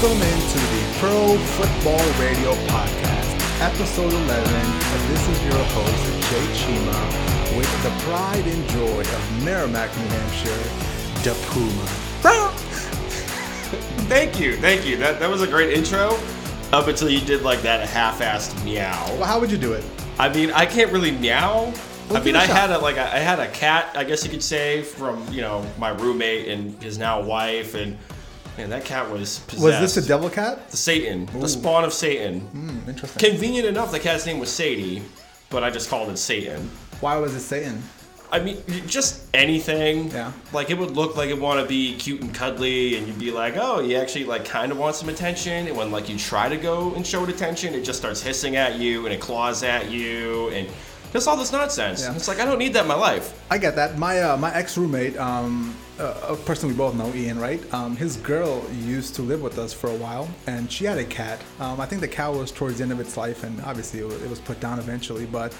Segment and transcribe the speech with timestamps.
[0.00, 4.54] Welcome into the Pro Football Radio Podcast, episode 11.
[4.54, 10.06] And this is your host, Jay Chima, with the pride and joy of Merrimack, New
[10.06, 10.62] Hampshire,
[11.24, 11.82] the Puma.
[14.06, 14.96] Thank you, thank you.
[14.98, 16.16] That that was a great intro.
[16.72, 19.04] Up until you did like that half-assed meow.
[19.14, 19.84] Well, how would you do it?
[20.16, 21.72] I mean, I can't really meow.
[22.08, 22.56] Well, I mean, I shot.
[22.56, 25.40] had a like a, I had a cat, I guess you could say, from you
[25.40, 27.98] know my roommate and his now wife, and
[28.58, 29.62] man, that cat was possessed.
[29.62, 30.68] Was this a devil cat?
[30.70, 32.40] The Satan, the spawn of Satan.
[32.40, 33.30] Hmm, interesting.
[33.30, 35.02] Convenient enough, the cat's name was Sadie,
[35.48, 36.68] but I just called it Satan.
[37.00, 37.82] Why was it Satan?
[38.30, 40.10] I mean, just anything.
[40.10, 40.32] Yeah.
[40.52, 43.30] Like it would look like it want to be cute and cuddly, and you'd be
[43.30, 45.68] like, oh, you actually like kind of want some attention.
[45.68, 48.56] And when like you try to go and show it attention, it just starts hissing
[48.56, 50.68] at you and it claws at you and
[51.12, 52.02] just all this nonsense.
[52.02, 52.14] Yeah.
[52.16, 53.40] It's like I don't need that in my life.
[53.50, 53.96] I get that.
[53.96, 57.62] My uh, my ex roommate, um, a person we both know, Ian, right?
[57.74, 61.04] Um, his girl used to live with us for a while, and she had a
[61.04, 61.40] cat.
[61.58, 64.06] Um, I think the cat was towards the end of its life, and obviously it
[64.06, 65.26] was, it was put down eventually.
[65.26, 65.56] But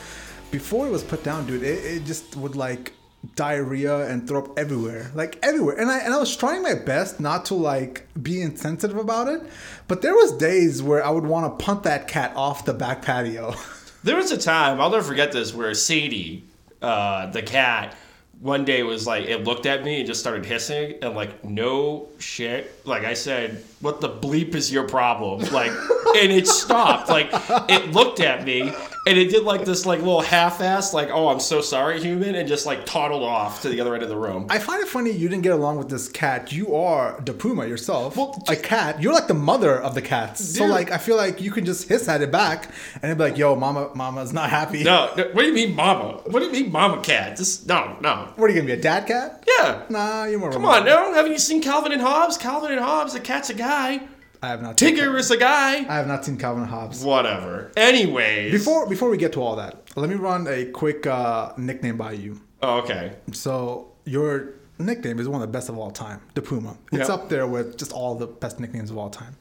[0.50, 2.92] before it was put down, dude, it, it just would like
[3.34, 5.77] diarrhea and throw up everywhere, like everywhere.
[5.77, 9.42] And I and I was trying my best not to like be insensitive about it,
[9.89, 13.03] but there was days where I would want to punt that cat off the back
[13.03, 13.55] patio.
[14.05, 16.44] There was a time I'll never forget this where Sadie,
[16.81, 17.97] uh, the cat,
[18.41, 22.08] one day was like it looked at me and just started hissing and like no
[22.19, 22.86] shit.
[22.86, 25.41] Like I said, what the bleep is your problem?
[25.53, 27.09] Like and it stopped.
[27.09, 27.31] Like
[27.69, 28.72] it looked at me
[29.06, 32.48] and it did like this like little half-ass like oh I'm so sorry human and
[32.48, 34.46] just like toddled off to the other end of the room.
[34.50, 36.52] I find it funny you didn't get along with this cat.
[36.52, 38.16] You are the puma yourself.
[38.16, 39.02] Well, a cat.
[39.02, 40.44] You're like the mother of the cats.
[40.56, 43.24] So like I feel like you can just hiss at it back and it'd be
[43.24, 44.84] like, yo, mama mama's not happy.
[44.84, 46.20] no, no, what do you mean, mama?
[46.26, 47.36] What do you mean, mama cat?
[47.36, 48.32] just no, no.
[48.36, 49.44] What are you gonna be, a dad cat?
[49.58, 49.82] Yeah.
[49.88, 51.12] Nah, you're more Come on, no.
[51.15, 52.36] Haven't you seen Calvin and Hobbes?
[52.36, 54.00] Calvin and Hobbes, the cat's a guy.
[54.43, 55.78] I have not seen Tigger is a guy.
[55.78, 57.03] I have not seen Calvin Hobbes.
[57.04, 57.72] Whatever.
[57.76, 58.53] Anyways.
[58.53, 62.12] Before before we get to all that, let me run a quick uh, nickname by
[62.12, 62.41] you.
[62.62, 63.15] Oh, okay.
[63.32, 66.77] So your nickname is one of the best of all time, the Puma.
[66.93, 67.15] It's Yeah.
[67.15, 69.37] up there with just all the best nicknames of all time.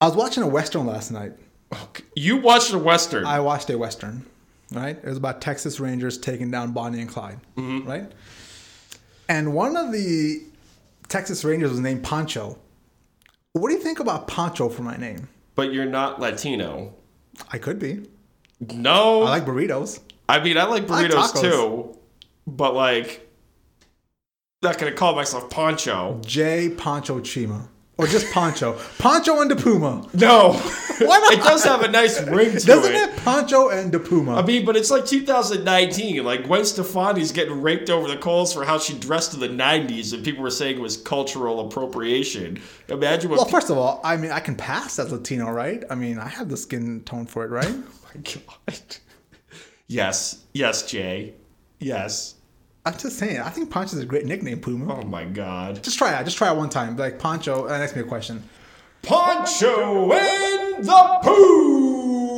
[0.00, 1.32] I was watching a western last night.
[2.14, 3.24] You watched a western.
[3.24, 4.26] I watched a western,
[4.72, 4.96] right?
[4.96, 7.88] It was about Texas Rangers taking down Bonnie and Clyde, Mm-hmm.
[7.88, 8.12] right?
[9.28, 10.42] And one of the
[11.08, 12.58] Texas Rangers was named Pancho.
[13.56, 15.28] What do you think about Pancho for my name?
[15.54, 16.94] but you're not Latino.
[17.50, 18.06] I could be.
[18.60, 19.22] No.
[19.22, 20.00] I like burritos.
[20.28, 21.98] I mean, I like I like burritos too.
[22.46, 23.28] But like,
[24.62, 26.20] not gonna call myself Pancho.
[26.24, 26.68] J.
[26.68, 27.68] Pancho Chima.
[27.98, 28.78] Or just Pancho.
[28.98, 30.06] Pancho and the Puma.
[30.12, 30.52] No.
[30.52, 31.32] Why not?
[31.32, 32.66] it does have a nice ring to it.
[32.66, 33.16] Doesn't it.
[33.24, 34.36] Pancho and the Puma.
[34.36, 36.22] I mean, but it's like 2019.
[36.22, 40.12] Like Gwen Stefani's getting raked over the coals for how she dressed in the 90s,
[40.12, 42.60] and people were saying it was cultural appropriation.
[42.88, 45.82] Imagine what well, first of all, I mean, I can pass as Latino, right?
[45.88, 47.74] I mean, I have the skin tone for it, right?
[48.16, 48.22] Oh my
[48.66, 48.96] god.
[49.88, 51.34] Yes, yes, Jay.
[51.78, 52.35] Yes.
[52.86, 53.40] I'm just saying.
[53.40, 55.00] I think Pancho's a great nickname, Puma.
[55.00, 55.82] Oh my god.
[55.82, 56.24] Just try it.
[56.24, 56.96] Just try it one time.
[56.96, 57.64] Like Pancho.
[57.64, 58.42] And uh, ask me a question.
[59.02, 61.18] Poncho and the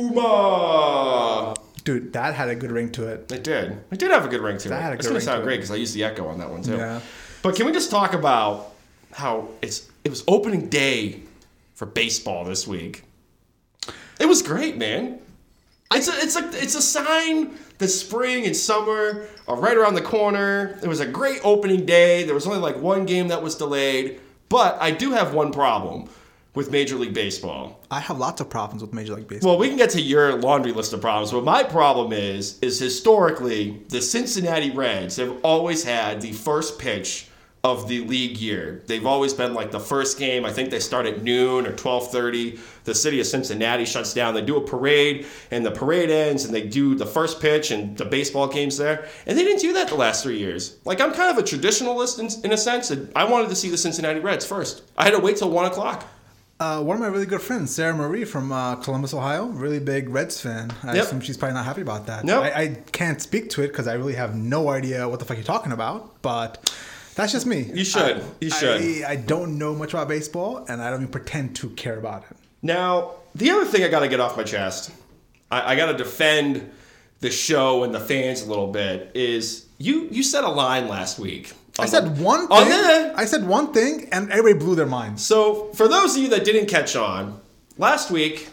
[0.09, 1.55] Puma.
[1.83, 3.31] Dude, that had a good ring to it.
[3.31, 3.77] It did.
[3.91, 4.81] It did have a good ring to That it.
[4.83, 6.39] had a it's good gonna ring sound to great because I used the echo on
[6.39, 6.77] that one too.
[6.77, 6.99] Yeah.
[7.41, 8.73] But can we just talk about
[9.13, 11.21] how it's it was opening day
[11.75, 13.03] for baseball this week?
[14.19, 15.19] It was great, man.
[15.93, 20.01] It's a it's a it's a sign that spring and summer are right around the
[20.01, 20.77] corner.
[20.83, 22.23] It was a great opening day.
[22.23, 24.19] There was only like one game that was delayed,
[24.49, 26.09] but I do have one problem
[26.55, 27.79] with Major League Baseball.
[27.89, 29.51] I have lots of problems with Major League Baseball.
[29.51, 32.79] Well, we can get to your laundry list of problems, but my problem is is
[32.79, 37.28] historically the Cincinnati Reds have always had the first pitch
[37.63, 38.81] of the league year.
[38.87, 40.45] They've always been like the first game.
[40.45, 42.57] I think they start at noon or 12:30.
[42.85, 44.33] The city of Cincinnati shuts down.
[44.33, 47.97] They do a parade and the parade ends and they do the first pitch and
[47.97, 49.07] the baseball games there.
[49.27, 50.77] And they didn't do that the last 3 years.
[50.85, 52.91] Like I'm kind of a traditionalist in, in a sense.
[52.91, 54.83] And I wanted to see the Cincinnati Reds first.
[54.97, 56.05] I had to wait till 1 o'clock.
[56.61, 60.09] Uh, one of my really good friends, Sarah Marie from uh, Columbus, Ohio, really big
[60.09, 60.69] Reds fan.
[60.83, 61.05] I Yep.
[61.05, 62.25] assume she's probably not happy about that.
[62.25, 62.43] Nope.
[62.43, 65.37] I, I can't speak to it because I really have no idea what the fuck
[65.37, 66.21] you're talking about.
[66.21, 66.69] But
[67.19, 67.69] that's just me.
[67.73, 68.17] You should.
[68.17, 68.81] I, You should.
[69.03, 72.23] I, I don't know much about baseball, and I don't even pretend to care about
[72.31, 72.37] it.
[72.61, 74.91] Now, the other thing I got to get off my chest,
[75.51, 76.71] I, I got to defend
[77.19, 79.11] the show and the fans a little bit.
[79.15, 81.51] Is you you said a line last week?
[81.77, 82.69] I said one on thing.
[82.69, 85.25] the- I said one thing, and everybody blew their minds.
[85.25, 87.39] So, for those of you that didn't catch on,
[87.77, 88.47] last week,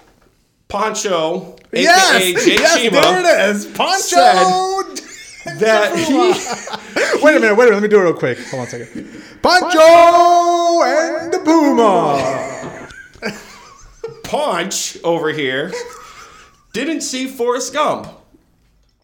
[0.68, 5.05] Poncho, aka yes, Jay yes, Chima, there it is, Poncho.
[5.60, 7.74] That he, wait a minute, wait a minute.
[7.74, 8.38] Let me do it real quick.
[8.48, 9.22] Hold on a second.
[9.42, 12.88] Pancho and the Puma.
[14.24, 15.72] Paunch over here
[16.72, 18.08] didn't see Forrest Gump.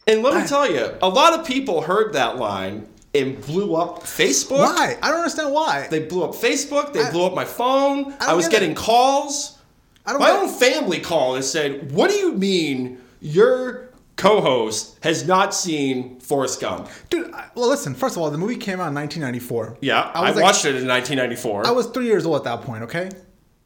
[0.06, 0.46] And let me ah.
[0.46, 4.58] tell you, a lot of people heard that line and blew up Facebook.
[4.58, 4.98] Why?
[5.00, 5.86] I don't understand why.
[5.90, 6.92] They blew up Facebook.
[6.92, 8.12] They I- blew up my phone.
[8.20, 8.76] I I, was get getting it.
[8.76, 9.58] calls.
[10.04, 13.81] I don't My get- own family called and said, "What do you mean your
[14.22, 17.94] co-host has not seen Forrest Gump?" Dude, I- well, listen.
[17.94, 19.78] First of all, the movie came out in 1994.
[19.80, 21.66] Yeah, I, was like- watched it in 1994.
[21.66, 22.84] I was three years old at that point.
[22.84, 23.10] Okay,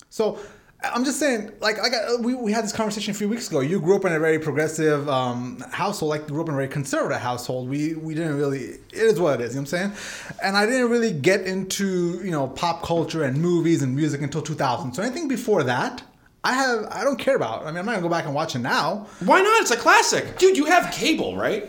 [0.08, 0.38] so
[0.94, 3.60] I'm just saying, like, I got we, we had this conversation a few weeks ago.
[3.60, 6.56] You grew up in a very progressive um, household, like you grew up in a
[6.56, 7.68] very conservative household.
[7.68, 8.60] We we didn't really.
[8.60, 9.54] It is what it is.
[9.54, 10.36] You know what I'm saying?
[10.42, 14.42] And I didn't really get into you know pop culture and movies and music until
[14.42, 14.92] 2000.
[14.94, 16.02] So anything before that.
[16.46, 17.62] I have I don't care about.
[17.64, 19.06] I mean, I'm not gonna go back and watch it now.
[19.20, 19.62] Why not?
[19.62, 20.56] It's a classic, dude.
[20.56, 21.64] You have cable, right?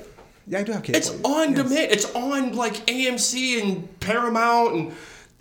[0.45, 0.97] Yeah, I do have cable.
[0.97, 1.57] It's on Yes.
[1.57, 1.91] demand.
[1.91, 4.91] It's on like AMC and Paramount and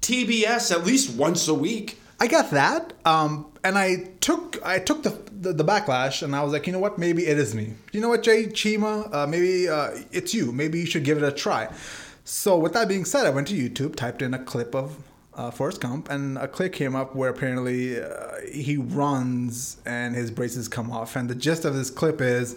[0.00, 2.00] TBS at least once a week.
[2.18, 5.10] I got that, um, and I took I took the,
[5.40, 6.98] the the backlash, and I was like, you know what?
[6.98, 7.74] Maybe it is me.
[7.92, 9.12] You know what, Jay Chima?
[9.14, 10.50] Uh, maybe uh, it's you.
[10.50, 11.68] Maybe you should give it a try.
[12.24, 14.96] So with that being said, I went to YouTube, typed in a clip of
[15.36, 18.08] uh, Forrest Gump, and a clip came up where apparently uh,
[18.50, 21.14] he runs and his braces come off.
[21.14, 22.56] And the gist of this clip is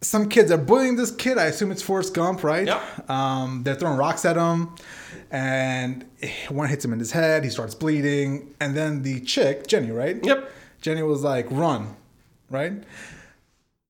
[0.00, 1.36] some kids are bullying this kid.
[1.36, 2.66] I assume it's Forrest Gump, right?
[2.66, 3.10] Yep.
[3.10, 4.74] Um, they're throwing rocks at him,
[5.30, 6.06] and
[6.48, 7.44] one hits him in his head.
[7.44, 10.24] He starts bleeding, and then the chick, Jenny, right?
[10.24, 10.50] Yep.
[10.80, 11.96] Jenny was like, "Run,"
[12.48, 12.72] right?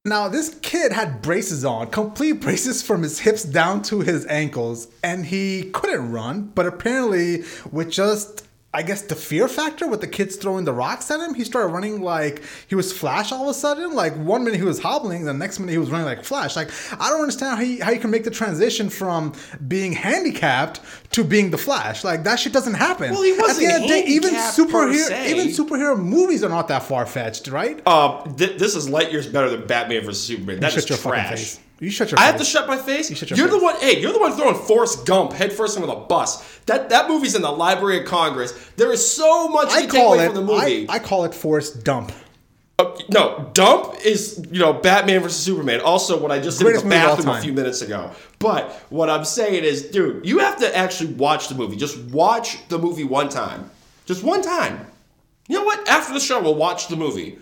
[0.07, 4.89] Now this kid had braces on, complete braces from his hips down to his ankles,
[5.03, 6.53] and he couldn't run.
[6.55, 11.11] But apparently, with just I guess the fear factor with the kids throwing the rocks
[11.11, 13.95] at him, he started running like he was Flash all of a sudden.
[13.95, 16.55] Like one minute he was hobbling, the next minute he was running like Flash.
[16.55, 19.33] Like I don't understand how you, how you can make the transition from
[19.67, 20.81] being handicapped
[21.13, 22.05] to being the Flash.
[22.05, 23.11] Like that shit doesn't happen.
[23.11, 23.73] Well, he wasn't
[24.07, 25.31] even handicapped per superhero se.
[25.33, 27.83] even superhero movies are not that far fetched, right?
[27.85, 30.61] Uh, th- this is light years better than Batman vs Superman.
[30.61, 31.59] That is shut fucking trash.
[31.81, 32.31] You shut your I face.
[32.33, 33.09] have to shut my face.
[33.09, 33.63] You shut your the face.
[33.63, 33.77] one.
[33.81, 36.59] Hey, you're the one throwing Forrest Gump headfirst into the bus.
[36.67, 38.53] That that movie's in the Library of Congress.
[38.77, 40.27] There is so much I call it.
[40.27, 40.87] from the movie.
[40.89, 42.13] I, I call it Forrest Dump.
[42.79, 45.81] Uh, no, Dump is you know Batman versus Superman.
[45.81, 48.11] Also, what I just did in the movie of all bathroom a few minutes ago.
[48.39, 51.77] But what I'm saying is, dude, you have to actually watch the movie.
[51.77, 53.71] Just watch the movie one time.
[54.07, 54.87] Just one time.
[55.49, 55.87] You know what?
[55.89, 57.39] After the show, we'll watch the movie.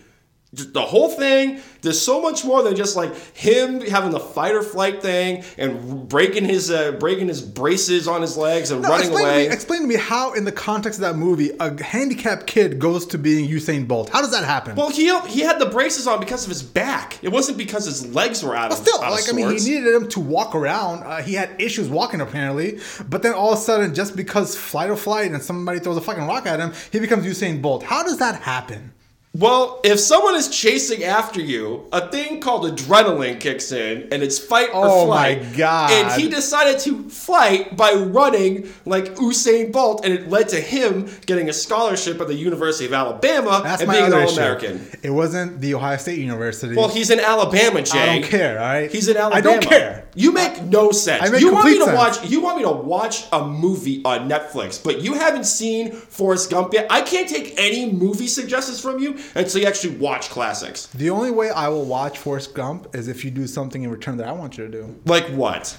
[0.55, 1.61] Just the whole thing.
[1.83, 6.09] There's so much more than just like him having the fight or flight thing and
[6.09, 9.43] breaking his uh, breaking his braces on his legs and No, running explain away.
[9.45, 12.79] To me, explain to me how, in the context of that movie, a handicapped kid
[12.79, 14.09] goes to being Usain Bolt.
[14.09, 14.75] How does that happen?
[14.75, 17.23] well, he he had the braces on because of his back.
[17.23, 19.94] It wasn't because his legs were out of still, out like I mean, he needed
[19.94, 21.03] him to walk around.
[21.03, 24.89] Uh, he had issues walking apparently, but then all of a sudden, just because flight
[24.89, 27.83] or flight and somebody throws a fucking rock at him, he becomes Usain Bolt.
[27.83, 28.94] How does that happen?
[29.35, 34.39] Well, if someone is chasing after you, a thing called adrenaline kicks in, and it's
[34.39, 35.39] fight or flight.
[35.41, 35.57] Oh my.
[35.57, 35.91] God.
[35.91, 41.09] And he decided to fight by running like Usain Bolt, and it led to him
[41.27, 44.85] getting a scholarship at the University of Alabama That's and being an All-American.
[45.03, 46.75] It wasn't the Ohio State University.
[46.75, 47.99] Well, he's in Alabama, Jay.
[47.99, 48.59] I don't care.
[48.59, 49.37] All right, He's in Alabama.
[49.37, 50.08] I don't care.
[50.15, 51.23] You make no sense.
[51.23, 51.97] I make you want me to sense.
[51.97, 52.29] watch.
[52.29, 56.73] You want me to watch a movie on Netflix, but you haven't seen Forrest Gump
[56.73, 56.87] yet.
[56.91, 60.87] I can't take any movie suggestions from you until you actually watch classics.
[60.87, 64.17] The only way I will watch Forrest Gump is if you do something in return
[64.19, 64.94] that I want you to do.
[65.05, 65.77] Like what?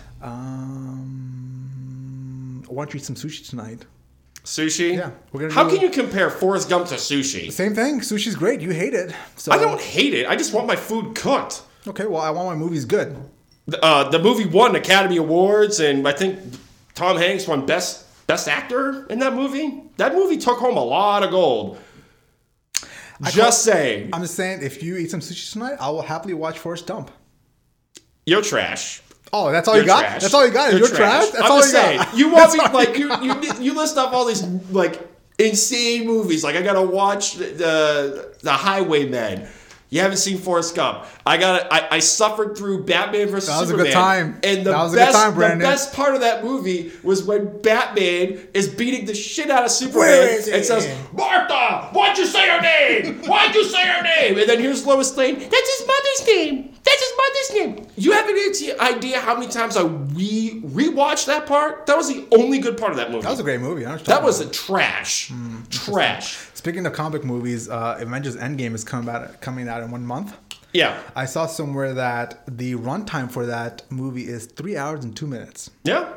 [1.30, 3.86] Um, I want you to eat some sushi tonight.
[4.44, 4.96] Sushi?
[4.96, 7.52] Yeah, we're gonna How do- can you compare Forrest Gump to sushi?
[7.52, 8.00] Same thing.
[8.00, 8.62] Sushi's great.
[8.62, 9.14] You hate it.
[9.36, 10.28] So I don't hate it.
[10.28, 11.62] I just want my food cooked.
[11.88, 13.16] Okay, well, I want my movies good.
[13.82, 16.40] Uh, the movie won Academy Awards, and I think
[16.96, 19.84] Tom Hanks won best best actor in that movie.
[19.98, 21.78] That movie took home a lot of gold.
[23.24, 26.58] Just saying, I'm just saying, if you eat some sushi tonight, I will happily watch
[26.60, 27.12] Forrest Dump.
[28.26, 29.02] you're trash.
[29.32, 30.00] Oh, that's all You're you got?
[30.02, 30.22] trash.
[30.24, 30.74] That's all you got?
[30.74, 31.30] You're, trash?
[31.30, 31.98] That's I'm all you saying.
[32.00, 32.18] got.
[32.18, 35.00] You want me like you you, you list off all these like
[35.38, 36.44] insane movies.
[36.44, 39.48] Like I gotta watch the the Highwaymen.
[39.92, 41.06] You haven't seen Forrest Gump.
[41.26, 43.68] I got I, I suffered through Batman versus Superman.
[43.68, 44.40] That was a good time.
[44.44, 47.24] And the That was a good best time, the best part of that movie was
[47.24, 52.48] when Batman is beating the shit out of Superman and says, Martha, why'd you say
[52.50, 53.24] her name?
[53.24, 54.38] Why'd you say her name?
[54.38, 55.40] And then here's Lois Lane.
[55.40, 56.76] That's his mother's name.
[56.84, 57.88] That's his mother's name.
[57.98, 61.86] You have any idea how many times I re rewatched that part?
[61.88, 63.24] That was the only good part of that movie.
[63.24, 63.86] That was a great movie.
[63.86, 65.30] I know what you're That was a trash.
[65.30, 66.49] Hmm, trash.
[66.60, 70.36] Speaking of comic movies, uh, Avengers Endgame is coming out, coming out in one month.
[70.74, 71.00] Yeah.
[71.16, 75.72] I saw somewhere that the runtime for that movie is three hours and two minutes.
[75.86, 76.16] Yeah.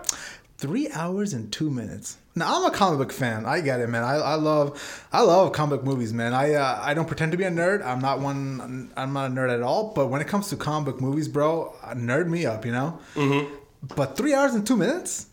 [0.58, 2.16] Three hours and two minutes.
[2.34, 3.46] Now I'm a comic book fan.
[3.46, 4.02] I get it, man.
[4.02, 6.34] I, I love I love comic movies, man.
[6.34, 7.86] I uh, I don't pretend to be a nerd.
[7.86, 8.90] I'm not one.
[8.96, 9.92] I'm not a nerd at all.
[9.94, 12.98] But when it comes to comic book movies, bro, nerd me up, you know.
[13.14, 13.54] Mm-hmm.
[13.94, 15.26] But three hours and two minutes.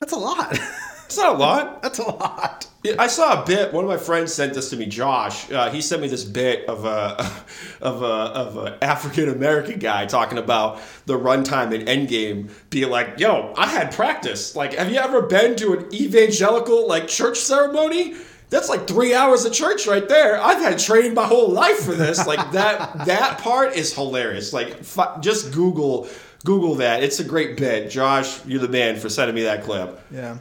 [0.00, 0.58] That's a lot.
[1.06, 1.82] It's not a lot.
[1.82, 2.61] That's a lot.
[2.98, 3.72] I saw a bit.
[3.72, 5.50] One of my friends sent this to me, Josh.
[5.50, 7.30] Uh, he sent me this bit of a
[7.80, 13.20] of a of an African American guy talking about the runtime in Endgame, being like,
[13.20, 14.56] "Yo, I had practice.
[14.56, 18.14] Like, have you ever been to an evangelical like church ceremony?"
[18.50, 20.38] That's like three hours of church right there.
[20.38, 22.26] I've had trained my whole life for this.
[22.26, 23.06] Like that.
[23.06, 24.52] that part is hilarious.
[24.52, 26.06] Like, f- just Google
[26.44, 27.02] Google that.
[27.02, 27.90] It's a great bit.
[27.90, 29.98] Josh, you're the man for sending me that clip.
[30.10, 30.38] Yeah.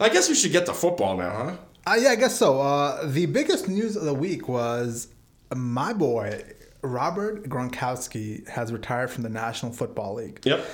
[0.00, 1.56] I guess we should get to football now, huh?
[1.86, 2.60] Uh, yeah, I guess so.
[2.60, 5.08] Uh, the biggest news of the week was
[5.54, 6.44] my boy
[6.82, 10.40] Robert Gronkowski has retired from the National Football League.
[10.44, 10.64] Yep.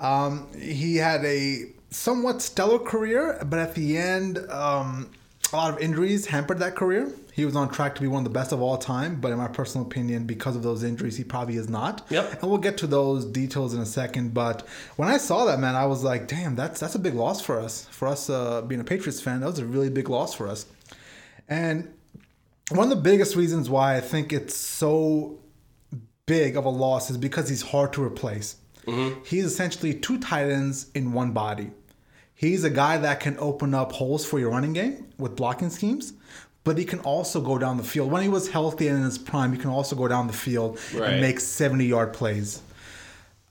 [0.00, 5.10] Um, he had a somewhat stellar career, but at the end, um,
[5.52, 7.12] a lot of injuries hampered that career.
[7.32, 9.38] He was on track to be one of the best of all time, but in
[9.38, 12.06] my personal opinion, because of those injuries, he probably is not.
[12.10, 12.40] Yep.
[12.40, 14.34] And we'll get to those details in a second.
[14.34, 17.40] But when I saw that, man, I was like, damn, that's that's a big loss
[17.40, 17.86] for us.
[17.90, 20.66] For us uh, being a Patriots fan, that was a really big loss for us.
[21.48, 21.92] And
[22.70, 25.38] one of the biggest reasons why I think it's so
[26.26, 28.56] big of a loss is because he's hard to replace.
[29.24, 31.70] He's essentially two tight ends in one body.
[32.36, 36.12] He's a guy that can open up holes for your running game with blocking schemes,
[36.64, 38.12] but he can also go down the field.
[38.12, 40.78] When he was healthy and in his prime, he can also go down the field
[40.94, 41.12] Right.
[41.14, 42.60] and make 70 yard plays.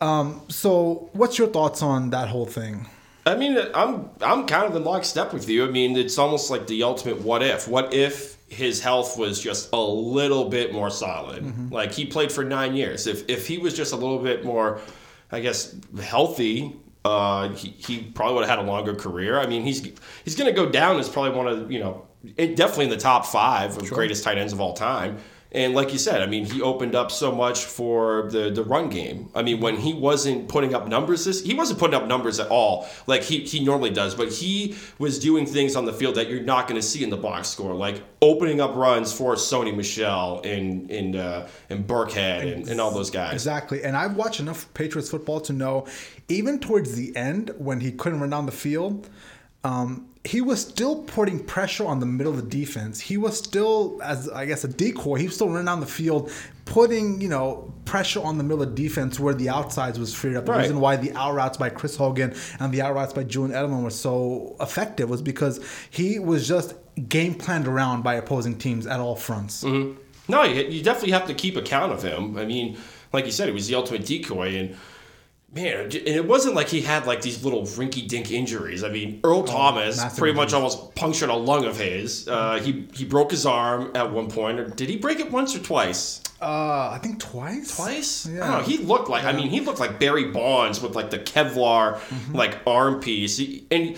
[0.02, 2.88] Um, so, what's your thoughts on that whole thing?
[3.26, 5.66] I mean, I'm I'm kind of in lockstep with you.
[5.66, 7.68] I mean, it's almost like the ultimate what if.
[7.68, 11.72] What if his health was just a little bit more solid?
[11.72, 13.08] Like he played for nine years.
[13.08, 14.80] If if he was just a little bit more,
[15.32, 15.74] I guess,
[16.04, 16.76] healthy,
[17.06, 19.40] uh, he, he probably would have had a longer career.
[19.40, 19.82] I mean, he's
[20.24, 23.28] he's going to go down as probably one of you know definitely in the top
[23.28, 25.18] five of greatest tight ends of all time.
[25.56, 28.90] And like you said, I mean, he opened up so much for the, the run
[28.90, 29.30] game.
[29.34, 32.50] I mean, when he wasn't putting up numbers, this he wasn't putting up numbers at
[32.50, 34.16] all, like he, he normally does.
[34.16, 37.10] But he was doing things on the field that you're not going to see in
[37.10, 42.54] the box score, like opening up runs for Sony Michel and and uh, and Burkhead
[42.54, 43.32] and, and all those guys.
[43.32, 43.82] Exactly.
[43.82, 45.88] And I've watched enough Patriots football to know,
[46.28, 49.10] even towards the end, when he couldn't run down the field,
[49.64, 53.00] um, he was still putting pressure on the middle of the defense.
[53.00, 55.18] He was still, as I guess, a decoy.
[55.20, 56.32] He was still running down the field,
[56.66, 60.46] putting you know pressure on the middle of defense where the outsides was freed up.
[60.46, 60.62] The Right.
[60.62, 63.84] reason why the out routes by Chris Hogan and the out routes by Julian Edelman
[63.84, 65.60] were so effective was because
[65.92, 66.74] he was just
[67.10, 69.64] game planned around by opposing teams at all fronts.
[69.64, 70.00] Mm-hmm.
[70.28, 72.36] No, you, you definitely have to keep account of him.
[72.36, 72.78] I mean,
[73.14, 74.76] like you said, he was the ultimate decoy, and
[75.56, 78.84] man, and it wasn't like he had like these little rinky-dink injuries.
[78.84, 82.28] I mean, Earl Thomas massive pretty much almost punctured a lung of his.
[82.28, 85.56] Uh, he he broke his arm at one point, or did he break it once
[85.56, 86.22] or twice?
[86.42, 87.76] Uh, I think twice.
[87.76, 88.28] Twice?
[88.28, 88.44] Yeah.
[88.44, 88.68] I don't know.
[88.68, 92.36] He looked like I mean, he looked like Barry Bonds with like the Kevlar Mm-hmm.
[92.36, 93.98] like arm piece, He- and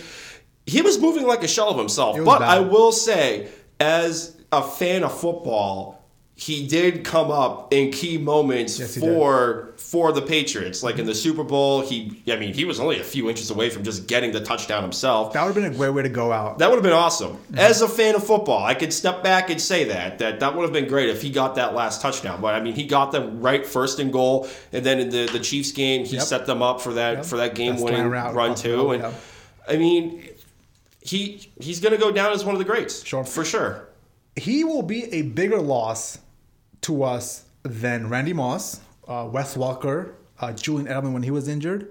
[0.65, 2.17] he was moving like a shell of himself.
[2.23, 2.49] But bad.
[2.49, 3.47] I will say,
[3.79, 5.96] as a fan of football,
[6.39, 10.83] he did come up in key moments Yes, for for the Patriots.
[10.83, 13.71] Like in the Super Bowl, he I mean, he was only a few inches away
[13.71, 15.33] from just getting the touchdown himself.
[15.33, 16.59] That would have been a great way to go out.
[16.59, 17.31] That would have been awesome.
[17.37, 17.57] Mm-hmm.
[17.57, 20.61] As a fan of football, I could step back and say that that that would
[20.61, 22.39] have been great if he got that last touchdown.
[22.39, 25.39] But I mean, he got them right first and goal, and then in the the
[25.39, 26.23] Chiefs game, he Yep.
[26.25, 27.25] set them up for that Yep.
[27.25, 28.91] for that game winning run too.
[28.91, 29.13] And yep.
[29.67, 30.23] I mean,
[31.01, 33.23] he he's gonna go down as one of the greats, Sure.
[33.23, 33.87] for sure.
[34.35, 36.19] he will be a bigger loss
[36.87, 41.89] to us than Randy Moss, uh, Wes Welker, uh, Julian Edelman when he was injured.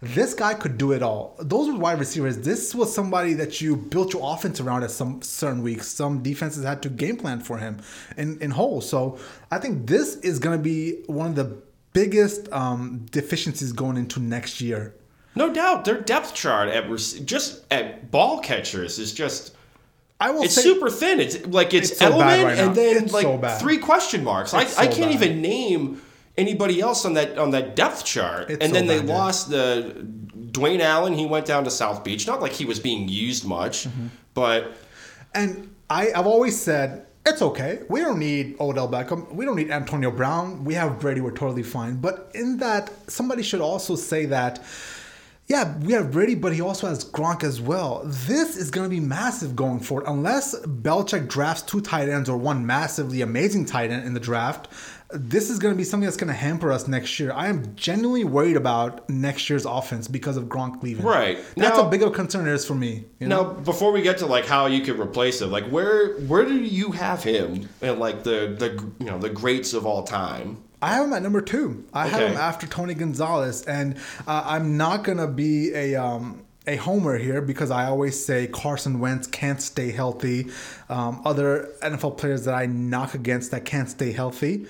[0.00, 1.34] This guy could do it all.
[1.40, 2.38] Those were wide receivers.
[2.38, 5.88] This was somebody that you built your offense around at some certain weeks.
[5.88, 7.78] Some defenses had to game plan for him
[8.16, 8.80] in, in whole.
[8.80, 9.18] So
[9.50, 11.56] I think this is going to be one of the
[11.92, 14.94] biggest um, deficiencies going into next year.
[15.34, 16.88] No doubt, their depth chart at
[17.24, 19.54] just at ball catchers is just.
[20.20, 21.20] I will It's say, super thin.
[21.20, 22.66] It's like it's, It's so Edelman right now.
[22.66, 23.60] and then It's like so bad.
[23.60, 24.52] three question marks.
[24.52, 25.22] I, It's I so can't bad.
[25.22, 26.02] even name
[26.36, 28.50] anybody else on that on that depth chart.
[28.50, 30.06] It's and so then they bad, lost the
[30.50, 31.12] Dwayne Allen.
[31.14, 32.26] He went down to South Beach.
[32.26, 34.06] Not like he was being used much, Mm-hmm.
[34.34, 34.72] but
[35.34, 37.80] And I, I've always said it's okay.
[37.88, 39.32] We don't need Odell Beckham.
[39.32, 40.64] We don't need Antonio Brown.
[40.64, 41.20] We have Brady.
[41.20, 41.96] We're totally fine.
[41.96, 44.64] But in that, somebody should also say that.
[45.48, 48.02] Yeah, we have Brady, but he also has Gronk as well.
[48.04, 50.04] This is going to be massive going forward.
[50.06, 54.68] Unless Belichick drafts two tight ends or one massively amazing tight end in the draft,
[55.10, 57.32] this is going to be something that's going to hamper us next year.
[57.32, 61.06] I am genuinely worried about next year's offense because of Gronk leaving.
[61.06, 61.38] Right.
[61.56, 63.06] That's Now- a big of a concern it is for me.
[63.18, 63.44] You know?
[63.44, 66.54] Now, before we get to like how you could replace him, like where where do
[66.58, 70.58] you have him in like the the you know the greats of all time?
[70.80, 71.84] I have him at number two.
[71.92, 76.76] I have him after Tony Gonzalez, and uh, I'm not gonna be a um, a
[76.76, 80.48] homer here because I always say Carson Wentz can't stay healthy.
[80.88, 84.66] Um, other NFL players that I knock against that can't stay healthy.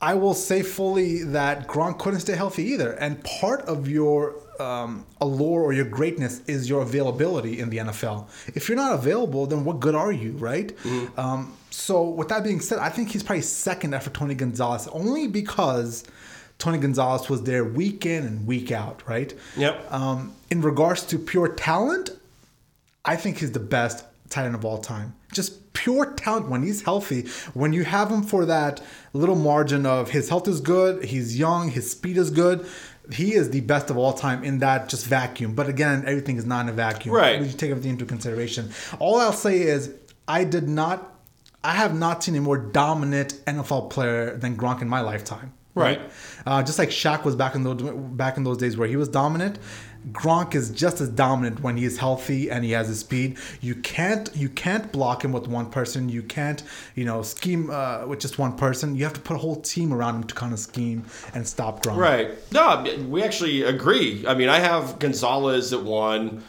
[0.00, 5.06] I will say fully that Gronk couldn't stay healthy either, and part of your um,
[5.20, 8.28] allure or your greatness is your availability in the NFL.
[8.54, 10.72] If you're not available, then what good are you, right?
[11.16, 15.26] Um, so, with that being said, I think he's probably second after Tony Gonzalez, only
[15.26, 16.04] because
[16.58, 19.34] Tony Gonzalez was there week in and week out, right?
[19.56, 19.92] Yep.
[19.92, 22.10] Um, in regards to pure talent,
[23.04, 25.14] I think he's the best tight end of all time.
[25.32, 27.28] Just pure talent when he's healthy.
[27.52, 28.80] When you have him for that
[29.12, 32.66] little margin of his health is good, he's young, his speed is good.
[33.12, 35.54] He is the best of all time in that just vacuum.
[35.54, 37.14] But again, everything is not in a vacuum.
[37.14, 37.40] Right.
[37.40, 38.70] We take everything into consideration.
[38.98, 39.92] All I'll say is
[40.26, 41.14] I did not
[41.62, 45.54] I have not seen a more dominant NFL player than Gronk in my lifetime.
[45.74, 46.00] Right.
[46.46, 49.08] Uh, just like Shaq was back in those back in those days where he was
[49.08, 49.58] dominant.
[50.12, 53.38] Gronk is just as dominant when he is healthy and he has his speed.
[53.60, 56.08] You can't you can't block him with one person.
[56.08, 56.62] You can't
[56.94, 58.96] you know scheme uh, with just one person.
[58.96, 61.82] You have to put a whole team around him to kind of scheme and stop
[61.82, 61.96] Gronk.
[61.96, 62.52] Right.
[62.52, 64.26] No, we actually agree.
[64.26, 66.42] I mean, I have Gonzalez at one.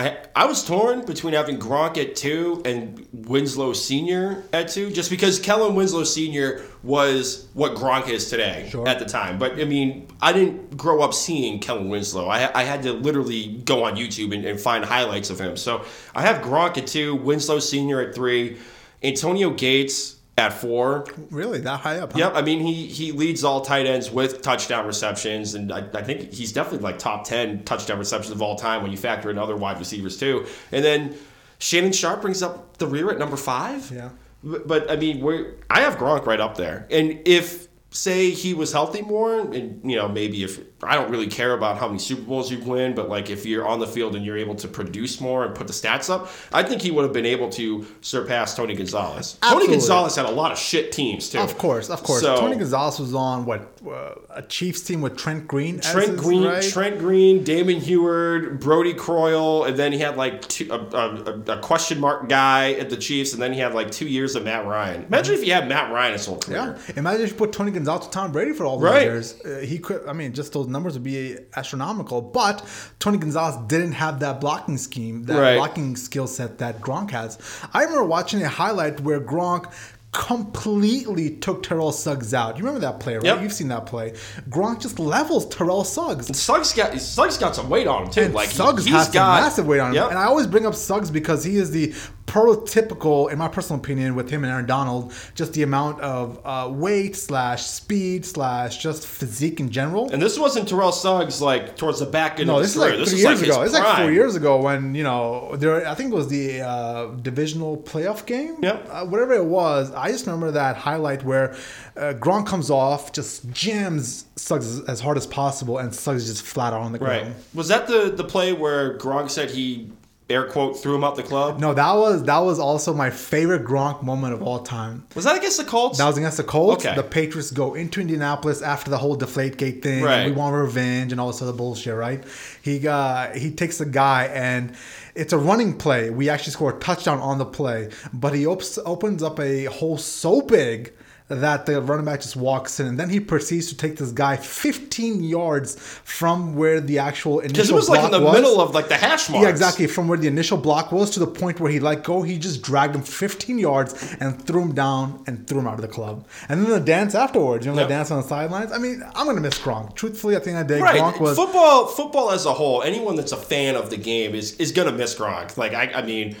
[0.00, 5.10] I I was torn between having Gronk at two and Winslow Senior at two, just
[5.10, 8.88] because Kellen Winslow Senior was what Gronk is today Sure.
[8.88, 9.38] at the time.
[9.38, 12.28] But I mean, I didn't grow up seeing Kellen Winslow.
[12.28, 15.56] I I had to literally go on YouTube and, and find highlights of him.
[15.56, 18.56] So I have Gronk at two, Winslow Senior at three,
[19.02, 21.04] Antonio Gates at four.
[21.30, 22.12] Really, that high up?
[22.12, 22.18] huh?
[22.18, 26.02] Yep, I mean he he leads all tight ends with touchdown receptions, and I, I
[26.02, 29.38] think he's definitely like top ten touchdown receptions of all time when you factor in
[29.38, 30.46] other wide receivers too.
[30.72, 31.14] And then
[31.58, 33.90] Shannon Sharpe brings up the rear at number five.
[33.90, 34.10] Yeah.
[34.42, 38.54] but, but I mean we're I have Gronk right up there, and if say he
[38.54, 41.98] was healthy more, and you know maybe if I don't really care about how many
[41.98, 44.68] Super Bowls you win, but like if you're on the field and you're able to
[44.68, 47.86] produce more and put the stats up, I think he would have been able to
[48.00, 49.36] surpass Tony Gonzalez.
[49.42, 49.66] Absolutely.
[49.68, 51.38] Tony Gonzalez had a lot of shit teams too.
[51.38, 52.22] Of course, of course.
[52.22, 55.80] So- Tony Gonzalez was on what uh, a Chiefs team with Trent Green.
[55.80, 56.62] Trent his- Green, right?
[56.62, 61.60] Trent Green, Damon Huard, Brodie Croyle, and then he had like two, a, a, a
[61.60, 64.66] question mark guy at the Chiefs, and then he had like two years of Matt
[64.66, 65.04] Ryan.
[65.04, 66.78] Imagine if you had Matt Ryan his whole career.
[66.88, 69.02] Yeah, imagine if you put Tony Gonzalez with Tom Brady for all the Right.
[69.02, 69.38] years.
[69.44, 70.06] Uh, he could.
[70.06, 72.20] I mean, just those numbers would be astronomical.
[72.22, 72.64] But
[72.98, 75.56] Tony Gonzalez didn't have that blocking scheme, that Right.
[75.56, 77.38] blocking skill set that Gronk has.
[77.74, 79.70] I remember watching a highlight where Gronk
[80.12, 82.56] completely took Terrell Suggs out.
[82.58, 83.24] You remember that play, right?
[83.24, 83.42] Yep.
[83.42, 84.12] You've seen that play.
[84.48, 86.36] Gronk just levels Terrell Suggs.
[86.36, 88.20] Suggs got Suggs got some weight on him too.
[88.22, 89.94] And like Suggs he's has got massive weight on him.
[89.94, 90.10] Yep.
[90.10, 91.94] And I always bring up Suggs because he is the
[92.30, 96.70] prototypical, in my personal opinion, with him and Aaron Donald, just the amount of uh,
[96.70, 100.08] weight slash speed slash just physique in general.
[100.12, 102.88] and this wasn't Terrell Suggs like towards the back end no, of this his is
[102.88, 103.62] like this three years like ago.
[103.62, 105.86] It's like four years ago when you know there.
[105.88, 108.58] I think it was the uh, divisional playoff game.
[108.62, 108.88] Yep.
[108.88, 111.56] Uh, whatever it was, I just remember that highlight where
[111.96, 116.46] uh, Gronk comes off, just jams Suggs as, hard as possible, and Suggs is just
[116.46, 117.26] flat out on the ground.
[117.26, 117.36] Right.
[117.54, 119.90] Was that the the play where Gronk said he
[120.30, 121.58] air quote threw him out the club?
[121.58, 125.06] No, that was that was also my favorite Gronk moment of all time.
[125.14, 125.98] Was that against the Colts?
[125.98, 126.84] That was against the Colts.
[126.84, 126.94] Okay.
[126.94, 130.02] The Patriots go into Indianapolis after the whole deflate gate thing.
[130.02, 130.26] Right.
[130.26, 132.22] We want revenge and all this other bullshit, right?
[132.62, 134.74] He uh, he takes the guy and
[135.14, 136.10] it's a running play.
[136.10, 139.98] We actually score a touchdown on the play, but he op- opens up a hole
[139.98, 140.92] so big
[141.30, 144.36] that the running back just walks in, and then he proceeds to take this guy
[144.36, 148.34] 15 yards from where the actual initial because it was like in the was.
[148.34, 149.42] middle of like the hash marks.
[149.44, 149.86] Yeah, exactly.
[149.86, 152.62] From where the initial block was to the point where he let go, he just
[152.62, 156.26] dragged him 15 yards and threw him down and threw him out of the club.
[156.48, 157.88] And then the dance afterwards, you know, Yep.
[157.88, 158.72] the dance on the sidelines.
[158.72, 159.94] I mean, I'm gonna miss Gronk.
[159.94, 160.80] Truthfully, I think I did.
[160.80, 161.36] Right, Gronk was.
[161.36, 161.86] football.
[161.86, 165.14] Football as a whole, anyone that's a fan of the game is is gonna miss
[165.14, 165.56] Gronk.
[165.56, 166.36] Like I, I mean,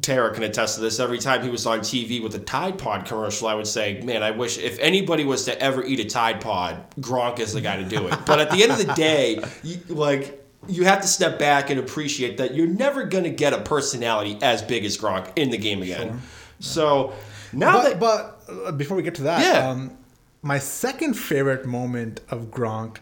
[0.00, 0.98] Tara can attest to this.
[0.98, 4.22] Every time he was on TV with a Tide Pod commercial, I would say, "Man,
[4.22, 7.76] I wish if anybody was to ever eat a Tide Pod, Gronk is the guy
[7.76, 11.06] to do it." But at the end of the day, you, like you have to
[11.06, 15.30] step back and appreciate that you're never gonna get a personality as big as Gronk
[15.36, 16.20] in the game again.
[16.58, 17.12] So
[17.52, 19.68] now but that but uh, before we get to that, Yeah.
[19.70, 19.96] um,
[20.42, 22.96] my second favorite moment of Gronk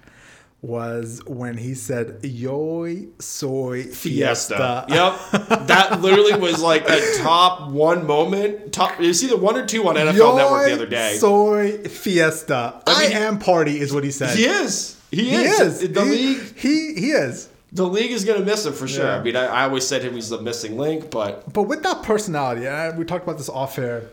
[0.64, 2.86] was when he said "Yo
[3.18, 4.84] soy Fiesta.
[4.86, 5.66] fiesta." Yep.
[5.66, 8.72] that literally was like a top one moment.
[8.72, 11.16] Top you see the one or two on NFL Network the other day.
[11.18, 12.82] Soy fiesta.
[12.86, 14.36] I, mean- am party is what he said.
[14.36, 15.00] he is.
[15.10, 15.82] He, He is.
[15.82, 15.92] is.
[15.92, 17.48] The he, league He he is.
[17.72, 19.04] the league is gonna miss him for sure.
[19.04, 19.16] Yeah.
[19.18, 22.02] I mean I, I always said him he's the missing link, but But with that
[22.02, 24.08] personality, and we talked about this off air,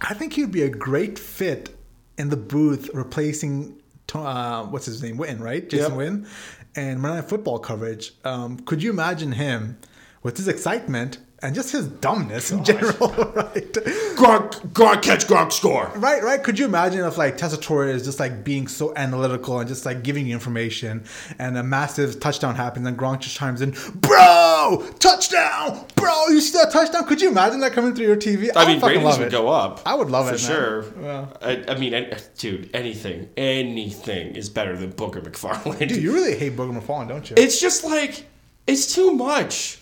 [0.00, 1.70] I think he'd be a great fit
[2.18, 3.79] in the booth replacing To-
[4.18, 5.68] uh, what's his name, Witten, right?
[5.68, 5.98] Jason Yep.
[5.98, 6.28] Witten,
[6.76, 8.12] and Monday Night Football coverage.
[8.24, 9.78] Um, could you imagine him
[10.22, 13.72] with his excitement and just his dumbness in general, right?
[14.16, 15.90] Gronk Gronk catch Gronk score.
[15.96, 16.42] Right, right.
[16.42, 20.02] Could you imagine if like Tessitore is just like being so analytical and just like
[20.02, 21.04] giving you information,
[21.38, 26.26] and a massive touchdown happens, and Gronk just chimes in, "Bro, touchdown, bro!
[26.28, 27.04] You see that touchdown?
[27.06, 28.50] Could you imagine that coming through your TV?
[28.54, 29.30] I would mean, ratings love would it.
[29.32, 29.80] go up.
[29.86, 31.28] I would love for it, for sure.
[31.40, 35.78] I, I mean, an- dude, anything, anything is better than Booger McFarland.
[35.88, 37.36] Dude, you really hate Booger McFarland, don't you?
[37.38, 38.26] it's just like
[38.66, 39.79] it's too much.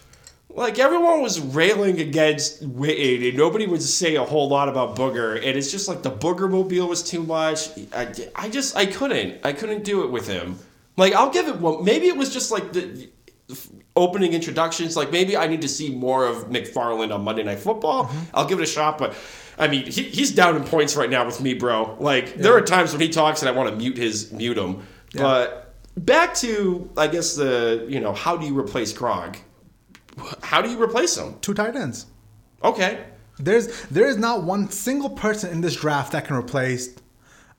[0.59, 5.37] Like everyone was railing against Witten, and nobody would say a whole lot about Booger.
[5.37, 7.71] And it's just like the Booger mobile was too much.
[7.95, 10.59] I, I just I couldn't I couldn't do it with him.
[10.97, 11.85] Like I'll give it one.
[11.85, 13.09] Maybe it was just like the
[13.95, 14.97] opening introductions.
[14.97, 18.07] Like maybe I need to see more of McFarland on Monday Night Football.
[18.07, 18.37] Mm-hmm.
[18.37, 19.15] I'll give it a shot, but.
[19.61, 21.97] I mean, he, he's down in points right now with me, bro.
[21.99, 24.87] Like, there are times when he talks and I want to mute his mute him.
[25.13, 29.39] But back to, I guess the you know, how do you replace Gronk?
[30.43, 31.37] How do you replace him?
[31.41, 32.07] Two tight ends.
[32.65, 33.05] Okay,
[33.39, 36.91] There's there is not one single person in this draft that can replace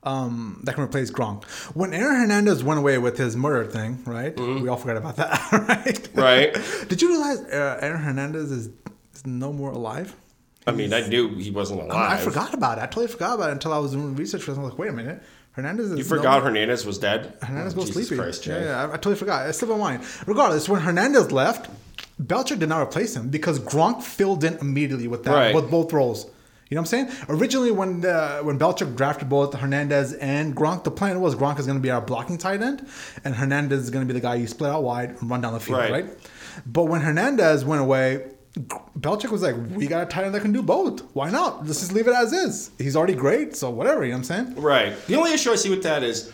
[0.02, 1.44] um, that can replace Gronk.
[1.74, 4.34] When Aaron Hernandez went away with his murder thing, right?
[4.38, 5.84] We all forgot about that, right?
[5.84, 6.20] Mm-hmm.
[6.20, 6.88] Right.
[6.88, 8.66] Did you realize uh, Aaron Hernandez is,
[9.14, 10.14] is no more alive?
[10.66, 12.18] I mean, I knew he wasn't alive.
[12.20, 12.82] I forgot about it.
[12.82, 14.58] I totally forgot about it until I was doing research for it.
[14.58, 15.22] I was like, wait a minute.
[15.52, 17.36] Hernandez is You no- forgot Hernandez was dead.
[17.42, 18.22] Hernandez Oh, was Jesus sleeping.
[18.24, 19.48] Christ, yeah, yeah, I, I totally forgot.
[19.48, 20.04] It's slipped my mind.
[20.26, 21.68] Regardless, when Hernandez left,
[22.20, 25.54] Belichick did not replace him because Gronk filled in immediately with that Right.
[25.54, 26.26] with both roles.
[26.68, 27.26] You know what I'm saying?
[27.28, 31.66] Originally, when uh, when Belichick drafted both Hernandez and Gronk, the plan was Gronk is
[31.66, 32.86] going to be our blocking tight end,
[33.24, 35.52] and Hernandez is going to be the guy you split out wide and run down
[35.54, 35.90] the field, Right.
[35.90, 36.06] right?
[36.66, 38.26] But when Hernandez went away,
[38.98, 41.00] Belichick was like, "We got a tight end that can do both.
[41.12, 41.66] Why not?
[41.66, 42.70] Let's just leave it as is.
[42.78, 44.62] He's already great, so whatever." You know what I'm saying?
[44.62, 44.92] Right.
[45.06, 46.30] The only issue I see with that is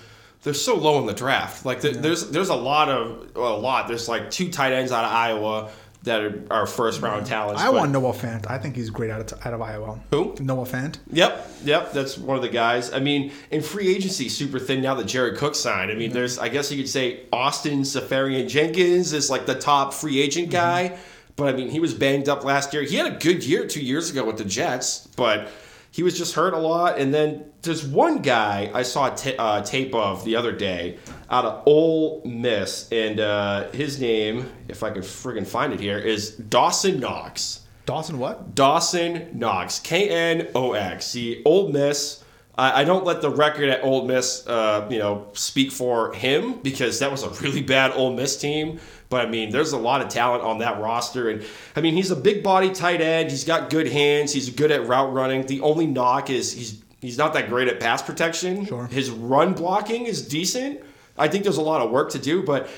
[0.46, 1.66] they're so low in the draft.
[1.66, 3.88] Like the, there's there's a lot of well, a lot.
[3.88, 5.70] There's like two tight ends out of Iowa
[6.04, 7.60] that are, are first round talents.
[7.60, 8.48] I but- want Noah Fant.
[8.48, 9.98] I think he's great out of, out of Iowa.
[10.12, 10.36] Who?
[10.38, 10.98] Noah Fant.
[11.10, 12.92] Yep, yep, that's one of the guys.
[12.92, 15.90] I mean, in free agency, super thin now that Jared Cook signed.
[15.90, 19.92] I mean, there's, I guess you could say Austin Seferian Jenkins is like the top
[19.92, 20.92] free agent mm-hmm.
[20.92, 20.98] guy,
[21.34, 22.84] but I mean, he was banged up last year.
[22.84, 25.48] He had a good year two years ago with the Jets, but
[25.96, 26.98] he was just hurt a lot.
[26.98, 30.98] And then there's one guy I saw a uh, tape of the other day
[31.30, 35.96] out of Ole Miss, and uh, his name, if I could friggin' find it here,
[35.98, 37.60] is Dawson Knox.
[37.86, 38.54] Dawson what?
[38.54, 41.06] Dawson Knox, K N O X.
[41.06, 42.22] See, Ole Miss.
[42.58, 46.60] I, I don't let the record at Ole Miss, uh, you know, speak for him
[46.60, 48.80] because that was a really bad Ole Miss team.
[49.08, 51.44] But I mean, there's a lot of talent on that roster, and
[51.76, 53.30] I mean, he's a big body tight end.
[53.30, 54.32] He's got good hands.
[54.32, 55.46] He's good at route running.
[55.46, 58.66] The only knock is he's he's not that great at pass protection.
[58.66, 58.86] Sure.
[58.86, 60.80] His run blocking is decent.
[61.18, 62.68] I think there's a lot of work to do, but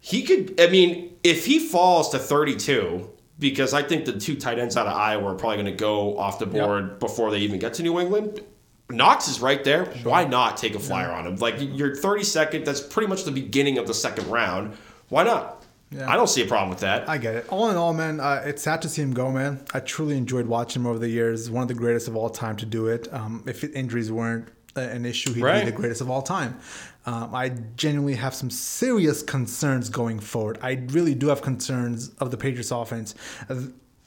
[0.00, 0.60] he could.
[0.60, 4.86] I mean, if he falls to 32, because I think the two tight ends out
[4.86, 7.82] of Iowa are probably going to go off the board before they even get to
[7.82, 8.40] New England.
[8.88, 9.86] Knox is right there.
[10.04, 11.36] Why not take a flyer on him?
[11.36, 12.64] Like you're 32nd.
[12.64, 14.76] That's pretty much the beginning of the second round.
[15.08, 15.64] Why not?
[15.90, 16.10] Yeah.
[16.10, 17.08] I don't see a problem with that.
[17.08, 17.46] I get it.
[17.48, 19.64] All in all, man, uh, it's sad to see him go, man.
[19.72, 21.48] I truly enjoyed watching him over the years.
[21.48, 23.12] One of the greatest of all time to do it.
[23.14, 25.64] Um, if injuries weren't uh, an issue, he'd Right.
[25.64, 26.58] be the greatest of all time.
[27.06, 30.58] Um, I genuinely have some serious concerns going forward.
[30.60, 33.14] I really do have concerns of the Patriots offense.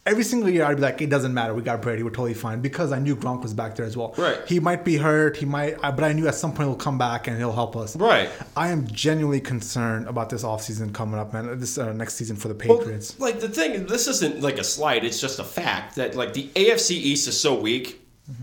[0.10, 1.54] Uh, Every single year, I'd be like, it doesn't matter.
[1.54, 2.04] We got Brady.
[2.04, 4.14] We're totally fine because I knew Gronk was back there as well.
[4.18, 4.40] Right.
[4.48, 5.38] He might be hurt.
[5.38, 7.96] He might, but I knew at some point he'll come back and he'll help us.
[7.96, 8.30] Right.
[8.58, 11.60] I am genuinely concerned about this offseason coming up, man.
[11.60, 13.20] This uh, next season for the Well, Patriots.
[13.20, 15.04] like the thing, this isn't like a slight.
[15.06, 18.02] It's just a fact that like the AFC East is so weak.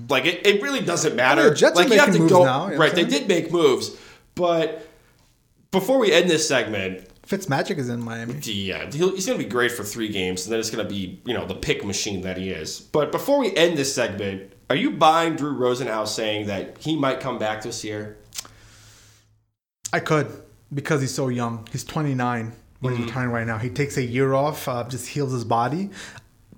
[0.08, 1.42] Like it, it really doesn't matter.
[1.42, 1.50] Mm-hmm.
[1.50, 2.94] the Jets are like you have to go now, you know right.
[2.94, 3.96] They did make moves,
[4.34, 4.88] but
[5.70, 8.34] before we end this segment, Fitzmagic is in Miami.
[8.42, 10.88] yeah, he'll, he's going to be great for three games, and then it's going to
[10.92, 12.80] be you know the pick machine that he is.
[12.80, 17.20] But before we end this segment, are you buying Drew Rosenhaus saying that he might
[17.20, 18.16] come back this year?
[19.92, 20.28] I could
[20.72, 21.66] because he's so young.
[21.72, 23.02] He's 29 when Mm-hmm.
[23.02, 23.58] he's retiring right now.
[23.58, 25.90] He takes a year off, uh, just heals his body.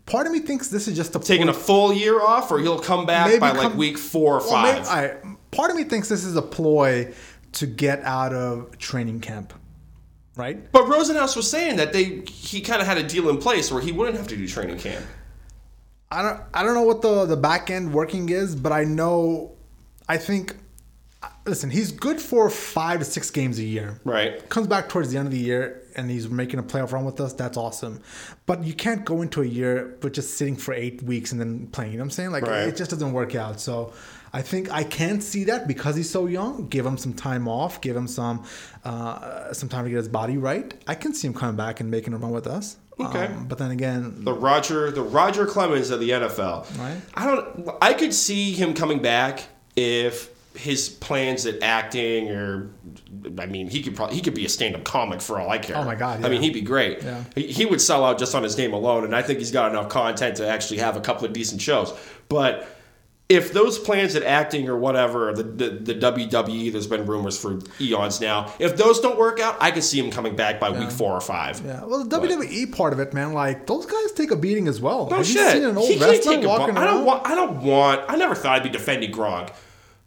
[0.07, 2.79] Part of me thinks this is just a Taking a full year off, or he'll
[2.79, 5.23] come back Maybe by like week four or Well, maybe- five?
[5.51, 7.13] Part of me thinks this is a ploy
[7.53, 9.53] to get out of training camp
[10.39, 10.73] right?
[10.73, 13.83] But Rosenhaus was saying that they he kind of had a deal in place where
[13.83, 15.05] he wouldn't have to do training camp.
[16.11, 19.53] I don't I don't know what the the back end working is, but I know
[20.09, 20.57] I think
[21.45, 24.01] listen, he's good for five to six games a year.
[24.05, 24.49] Right.
[24.49, 27.21] Comes back towards the end of the year and he's making a playoff run with
[27.21, 27.33] us.
[27.33, 28.01] That's awesome.
[28.47, 31.67] But you can't go into a year with just sitting for eight weeks and then
[31.69, 31.93] playing.
[31.93, 32.31] You know what I'm saying?
[32.31, 32.69] Like Right.
[32.69, 33.61] it just doesn't work out.
[33.61, 33.93] So
[34.39, 36.69] I think I can see that because he's so young.
[36.69, 37.81] Give him some time off.
[37.81, 38.45] Give him some
[38.85, 40.73] uh, some time to get his body right.
[40.87, 42.77] I can see him coming back and making a run with us.
[43.01, 43.27] Okay.
[43.27, 46.79] Um, but then again, The Roger, the Roger Clemens of the NFL.
[46.79, 47.01] Right.
[47.15, 47.69] I don't.
[47.83, 49.43] I could see him coming back
[49.75, 52.71] if his plans at acting or,
[53.41, 55.77] I mean, he could probably he could be a stand-up comic for all I care.
[55.77, 57.03] Oh my God, I mean, he'd be great.
[57.03, 57.25] Yeah.
[57.35, 59.73] He, he would sell out just on his name alone, and I think he's got
[59.73, 61.93] enough content to actually have a couple of decent shows.
[62.29, 62.69] But
[63.29, 67.59] if those plans at acting or whatever, the, the the WWE, there's been rumors for
[67.79, 68.53] eons now.
[68.59, 71.21] If those don't work out, I could see him coming back by week four or
[71.21, 71.61] five.
[71.65, 74.81] Yeah, well, the WWE part of it, man, like those guys take a beating as
[74.81, 75.09] well.
[75.11, 75.37] No Have shit.
[75.37, 76.79] you seen an old he can't wrestler take a walking bump.
[76.79, 77.27] I don't want.
[77.27, 78.03] I don't want.
[78.09, 79.53] I never thought I'd be defending Gronk,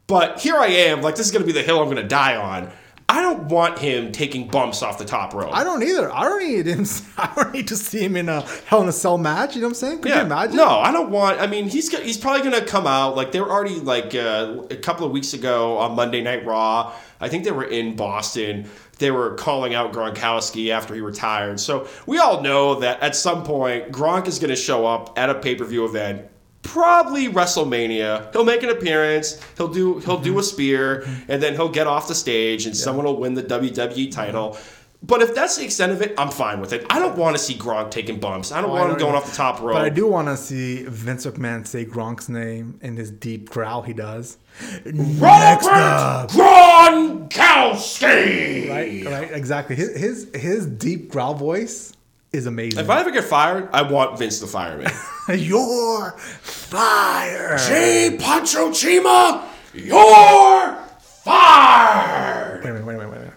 [0.08, 1.00] but here I am.
[1.00, 2.72] Like this is gonna be the hill I'm gonna die on.
[3.12, 5.54] I don't want him taking bumps off the top rope.
[5.54, 6.10] I don't either.
[6.10, 6.86] I don't need him.
[7.18, 9.54] I don't need to see him in a Hell in a Cell match.
[9.54, 10.00] You know what I'm saying?
[10.00, 10.56] Could you imagine?
[10.56, 11.38] No, I don't want.
[11.38, 14.76] I mean, he's he's probably gonna come out like they were already like uh, a
[14.76, 16.94] couple of weeks ago on Monday Night Raw.
[17.20, 18.64] I think they were in Boston.
[18.98, 21.60] They were calling out Gronkowski after he retired.
[21.60, 25.34] So we all know that at some point Gronk is gonna show up at a
[25.34, 26.30] pay per view event.
[26.62, 28.32] Probably WrestleMania.
[28.32, 29.40] He'll make an appearance.
[29.56, 30.42] He'll do he'll do a mm-hmm.
[30.42, 34.56] spear, and then he'll get off the stage, and someone will win the WWE title.
[35.04, 36.86] But if that's the extent of it, I'm fine with it.
[36.88, 38.52] I don't want to see Gronk taking bumps.
[38.52, 39.24] I don't Oh, want him don't going either.
[39.24, 39.74] off the top rope.
[39.74, 43.82] But I do want to see Vince McMahon say Gronk's name in his deep growl
[43.82, 44.38] he does.
[44.86, 46.30] Up.
[46.30, 48.70] Gronkowski.
[48.70, 49.74] Right, right, exactly.
[49.74, 51.94] His, his his deep growl voice
[52.32, 52.78] is amazing.
[52.80, 54.86] If I ever get fired, I want Vince to fire me.
[55.36, 57.60] You're fired.
[57.60, 62.64] hey, Pancho Chima, you're fired.
[62.64, 63.34] Wait a minute, wait a minute, wait a minute.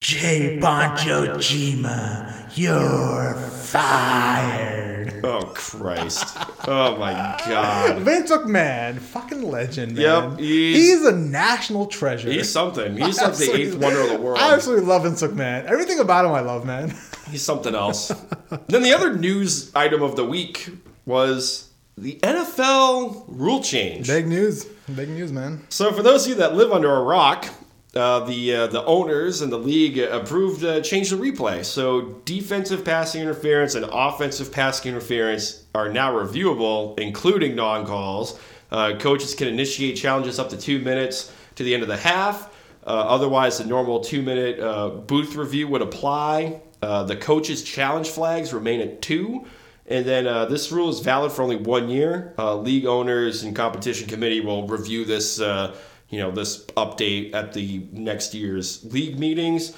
[0.00, 0.58] J.
[0.60, 5.24] Pancho Chima, you're fired.
[5.24, 6.36] Oh Christ!
[6.68, 7.12] Oh my
[7.46, 7.98] God!
[8.02, 12.30] Vince McMahon, fucking legend, Yep, he's- he's, a national treasure.
[12.30, 12.96] He's something.
[12.96, 14.38] He's like the eighth wonder of the world.
[14.38, 15.64] I absolutely love Vince McMahon.
[15.64, 16.94] Everything about him I love, man.
[17.30, 18.08] He's something else.
[18.68, 20.70] then the other news item of the week
[21.06, 24.06] was the NFL rule change.
[24.06, 24.64] Big news.
[24.94, 25.66] Big news, man.
[25.68, 27.48] So, for those of you that live under a rock,
[27.94, 31.64] uh, the uh, the owners and the league approved uh, change the replay.
[31.64, 38.38] So, defensive passing interference and offensive passing interference are now reviewable, including non calls.
[38.70, 42.54] Uh, coaches can initiate challenges up to two minutes to the end of the half.
[42.86, 46.60] Uh, otherwise, the normal two minute uh, booth review would apply.
[46.82, 49.46] Uh, the coaches' challenge flags remain at two.
[49.86, 52.34] And then uh, this rule is valid for only one year.
[52.38, 55.74] Uh, league owners and competition committee will review this, uh,
[56.10, 59.74] you know, this update at the next year's league meetings.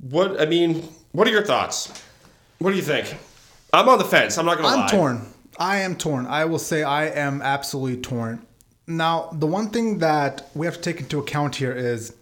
[0.00, 1.92] What I mean, what are your thoughts?
[2.58, 3.16] What do you think?
[3.72, 4.36] I'm on the fence.
[4.36, 4.82] I'm not gonna.
[4.82, 5.26] I'm torn.
[5.58, 6.26] I am torn.
[6.26, 8.44] I will say I am absolutely torn.
[8.86, 12.14] Now, the one thing that we have to take into account here is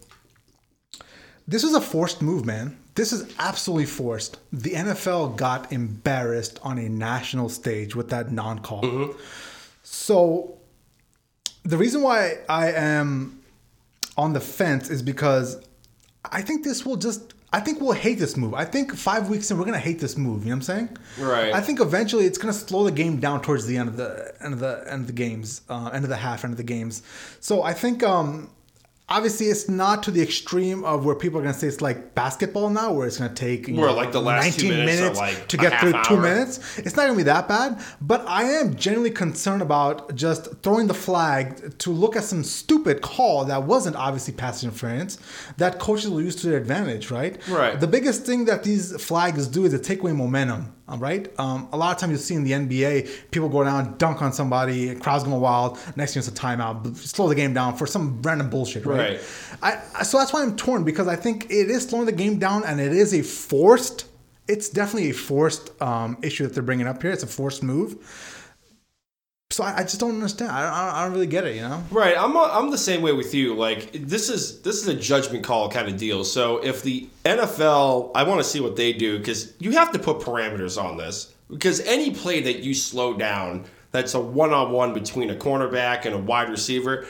[1.47, 2.77] this is a forced move, man.
[2.99, 4.39] This is absolutely forced.
[4.51, 9.15] The NFL got embarrassed on a national stage with that non call.
[9.83, 10.57] So,
[11.63, 13.41] the reason why I am
[14.17, 15.63] on the fence is because
[16.25, 17.35] I think this will just.
[17.53, 18.53] I think we'll hate this move.
[18.53, 20.43] I think five weeks in, we're gonna hate this move.
[20.43, 20.97] You know what I'm saying?
[21.19, 21.53] Right.
[21.53, 24.53] I think eventually it's gonna slow the game down towards the end of the end
[24.53, 27.01] of the end of the games, uh, end of the half, end of the games.
[27.39, 28.49] So I think um,
[29.09, 32.69] obviously it's not to the extreme of where people are gonna say it's like basketball
[32.69, 35.47] now, where it's gonna take you Where, know, like, the last two minutes are, like,
[35.47, 36.77] to get through two minutes.
[36.77, 40.93] It's not gonna be that bad, but I am genuinely concerned about just throwing the
[40.93, 45.17] flag to look at some stupid call that wasn't obviously pass interference
[45.57, 47.37] that coaches will use to their advantage, right?
[47.47, 47.79] Right.
[47.79, 50.73] The biggest thing that these flags do is they take away momentum.
[50.89, 51.27] All right.
[51.39, 54.33] Um, a lot of times you'll see in the NBA, people go down, dunk on
[54.33, 55.77] somebody, crowds going wild.
[55.95, 59.19] Next thing it's a timeout, slow the game down for some random bullshit, right?
[59.61, 59.81] Right.
[59.95, 62.63] I- so that's why I'm torn because I think it is slowing the game down
[62.65, 64.05] and it is a forced.
[64.47, 67.11] It's definitely a forced um, issue that they're bringing up here.
[67.11, 68.38] It's a forced move.
[69.51, 70.51] So I, I just don't understand.
[70.51, 71.55] I, I, I don't really get it.
[71.55, 71.83] You know.
[71.89, 73.55] Right, I'm uh, I'm the same way with you.
[73.55, 76.23] Like this is this is a judgment call kind of deal.
[76.23, 79.99] So if the NFL, I want to see what they do because you have to
[79.99, 84.71] put parameters on this because any play that you slow down, that's a one on
[84.71, 87.07] one between a cornerback and a wide receiver,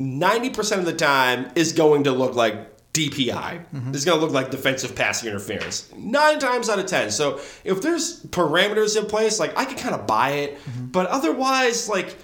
[0.00, 3.92] ninety percent of the time is going to look like DPI.
[3.92, 5.92] This is going to look like defensive passing interference.
[5.96, 7.10] Nine times out of ten.
[7.10, 10.58] So if there's parameters in place, like I could kind of buy it,
[10.92, 12.16] but otherwise, like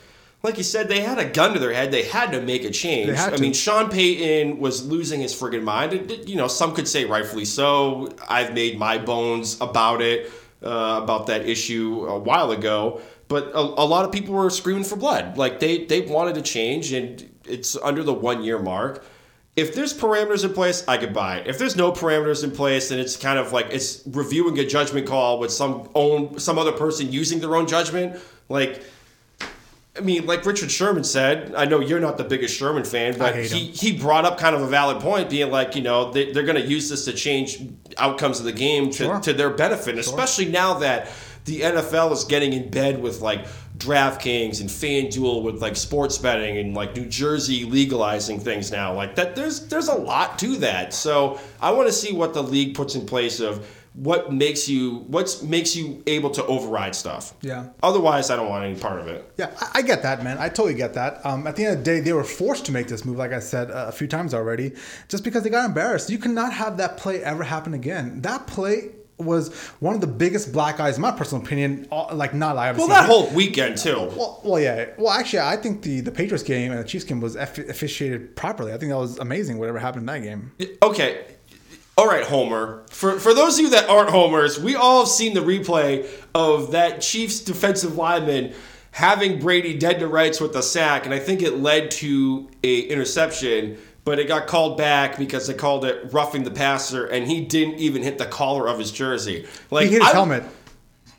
[0.44, 1.90] like you said, they had a gun to their head.
[1.90, 3.08] They had to make a change.
[3.18, 5.94] I mean, Sean Payton was losing his friggin' mind.
[5.94, 8.14] And, you know, some could say rightfully so.
[8.28, 10.30] I've made my bones about it,
[10.62, 13.00] uh, about that issue a while ago.
[13.28, 15.38] But a, a lot of people were screaming for blood.
[15.38, 19.02] Like they they wanted to change, and it's under the one year mark.
[19.56, 21.46] If there's parameters in place, I could buy it.
[21.46, 25.06] If there's no parameters in place, then it's kind of like it's reviewing a judgment
[25.06, 28.20] call with some own some other person using their own judgment.
[28.48, 28.82] Like
[29.96, 33.36] I mean, like Richard Sherman said, I know you're not the biggest Sherman fan, but
[33.36, 36.42] he, he brought up kind of a valid point, being like, you know, they, they're
[36.42, 37.58] going to use this to change
[37.96, 39.20] outcomes of the game to, Sure.
[39.20, 41.08] to their benefit, and especially now that
[41.44, 43.46] the NFL is getting in bed with like
[43.78, 48.94] DraftKings and FanDuel with like sports betting and like New Jersey legalizing things now.
[48.94, 50.94] Like that, there's there's a lot to that.
[50.94, 54.98] So I want to see what the league puts in place of what makes you
[55.08, 57.34] what makes you able to override stuff.
[57.42, 57.68] Yeah.
[57.82, 59.32] Otherwise, I don't want any part of it.
[59.36, 60.38] Yeah, I, I get that, man.
[60.38, 61.24] I totally get that.
[61.24, 63.32] Um, at the end of the day, they were forced to make this move, like
[63.32, 64.72] I said uh, a few times already,
[65.08, 66.10] just because they got embarrassed.
[66.10, 68.20] You cannot have that play ever happen again.
[68.22, 71.86] That play was one of the biggest black eyes, in my personal opinion.
[71.90, 74.10] all- Like, not I Well, that whole weekend too.
[74.16, 74.86] Well, well, yeah.
[74.98, 78.34] Well, actually, I think the the Patriots game and the Chiefs game was eff- officiated
[78.36, 78.72] properly.
[78.72, 79.58] I think that was amazing.
[79.58, 80.52] Whatever happened in that game.
[80.82, 81.22] Okay.
[81.96, 82.82] All right, Homer.
[82.90, 86.72] For for those of you that aren't homers, we all have seen the replay of
[86.72, 88.52] that Chiefs defensive lineman
[88.90, 92.80] having Brady dead to rights with a sack, and I think it led to a
[92.80, 97.40] interception, but it got called back because they called it roughing the passer, and he
[97.44, 99.46] didn't even hit the collar of his jersey.
[99.70, 100.44] Like He hit his I- helmet.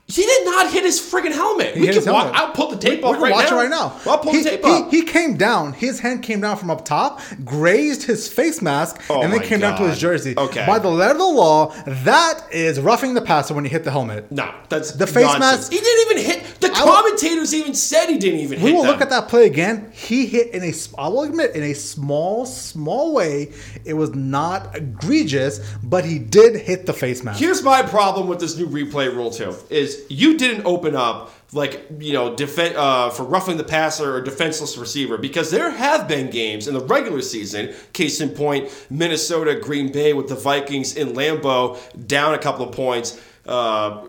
[0.07, 1.73] He did not hit his friggin' helmet.
[1.73, 2.39] He we can his wa- helmet.
[2.39, 3.57] I'll pull the tape We right watch now.
[3.57, 3.99] it right now.
[4.05, 4.91] I'll pull he, the tape he- up.
[4.91, 5.73] He, came down.
[5.73, 9.61] His hand came down from up top, grazed his face mask, Oh and then came
[9.61, 10.35] down to his jersey.
[10.37, 10.63] Okay.
[10.67, 13.89] By the letter of the law, that is roughing the passer when you hit the
[13.89, 14.31] helmet.
[14.31, 15.39] no, that's The face nonsense.
[15.41, 16.59] mask- He didn't even hit.
[16.61, 18.91] The I will- commentators even said he didn't even We hit will them.
[18.91, 19.89] look at that play again.
[19.91, 23.51] He hit in a, I will admit, in a small, small way.
[23.85, 27.39] It was not egregious, but he did hit the face mask.
[27.39, 31.85] Here's my problem with this new replay rule too: is you didn't open up like
[31.99, 36.29] you know defen- uh, for roughing the passer or defenseless receiver because there have been
[36.29, 37.73] games in the regular season.
[37.93, 41.77] Case in point, Minnesota, Green Bay with the Vikings in Lambeau
[42.07, 43.19] down a couple of points.
[43.45, 44.07] Uh,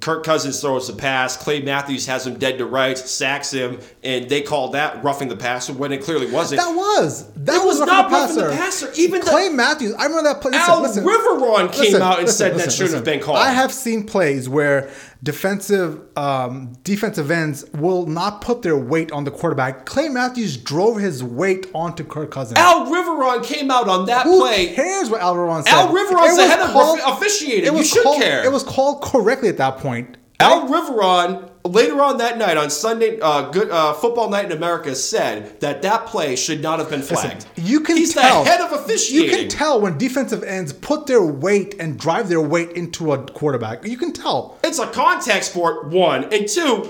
[0.00, 1.36] Kirk Cousins throws a pass.
[1.36, 5.36] Clay Matthews has him dead to rights, sacks him, and they called that roughing the
[5.36, 6.60] passer when it clearly wasn't.
[6.60, 8.90] That was that It was roughing not roughing the passer.
[8.96, 9.94] Even the- Clay Matthews.
[9.94, 10.50] I remember that play.
[10.50, 11.04] Listen, Al listen.
[11.04, 13.38] Riveron came Listen, out and said that shouldn't have been called.
[13.38, 14.90] I have seen plays where
[15.22, 19.84] defensive um, defensive ends will not put their weight on the quarterback.
[19.86, 22.58] Clay Matthews drove his weight onto Kirk Cousins.
[22.58, 24.74] Al Riveron came out on that Who play.
[24.74, 25.74] cares what Al Riveron said?
[25.74, 27.66] Al Riveron's the head of officiating.
[27.74, 28.44] It You should called, care.
[28.44, 30.16] It was called correctly at that point.
[30.40, 34.94] Al Riveron later on that night on Sunday, uh, good uh, football night in America,
[34.94, 37.46] said that that play should not have been flagged.
[37.56, 38.44] You can He's tell.
[38.44, 39.30] the head of officiating.
[39.30, 43.26] You can tell when defensive ends put their weight and drive their weight into a
[43.26, 43.84] quarterback.
[43.84, 44.58] You can tell.
[44.64, 46.32] It's a contact sport, one.
[46.32, 46.88] And two,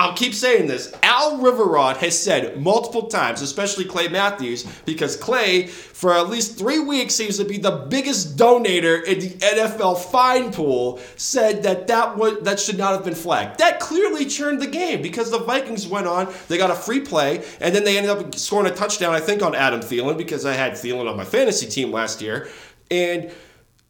[0.00, 0.94] I'll keep saying this.
[1.02, 6.78] Al Riveron has said multiple times, especially Clay Matthews, because Clay, for at least three
[6.78, 12.16] weeks, seems to be the biggest donator in the NFL fine pool, said that that,
[12.16, 13.58] would, that should not have been flagged.
[13.58, 17.44] That clearly churned the game because the Vikings went on, they got a free play,
[17.60, 20.54] and then they ended up scoring a touchdown, I think, on Adam Thielen, because I
[20.54, 22.48] had Thielen on my fantasy team last year.
[22.90, 23.30] And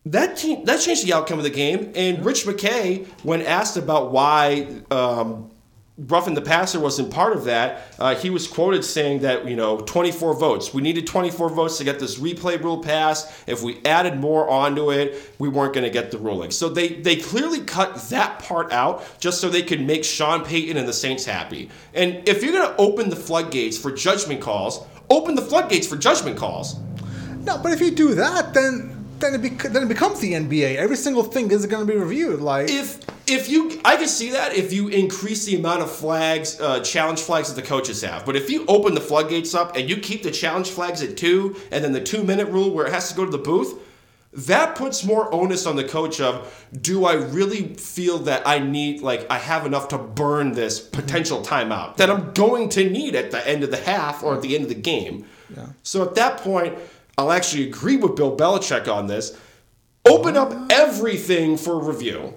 [0.07, 1.93] that team, that changed the outcome of the game.
[1.95, 5.50] And Rich McKay, when asked about why um,
[5.99, 9.81] roughing the passer wasn't part of that, uh, he was quoted saying that you know
[9.81, 10.73] 24 votes.
[10.73, 13.31] We needed 24 votes to get this replay rule passed.
[13.47, 16.51] If we added more onto it, we weren't going to get the ruling.
[16.51, 20.77] So they they clearly cut that part out just so they could make Sean Payton
[20.77, 21.71] and the Saints happy.
[21.95, 25.97] And if you're going to open the floodgates for judgment calls, open the floodgates for
[25.97, 26.79] judgment calls.
[27.41, 30.77] No, but if you do that, then then it, bec- then it becomes the NBA.
[30.77, 32.41] Every single thing is going to be reviewed.
[32.41, 36.61] Like if if you I can see that if you increase the amount of flags,
[36.61, 38.27] uh, challenge flags that the coaches have.
[38.27, 41.57] But if you open the floodgates up and you keep the challenge flags at two,
[41.71, 43.79] and then the two minute rule where it has to go to the booth,
[44.33, 49.01] that puts more onus on the coach of do I really feel that I need
[49.01, 53.31] like I have enough to burn this potential timeout that I'm going to need at
[53.31, 55.27] the end of the half or at the end of the game.
[55.55, 55.67] Yeah.
[55.83, 56.79] So at that point,
[57.19, 59.39] I'll actually agree with Bill Belichick on this.
[60.09, 62.35] Open up everything for review.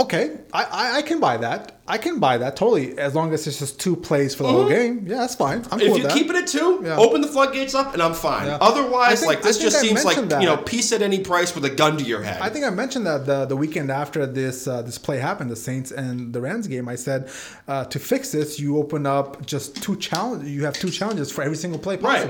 [0.00, 1.78] Okay, I, I, I can buy that.
[1.86, 4.66] I can buy that totally, as long as it's just two plays for the whole
[4.66, 5.04] game.
[5.06, 5.58] Yeah, that's fine.
[5.70, 6.12] I'm cool If with you that.
[6.14, 6.96] keep it at two, Yeah.
[6.96, 8.46] open the floodgates up, and I'm fine.
[8.46, 8.56] Yeah.
[8.62, 11.54] Otherwise, think- like this just I seems like mentioned you know peace at any price
[11.54, 12.40] with a gun to your head.
[12.40, 15.56] I think I mentioned that the, the weekend after this uh, this play happened, the
[15.56, 16.88] Saints and the Rams game.
[16.88, 17.28] I said
[17.68, 20.48] uh, to fix this, you open up just two challenge.
[20.48, 22.26] You have two challenges for every single play Right.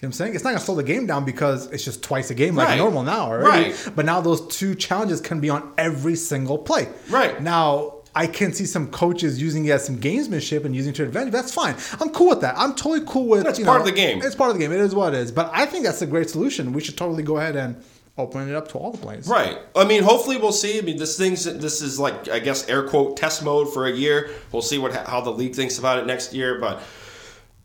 [0.00, 0.34] You know what I'm saying?
[0.34, 2.78] It's not gonna slow the game down because it's just twice a game like Right.
[2.78, 3.70] normal now already.
[3.70, 3.90] Right.
[3.96, 6.88] But now those two challenges can be on every single play.
[7.08, 7.40] Right.
[7.40, 11.02] Now I can see some coaches using it as some gamesmanship and using it to
[11.04, 11.32] advantage.
[11.32, 11.76] That's fine.
[12.00, 12.58] I'm cool with that.
[12.58, 13.44] I'm totally cool with.
[13.44, 14.20] That's you part know, of the game.
[14.22, 14.72] It's part of the game.
[14.72, 15.32] It is what it is.
[15.32, 16.72] But I think that's a great solution.
[16.74, 17.76] We should totally go ahead and
[18.18, 19.26] open it up to all the plays.
[19.28, 19.58] Right.
[19.74, 20.78] I mean, hopefully we'll see.
[20.78, 23.92] I mean, this thing's this is like I guess air quote test mode for a
[23.92, 24.30] year.
[24.52, 26.82] We'll see what how the league thinks about it next year, but.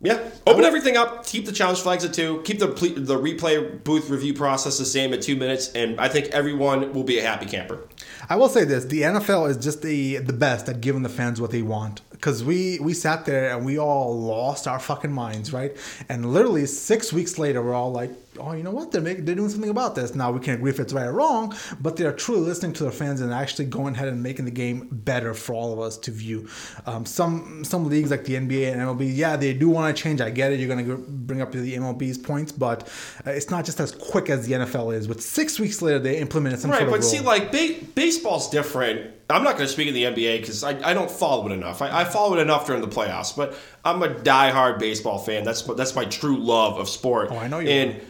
[0.04, 1.28] Yeah, open everything up.
[1.28, 2.42] Keep the challenge flags at two.
[2.44, 6.08] Keep the ple- the replay booth review process the same at two minutes, and I
[6.08, 7.88] think everyone will be a happy camper.
[8.28, 11.40] I will say this: the NFL is just the the best at giving the fans
[11.40, 12.02] what they want.
[12.12, 15.76] Because we we sat there and we all lost our fucking minds, right?
[16.10, 18.12] And literally six weeks later, we're all like,
[18.44, 18.92] "Oh, you know what?
[18.92, 21.14] They're making, they're doing something about this." Now we can agree if it's right or
[21.14, 24.46] wrong, but they are truly listening to their fans and actually going ahead and making
[24.46, 26.48] the game better for all of us to view.
[26.86, 30.22] Um, some some leagues like the NBA and MLB, yeah, they do want to change.
[30.22, 30.60] I get it.
[30.60, 32.88] You're going to bring up the MLB's points, but
[33.26, 35.08] uh, it's not just as quick as the NFL is.
[35.08, 38.50] With six weeks later, they implemented some Right, sort of but see, like ba- baseball's
[38.50, 39.12] different.
[39.30, 41.82] I'm not going to speak in the NBA because I, I don't follow it enough.
[41.82, 45.44] I, I follow it enough during the playoffs, but I'm a diehard baseball fan.
[45.44, 47.30] That's that's my true love of sport.
[47.32, 48.02] Oh, I know you And,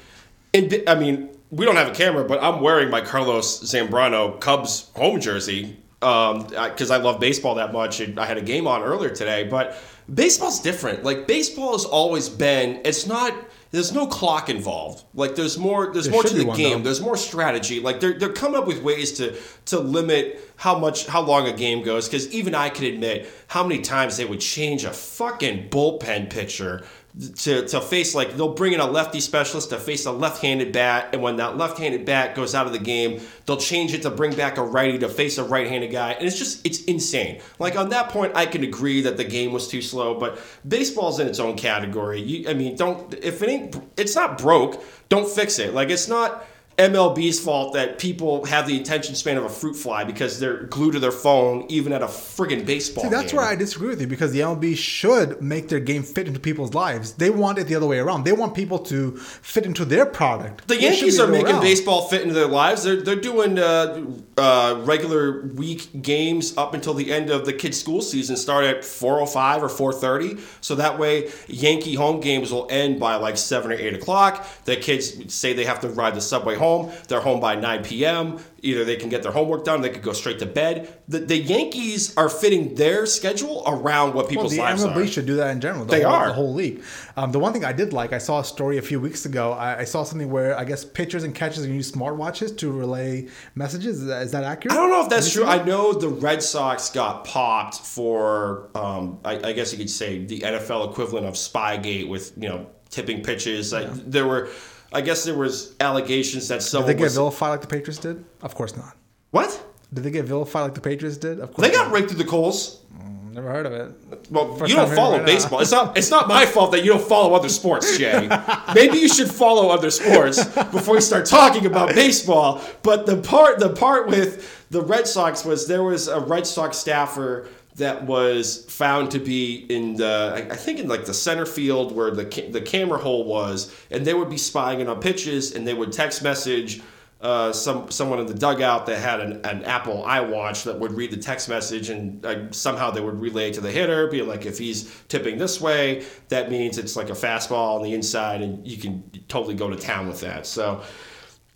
[0.54, 4.90] and I mean, we don't have a camera, but I'm wearing my Carlos Zambrano Cubs
[4.96, 8.00] home jersey um, because I love baseball that much.
[8.00, 9.78] And I had a game on earlier today, but
[10.12, 11.04] baseball's different.
[11.04, 12.82] Like baseball has always been.
[12.86, 13.34] It's not.
[13.72, 15.06] There's no clock involved.
[15.14, 15.94] Like there's more.
[15.94, 16.80] There's There more to the one, game.
[16.80, 16.84] though.
[16.86, 17.80] There's more strategy.
[17.80, 19.38] Like they're they're coming up with ways to
[19.68, 22.08] to limit how much how long a game goes.
[22.08, 26.84] Because even I can admit how many times they would change a fucking bullpen pitcher
[27.20, 31.10] to to face like they'll bring in a lefty specialist to face a left-handed bat,
[31.12, 34.34] and when that left-handed bat goes out of the game, they'll change it to bring
[34.34, 37.42] back a righty to face a right-handed guy, and it's just it's insane.
[37.60, 41.20] Like on that point, I can agree that the game was too slow, but baseball's
[41.20, 42.22] in its own category.
[42.22, 45.74] You, I mean, don't if it ain't it's not broke, don't fix it.
[45.74, 46.46] Like it's not.
[46.78, 50.94] MLB's fault that people have the attention span of a fruit fly because they're glued
[50.94, 53.38] to their phone even at a friggin' baseball See, that's game.
[53.38, 56.74] where I disagree with you because the MLB should make their game fit into people's
[56.74, 57.14] lives.
[57.14, 58.24] They want it the other way around.
[58.24, 60.68] They want people to fit into their product.
[60.68, 61.62] The Yankees are the other way making around.
[61.62, 62.84] baseball fit into their lives.
[62.84, 64.04] They're they're doing uh,
[64.38, 68.38] uh, regular week games up until the end of the kids' school season.
[68.38, 72.68] Start at four o five or four thirty, so that way Yankee home games will
[72.72, 74.48] end by like seven or eight o'clock.
[74.66, 76.92] The kids say they have to ride the subway home.
[77.10, 78.40] They're home by nine p.m.
[78.64, 80.94] Either they can get their homework done, they could go straight to bed.
[81.08, 85.08] The, the Yankees are fitting their schedule around what people's Well, the lives MLB are.
[85.08, 85.84] should do that in general.
[85.86, 86.28] The They whole, are.
[86.28, 86.84] the whole league.
[87.18, 89.54] Um, the one thing I did like, I saw a story a few weeks ago.
[89.54, 93.28] I, I saw something where I guess pitchers and catchers can use smartwatches to relay
[93.56, 94.02] messages.
[94.02, 94.74] Is that, is that accurate?
[94.74, 95.46] I don't know if that's true.
[95.46, 100.24] I know the Red Sox got popped for, um, I, I guess you could say,
[100.24, 103.74] the NFL equivalent of Spygate with you know tipping pitches.
[103.74, 104.50] I, there were,
[104.94, 108.00] I guess there was allegations that Did someone they get was vilified like the Patriots
[108.00, 108.24] did?
[108.42, 108.96] Of course not.
[109.32, 109.50] what
[109.94, 111.40] Did they get vilified like the Patriots did?
[111.40, 111.68] Of course.
[111.68, 111.94] they got not.
[111.94, 112.82] raked through the coals.
[112.98, 114.30] Mm, never heard of it.
[114.30, 115.26] Well, First you don't follow right now.
[115.26, 115.60] baseball.
[115.62, 115.98] It's not.
[115.98, 118.28] It's not my fault that you don't follow other sports, Jay.
[118.76, 122.62] Maybe you should follow other sports before you start talking about baseball.
[122.84, 126.78] But the part, the part with the Red Sox was there was a Red Sox
[126.78, 131.96] staffer that was found to be in the, I think in like the center field
[131.96, 135.54] where the ca- the camera hole was, and they would be spying in on pitches,
[135.54, 136.82] and they would text message
[137.22, 141.12] uh, some someone in the dugout that had an, an Apple iWatch that would read
[141.12, 144.58] the text message and uh, somehow they would relay to the hitter, being like, if
[144.58, 148.78] he's tipping this way, that means it's like a fastball on the inside, and you
[148.78, 150.46] can totally go to town with that.
[150.46, 150.82] So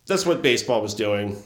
[0.06, 1.42] that's what baseball was doing.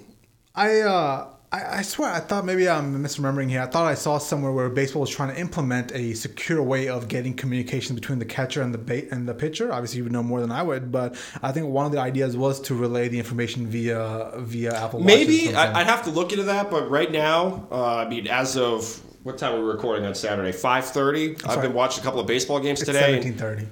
[0.53, 3.61] I uh I, I swear I thought maybe I'm misremembering here.
[3.61, 7.07] I thought I saw somewhere where baseball was trying to implement a secure way of
[7.07, 9.73] getting communication between the catcher and the bait and the pitcher.
[9.73, 12.37] Obviously, you would know more than I would, but I think one of the ideas
[12.37, 14.99] was to relay the information via via Apple.
[14.99, 15.55] Maybe.
[15.55, 19.01] I, I'd have to look into that, but right now, uh, I mean, as of
[19.23, 20.51] what time are we recording on Saturday?
[20.51, 21.35] Five thirty.
[21.45, 22.99] I've been watching a couple of baseball games it's today.
[22.99, 23.67] seventeen thirty.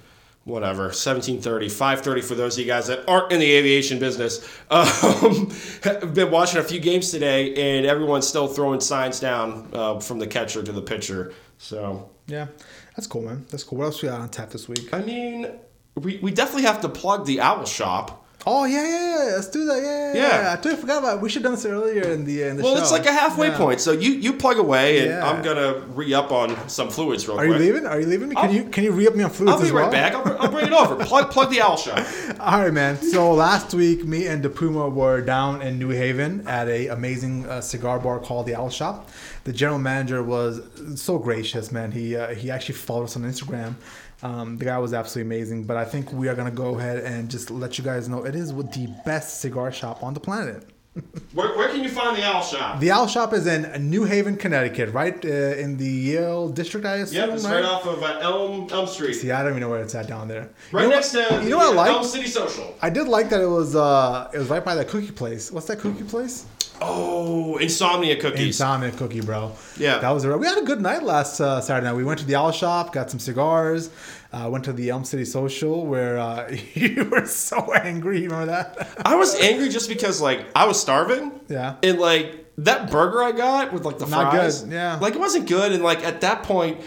[0.47, 5.51] Whatever 1730 530 for those of you guys that aren't in the aviation business um,
[6.13, 10.27] been watching a few games today and everyone's still throwing signs down uh, from the
[10.27, 12.47] catcher to the pitcher so Yeah,
[12.95, 13.45] that's cool, man.
[13.49, 13.79] That's cool.
[13.79, 14.93] What else we got on tap this week?
[14.93, 15.51] i mean
[15.95, 18.89] we, we definitely have to plug the owl shop Oh yeah, yeah,
[19.27, 19.35] yeah.
[19.35, 19.81] Let's do that.
[19.83, 20.41] Yeah, yeah.
[20.43, 20.53] Yeah.
[20.53, 21.17] I totally forgot about.
[21.17, 21.21] It.
[21.21, 22.81] We should have done this earlier in the in the Well, show.
[22.81, 23.57] it's like a halfway Yeah.
[23.57, 23.81] point.
[23.81, 25.29] So you you plug away, and Yeah.
[25.29, 27.49] I'm gonna re up on some fluids real quick.
[27.49, 27.85] Are you leaving?
[27.85, 28.35] Are you leaving me?
[28.35, 29.91] Can I'll- you can you re up me on fluids I'll be right well?
[29.91, 30.15] back.
[30.15, 30.95] I'll, I'll bring it over.
[31.03, 31.99] Plug plug the owl shop.
[32.39, 32.97] All right, man.
[33.01, 37.59] So last week, me and DePuma were down in New Haven at a amazing uh,
[37.59, 39.09] cigar bar called the Owl Shop.
[39.43, 40.61] The general manager was
[40.95, 41.91] so gracious, man.
[41.91, 43.75] He uh, he actually followed us on Instagram.
[44.23, 45.63] Um, the guy was absolutely amazing.
[45.65, 48.35] But I think we are gonna go ahead and just let you guys know it
[48.35, 50.63] is with the best cigar shop on the planet.
[51.33, 52.79] Where, where can you find the owl shop?
[52.79, 56.95] The Owl Shop is in New Haven, Connecticut, right uh, in the Yale district, I
[56.97, 57.17] assume.
[57.29, 59.13] Yep, it's right off of uh, Elm Elm Street.
[59.13, 60.49] See, I don't even know where it's at down there.
[60.71, 61.91] Right You know next what- to you know what I like?
[61.91, 62.75] Elm City Social.
[62.81, 65.51] I did like that it was uh it was right by that cookie place.
[65.51, 66.45] What's that cookie place?
[66.79, 68.45] Oh, insomnia cookies.
[68.47, 69.51] Insomnia cookie, bro.
[69.77, 69.97] Yeah.
[69.97, 71.95] that was a, we had a good night last uh, Saturday night.
[71.95, 73.89] We went to the Owl Shop, got some cigars.
[74.37, 78.21] Uh, went to the Elm City Social where uh, you were so angry.
[78.21, 78.89] You remember that?
[79.03, 81.39] I was angry just because like I was starving.
[81.47, 81.77] Yeah.
[81.81, 84.61] And like that burger I got with like the Not fries.
[84.61, 84.97] good, yeah.
[84.99, 85.71] Like it wasn't good.
[85.71, 86.81] And like at that point,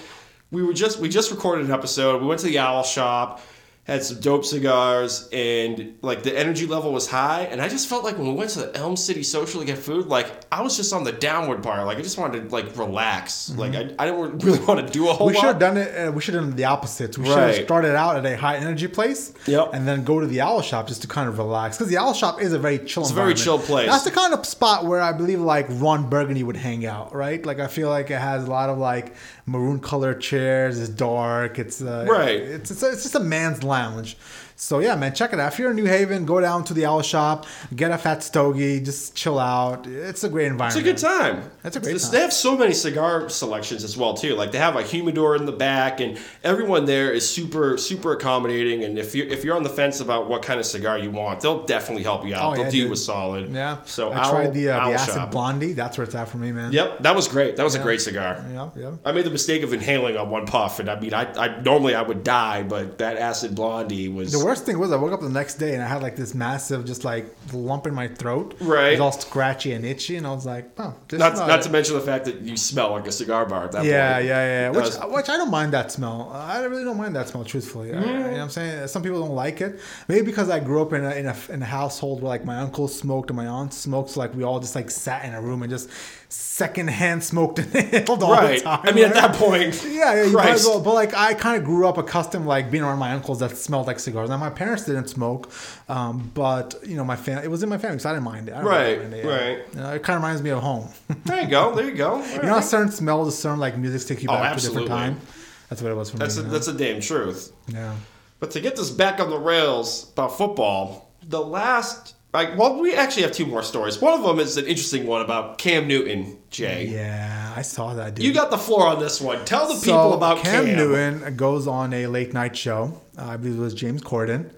[0.52, 2.20] we were just we just recorded an episode.
[2.20, 3.40] We went to the owl shop,
[3.84, 7.42] had some dope cigars, and like the energy level was high.
[7.50, 9.78] And I just felt like when we went to the Elm City Social to get
[9.78, 11.84] food, like I was just on the downward part.
[11.86, 13.50] Like I just wanted to like relax.
[13.56, 15.34] Like I, I didn't really want to do a whole Mm-hmm.
[15.34, 16.08] we should have done it.
[16.08, 17.18] Uh, we should have done the opposites.
[17.18, 19.70] We should have started out at a high energy place, Yep.
[19.72, 21.76] and then go to the Owl Shop just to kind of relax.
[21.78, 23.02] Because the Owl Shop is a very chill.
[23.02, 23.88] It's a very chill place.
[23.88, 27.44] That's the kind of spot where I believe like Ron Burgundy would hang out, right?
[27.44, 29.14] Like I feel like it has a lot of like
[29.46, 30.78] maroon colored chairs.
[30.78, 31.58] It's dark.
[31.58, 32.36] It's uh, Right.
[32.40, 34.16] It's it's, it's just a man's lounge.
[34.62, 35.54] So yeah, man, check it out.
[35.54, 38.78] If you're in New Haven, go down to the Owl Shop, get a fat stogie,
[38.80, 39.86] just chill out.
[39.86, 40.86] It's a great environment.
[40.86, 41.50] It's a good time.
[41.62, 42.12] That's a great This- time.
[42.12, 44.34] They have so many cigar selections as well too.
[44.34, 48.84] Like they have a humidor in the back, and everyone there is super super accommodating.
[48.84, 51.40] And if you if you're on the fence about what kind of cigar you want,
[51.40, 52.52] they'll definitely help you out.
[52.52, 52.92] Oh, they'll yeah, do dude.
[52.92, 53.50] a solid.
[53.50, 53.78] Yeah.
[53.86, 55.30] So I Owl- tried the uh, the acid Shop.
[55.30, 55.72] blondie.
[55.72, 56.70] That's where it's at for me, man.
[56.70, 57.56] Yep, that was great.
[57.56, 58.44] That was a great cigar.
[58.52, 58.90] Yeah, yeah.
[59.06, 61.94] I made the mistake of inhaling on one puff, and I mean, I, I normally
[61.94, 65.28] I would die, but that acid blondie was worst thing was I woke up the
[65.28, 68.54] next day and I had like this massive, just like lump in my throat.
[68.60, 68.88] Right.
[68.88, 71.60] It was all scratchy and itchy, and I was like, oh, this not is not
[71.60, 71.62] it.
[71.62, 74.26] to mention the fact that you smell like a cigar bar at that Yeah, point.
[74.26, 74.72] yeah, yeah.
[74.72, 76.30] That Which, was- which I don't mind that smell.
[76.32, 77.92] I really don't mind that smell, truthfully.
[77.92, 78.32] I- you know mm.
[78.32, 78.88] what I'm saying?
[78.88, 79.80] Some people don't like it.
[80.08, 82.58] Maybe because I grew up in a, in a, in a household where like my
[82.58, 85.40] uncle smoked and my aunt smoked, so like we all just like sat in a
[85.40, 85.88] room and just
[86.32, 88.58] secondhand smoked inhaled all Right.
[88.58, 88.80] the time.
[88.84, 90.80] I mean, at that point, Yeah, yeah, you might as well.
[90.80, 93.86] But like, I kind of grew up accustomed like being around my uncles that smelled
[93.86, 94.28] like cigars.
[94.30, 95.50] Now my parents didn't smoke,
[95.88, 97.44] um, but you know my family.
[97.44, 98.52] It was in my family, so I didn't mind it.
[98.54, 99.58] I don't Right, mind it, right.
[99.74, 100.88] You know, it kind of reminds me of home.
[101.24, 101.74] There you go.
[101.74, 102.12] There you go.
[102.14, 102.48] All you know, right.
[102.48, 105.20] how certain smells, certain like music take you Oh, back to a different time.
[105.68, 106.44] That's what it was for That's a, me.
[106.46, 106.52] you know?
[106.54, 107.52] that's a damn truth.
[107.68, 107.94] yeah.
[108.40, 112.94] But to get this back on the rails about football, the last like well, we
[112.94, 114.00] actually have two more stories.
[114.00, 116.38] One of them is an interesting one about Cam Newton.
[116.50, 118.16] Jay, Yeah, I saw that.
[118.16, 118.24] Dude.
[118.24, 119.44] you got the floor on this one.
[119.44, 120.76] Tell the people about Cam, Cam.
[120.76, 123.00] Newton goes on a late night show.
[123.16, 124.50] Uh, I believe it was James Corden.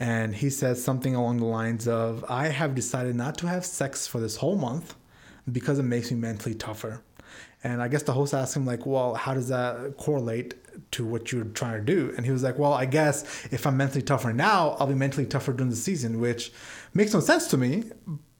[0.00, 4.06] And he says something along the lines of, I have decided not to have sex
[4.06, 4.94] for this whole month
[5.50, 7.02] because it makes me mentally tougher.
[7.64, 10.54] And I guess the host asked him, like, well, how does that correlate
[10.92, 12.14] to what you're trying to do?
[12.16, 15.26] And he was like, well, I guess if I'm mentally tougher now, I'll be mentally
[15.26, 16.52] tougher during the season, which
[16.98, 17.84] makes no sense to me.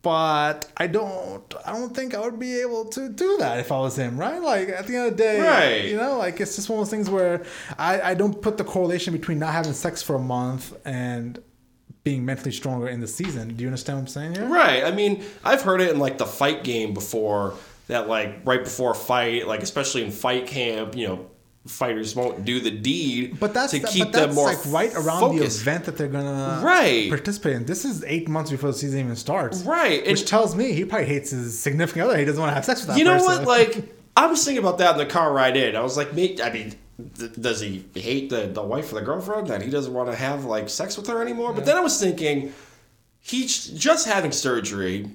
[0.03, 3.79] But I don't, I don't think I would be able to do that if I
[3.81, 4.41] was him, right?
[4.41, 5.91] Like at the end of the day, Right.
[5.91, 7.45] you know, like it's just one of those things where
[7.79, 11.43] I, I don't put the correlation between not having sex for a month and
[12.05, 13.49] being mentally stronger in the season.
[13.57, 14.47] Do you understand what I'm saying here?
[14.47, 14.85] Right.
[14.85, 17.55] I mean, I've heard it in like the fight game before.
[17.89, 21.31] That like right before a fight, like especially in fight camp, you know,
[21.69, 24.93] fighters won't do the deed But that's to keep but that's them more like right
[24.95, 25.57] around focused.
[25.59, 27.09] the event that they're gonna Right.
[27.09, 27.65] participate in.
[27.67, 29.63] This is eight months before the season even starts.
[29.63, 32.19] Right, Which and- tells me he probably hates his significant other.
[32.19, 33.45] He doesn't want to have sex with that You know person.
[33.45, 33.47] what?
[33.47, 35.77] Like, I was thinking about that in the car ride in.
[35.77, 36.75] I was like, mate, I mean,
[37.19, 40.17] th- does he hate the, the wife or the girlfriend that he doesn't want to
[40.17, 41.53] have like sex with her anymore?
[41.53, 42.53] But then I was thinking,
[43.21, 45.11] he's just having surgery.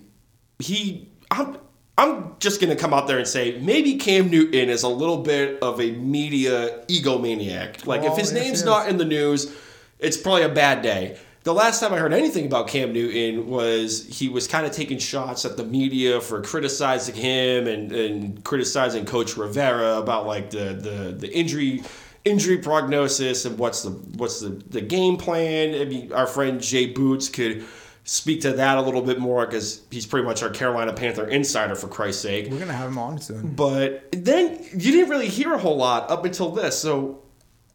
[0.59, 1.57] He, I'm,
[1.97, 5.61] I'm just gonna come out there and say maybe Cam Newton is a little bit
[5.61, 7.85] of a media egomaniac.
[7.85, 8.65] Like, Oh, if his yes, name's yes.
[8.65, 9.55] not in the news,
[9.99, 11.17] it's probably a bad day.
[11.43, 14.97] The last time I heard anything about Cam Newton was he was kind of taking
[14.97, 20.73] shots at the media for criticizing him and, and criticizing Coach Rivera about like the,
[20.73, 21.83] the, the injury
[22.25, 25.75] injury prognosis and what's the what's the, the game plan.
[25.79, 27.65] I mean, our friend Jay Boots could
[28.05, 31.75] speak to that a little bit more because he's pretty much our Carolina Panther insider
[31.75, 32.49] for Christ's sake.
[32.51, 33.53] we're gonna have him on soon.
[33.53, 36.77] But then you didn't really hear a whole lot up until this.
[36.77, 37.23] So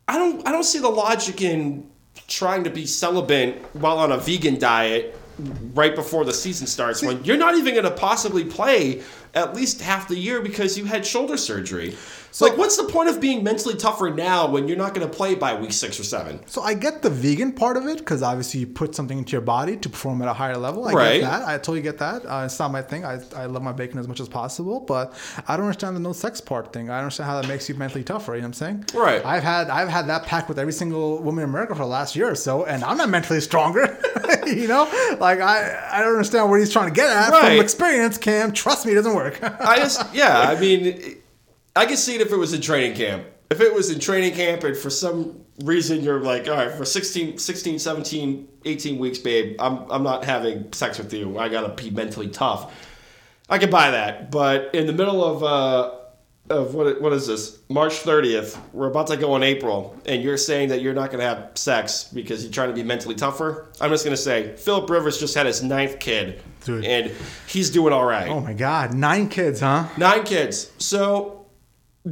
[0.06, 1.90] I don't I don't see the logic in
[2.26, 5.18] trying to be celibate while on a vegan diet
[5.74, 9.02] right before the season starts when you're not even going to possibly play
[9.34, 11.96] at least half the year because you had shoulder surgery.
[12.38, 15.12] So, like, what's the point of being mentally tougher now when you're not going to
[15.12, 16.38] play by week six or seven?
[16.46, 19.40] So I get the vegan part of it because obviously you put something into your
[19.40, 20.86] body to perform at a higher level.
[20.86, 21.20] I Right.
[21.20, 21.48] get that.
[21.48, 22.24] I totally get that.
[22.24, 23.04] Uh, it's not my thing.
[23.04, 25.14] I, I love my bacon as much as possible, but
[25.48, 26.90] I don't understand the no sex part thing.
[26.90, 28.36] I don't understand how that makes you mentally tougher.
[28.36, 28.84] You know what I'm saying?
[28.94, 29.20] Right.
[29.26, 32.14] I've had I've had that pack with every single woman in America for the last
[32.14, 33.98] year or so, and I'm not mentally stronger.
[34.46, 34.84] you know,
[35.18, 37.56] like I I don't understand what he's trying to get at Right.
[37.56, 38.16] from experience.
[38.16, 39.40] Cam, trust me, it doesn't work.
[39.42, 41.16] I just, yeah, I mean,
[41.78, 43.24] I could see it if it was in training camp.
[43.50, 46.84] If it was in training camp and for some reason you're like, all right, for
[46.84, 51.38] 16, 16 17, 18 weeks, babe, I'm, I'm not having sex with you.
[51.38, 52.74] I got to be mentally tough.
[53.48, 54.32] I could buy that.
[54.32, 55.94] But in the middle of, uh,
[56.52, 57.60] of what, what is this?
[57.68, 61.20] March 30th, we're about to go in April, and you're saying that you're not going
[61.20, 63.68] to have sex because you're trying to be mentally tougher.
[63.80, 66.84] I'm just going to say, Philip Rivers just had his ninth kid, Dude.
[66.84, 67.12] and
[67.46, 68.28] he's doing all right.
[68.28, 69.88] oh my God, nine kids, huh?
[69.96, 70.72] Nine kids.
[70.78, 71.37] So,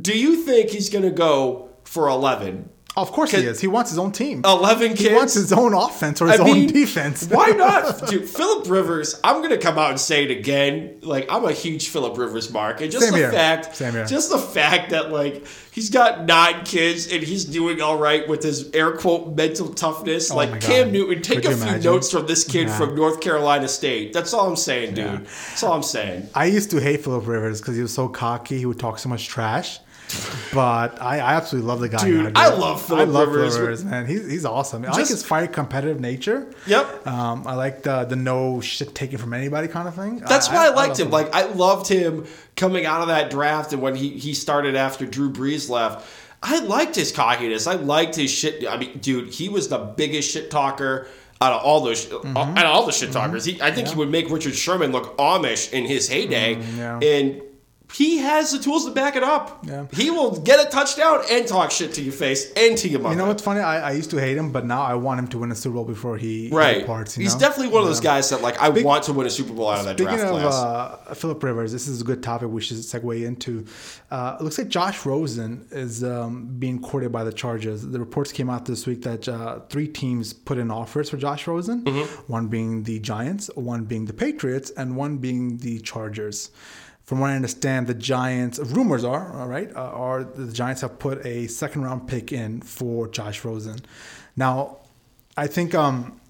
[0.01, 2.71] do you think he's going to go for 11?
[2.99, 3.61] Of course he is.
[3.61, 4.41] He wants his own team.
[4.43, 5.01] 11 kids.
[5.03, 7.29] He wants his own offense or his I own mean, defense.
[7.29, 8.09] why not?
[8.09, 11.01] Dude, Philip Rivers, I'm going to come out and say it again.
[11.03, 12.81] Like, I'm a huge Philip Rivers mark.
[12.81, 13.33] And just Same the here.
[13.33, 14.07] fact, Same here.
[14.07, 18.43] just the fact that, like, he's got nine kids and he's doing all right with
[18.43, 20.31] his air quote mental toughness.
[20.31, 21.93] Oh like, Cam Newton, take Could a few imagine?
[21.93, 22.79] notes from this kid Yeah.
[22.79, 24.15] from North Carolina State.
[24.15, 25.27] That's all I'm saying, dude.
[25.27, 26.29] That's all I'm saying.
[26.35, 28.57] I used to hate Philip Rivers because he was so cocky.
[28.57, 29.81] He would talk so much trash.
[30.53, 32.05] But I, I absolutely love the guy.
[32.05, 33.59] Dude, I love Philip I love Rivers.
[33.59, 34.07] Rivers, man.
[34.07, 34.85] He's, he's awesome.
[34.85, 36.47] I like Just- his fiery competitive nature.
[36.67, 37.07] Yep.
[37.07, 40.19] Um, I like the the no shit taken from anybody kind of thing.
[40.19, 41.11] That's why I, liked love him.
[41.11, 45.07] Like I loved him coming out of that draft and when he, he started after
[45.07, 46.07] Drew Brees left.
[46.43, 47.67] I liked his cockiness.
[47.67, 48.67] I liked his shit.
[48.69, 51.09] I mean, dude, he was the biggest shit talker
[51.41, 52.37] out of all those Mm-hmm.
[52.37, 53.45] out of all the shit talkers.
[53.45, 56.99] He, I think he would make Richard Sherman look Amish in his heyday, Mm, yeah.
[57.01, 57.43] and
[57.93, 59.65] he has the tools to back it up.
[59.65, 59.87] Yeah.
[59.93, 63.15] He will get a touchdown and talk shit to your face and to your mother.
[63.15, 63.61] You know what's funny?
[63.61, 65.75] I, I used to hate him, but now I want him to win a Super
[65.75, 66.81] Bowl before he, right?
[66.81, 67.15] departs.
[67.15, 67.41] He's know?
[67.41, 69.79] definitely one of those guys that like I want to win a Super Bowl out
[69.81, 70.55] of that Speaking draft of class.
[71.09, 73.65] uh, Philip Rivers, this is a good topic we should segue into.
[74.11, 77.83] Uh, it looks like Josh Rosen is um, being courted by the Chargers.
[77.83, 81.47] The reports came out this week that uh, three teams put in offers for Josh
[81.47, 82.33] Rosen, Mm-hmm.
[82.33, 86.51] one being the Giants, one being the Patriots, and one being the Chargers.
[87.07, 90.99] From what I understand, the Giants, rumors are, all right, uh, are the Giants have
[90.99, 93.79] put a second round pick in for Josh Rosen.
[94.37, 94.79] Now,
[95.37, 96.21] I think um,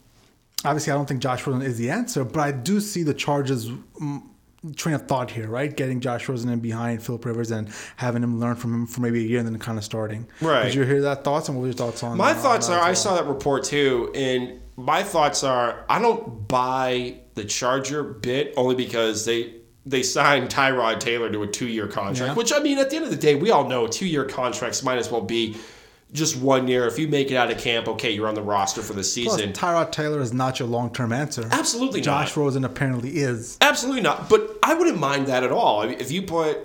[0.67, 3.71] obviously, I don't think Josh Rosen is the answer, but I do see the Chargers
[3.71, 4.23] mm,
[4.75, 5.75] train of thought here, right?
[5.75, 9.25] Getting Josh Rosen in behind Philip Rivers and having him learn from him for maybe
[9.25, 10.27] a year and then kind of starting.
[10.43, 10.65] Right.
[10.65, 11.49] Did you hear that thoughts?
[11.49, 14.11] And what were your thoughts on My on thoughts are I saw that report too,
[14.15, 19.55] and my thoughts are I don't buy the Charger bit only because they
[19.87, 22.31] they signed Tyrod Taylor to a two year contract.
[22.31, 22.35] Yeah.
[22.35, 24.83] Which I mean, at the end of the day, we all know two year contracts
[24.83, 25.57] might as well be
[26.13, 26.87] just one year.
[26.87, 29.13] If you make it out of camp, okay, you're on the roster for the Plus,
[29.13, 29.53] season.
[29.53, 31.49] Tyrod Taylor is not your long term answer.
[31.53, 32.05] Absolutely not.
[32.05, 32.43] Josh not.
[32.43, 33.57] Rosen apparently is.
[33.61, 34.29] Absolutely not.
[34.29, 35.81] But I wouldn't mind that at all.
[35.81, 36.59] I mean, if you put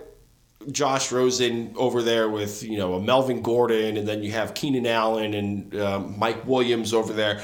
[0.72, 4.88] Josh Rosen over there with you know a Melvin Gordon, and then you have Keenan
[4.88, 7.42] Allen and um, Mike Williams over there,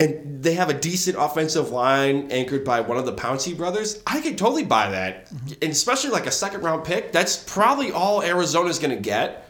[0.00, 4.20] and they have a decent offensive line anchored by one of the Pouncey brothers, I
[4.20, 5.28] could totally buy that.
[5.62, 9.46] And especially like a second round pick, that's probably all Arizona's going to get.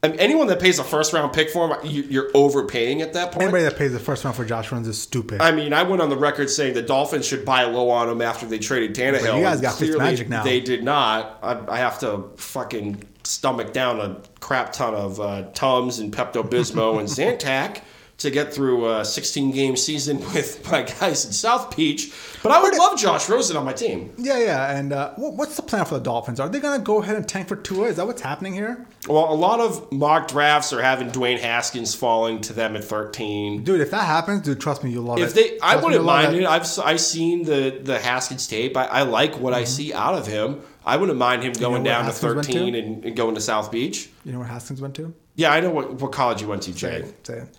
[0.00, 3.14] I mean, anyone that pays a first round pick for him, you- you're overpaying at
[3.14, 3.42] that point.
[3.42, 5.40] Anybody that pays the first round for Josh Rosen is stupid.
[5.42, 8.22] I mean, I went on the record saying the Dolphins should buy low on him
[8.22, 9.26] after they traded Tannehill.
[9.32, 10.44] But you guys got clearly Fitzmagic now.
[10.44, 11.40] They did not.
[11.42, 16.48] I, I have to fucking stomach down a crap ton of uh, Tums and Pepto
[16.48, 17.08] Bismol and
[17.40, 17.80] Zantac
[18.18, 22.12] to get through a 16 game season with my guys in South Beach.
[22.42, 24.12] But I would love Josh Rosen on my team.
[24.18, 24.76] yeah, yeah.
[24.76, 26.38] And uh, what's the plan for the Dolphins?
[26.40, 27.88] Are they going to go ahead and tank for Tua?
[27.88, 28.86] Is that what's happening here?
[29.08, 33.62] Well, a lot of mock drafts are having Dwayne Haskins falling to them at 13.
[33.64, 35.34] Dude, if that happens, dude, trust me, you'll love If it.
[35.34, 36.44] they, I Trust wouldn't mind it.
[36.46, 38.76] I've I seen the the Haskins tape.
[38.76, 39.60] I, I like what Mm-hmm.
[39.62, 40.60] I see out of him.
[40.84, 42.52] I wouldn't mind him going where down to Haskins went to?
[42.52, 44.08] thirteen and, and going to South Beach.
[44.24, 45.14] You know where Haskins went to?
[45.36, 46.96] Yeah, I know what, what college you went to, Say Jay.
[47.06, 47.26] it.
[47.26, 47.58] Say it.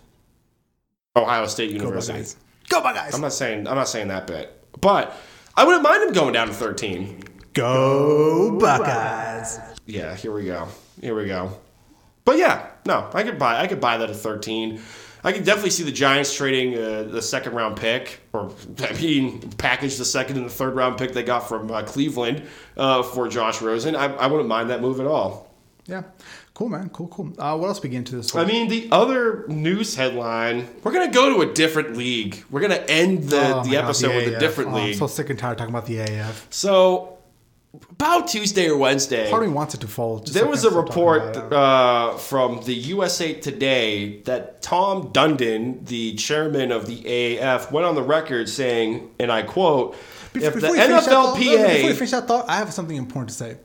[1.16, 2.12] Ohio State Go University.
[2.12, 2.36] Buckeyes.
[2.68, 3.14] Go Buckeyes.
[3.14, 5.16] I'm not saying I'm not saying that bit, but
[5.56, 7.22] I wouldn't mind him going down to thirteen.
[7.52, 9.58] Go Buckeyes.
[9.86, 10.68] Yeah, here we go.
[11.00, 11.58] Here we go.
[12.24, 14.80] But yeah, no, I could buy I could buy that at 13.
[15.22, 19.40] I could definitely see the Giants trading uh, the second round pick, or I mean,
[19.58, 22.44] package the second and the third round pick they got from uh, Cleveland
[22.76, 23.96] uh, for Josh Rosen.
[23.96, 25.52] I, I wouldn't mind that move at all.
[25.86, 26.04] Yeah.
[26.60, 26.90] Cool, man.
[26.90, 27.32] Cool, cool.
[27.38, 28.36] Uh, what else we get into this?
[28.36, 30.68] I mean, the other news headline.
[30.84, 32.44] We're gonna go to a different league.
[32.50, 34.92] We're gonna end the, Oh the my God, episode with a different Oh, league.
[34.92, 36.44] I'm so sick and tired talking about the AAF.
[36.50, 37.16] So,
[37.92, 40.18] about Tuesday or Wednesday, me wants it to fall.
[40.18, 46.84] there was a report uh, from the USA Today that Tom Dundon, the chairman of
[46.84, 49.96] the AAF, went on the record saying, and I quote,
[50.34, 52.98] if the before you finish that thought- before you finish that thought, I have something
[52.98, 53.56] important to say.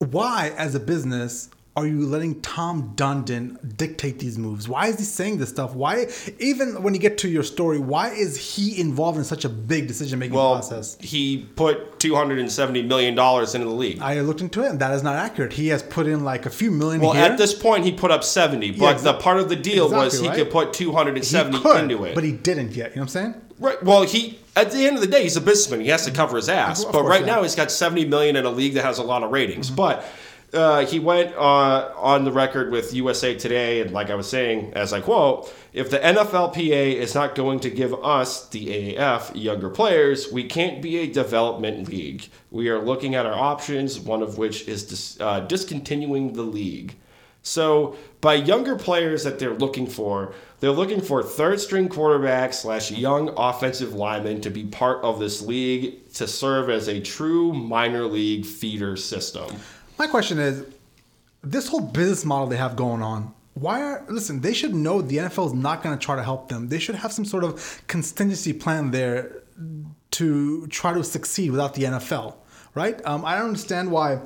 [0.00, 4.66] Why, as a business, are you letting Tom Dundon dictate these moves?
[4.66, 5.74] Why is he saying this stuff?
[5.74, 6.06] Why,
[6.38, 9.86] even when you get to your story, why is he involved in such a big
[9.86, 10.96] decision making Well, process?
[11.00, 14.00] he put $270 million into the league.
[14.00, 15.52] I looked into it, and that is not accurate.
[15.52, 17.24] He has put in like a few million Well, here.
[17.24, 20.18] at this point, he put up 70, but exa- the part of the deal was
[20.18, 20.36] he right?
[20.38, 22.14] could put he 270 could, into it.
[22.14, 22.90] but he didn't yet.
[22.90, 23.34] You know what I'm saying?
[23.58, 23.82] Right.
[23.82, 25.80] Well, he at the end of the day, he's a businessman.
[25.80, 26.84] He has to cover his ass.
[26.84, 27.26] But right yeah.
[27.26, 27.36] Mm-hmm.
[27.36, 29.70] now, he's got seventy million in a league that has a lot of ratings.
[29.70, 30.04] But
[30.56, 34.72] uh, he went uh, on the record with USA Today, and like I was saying,
[34.74, 39.68] as I quote, "If the NFLPA is not going to give us the AAF younger
[39.68, 42.28] players, we can't be a development league.
[42.50, 46.96] We are looking at our options, one of which is dis- uh, discontinuing the league."
[47.42, 52.90] So, by younger players that they're looking for, they're looking for third string quarterbacks slash
[52.90, 58.04] young offensive linemen to be part of this league to serve as a true minor
[58.06, 59.54] league feeder system.
[59.98, 60.64] My question is,
[61.42, 63.32] this whole business model they have going on.
[63.54, 64.40] Why are listen?
[64.40, 66.68] They should know the NFL is not going to try to help them.
[66.68, 69.42] They should have some sort of contingency plan there
[70.12, 72.34] to try to succeed without the NFL,
[72.74, 73.00] right?
[73.06, 74.20] Um, I don't understand why.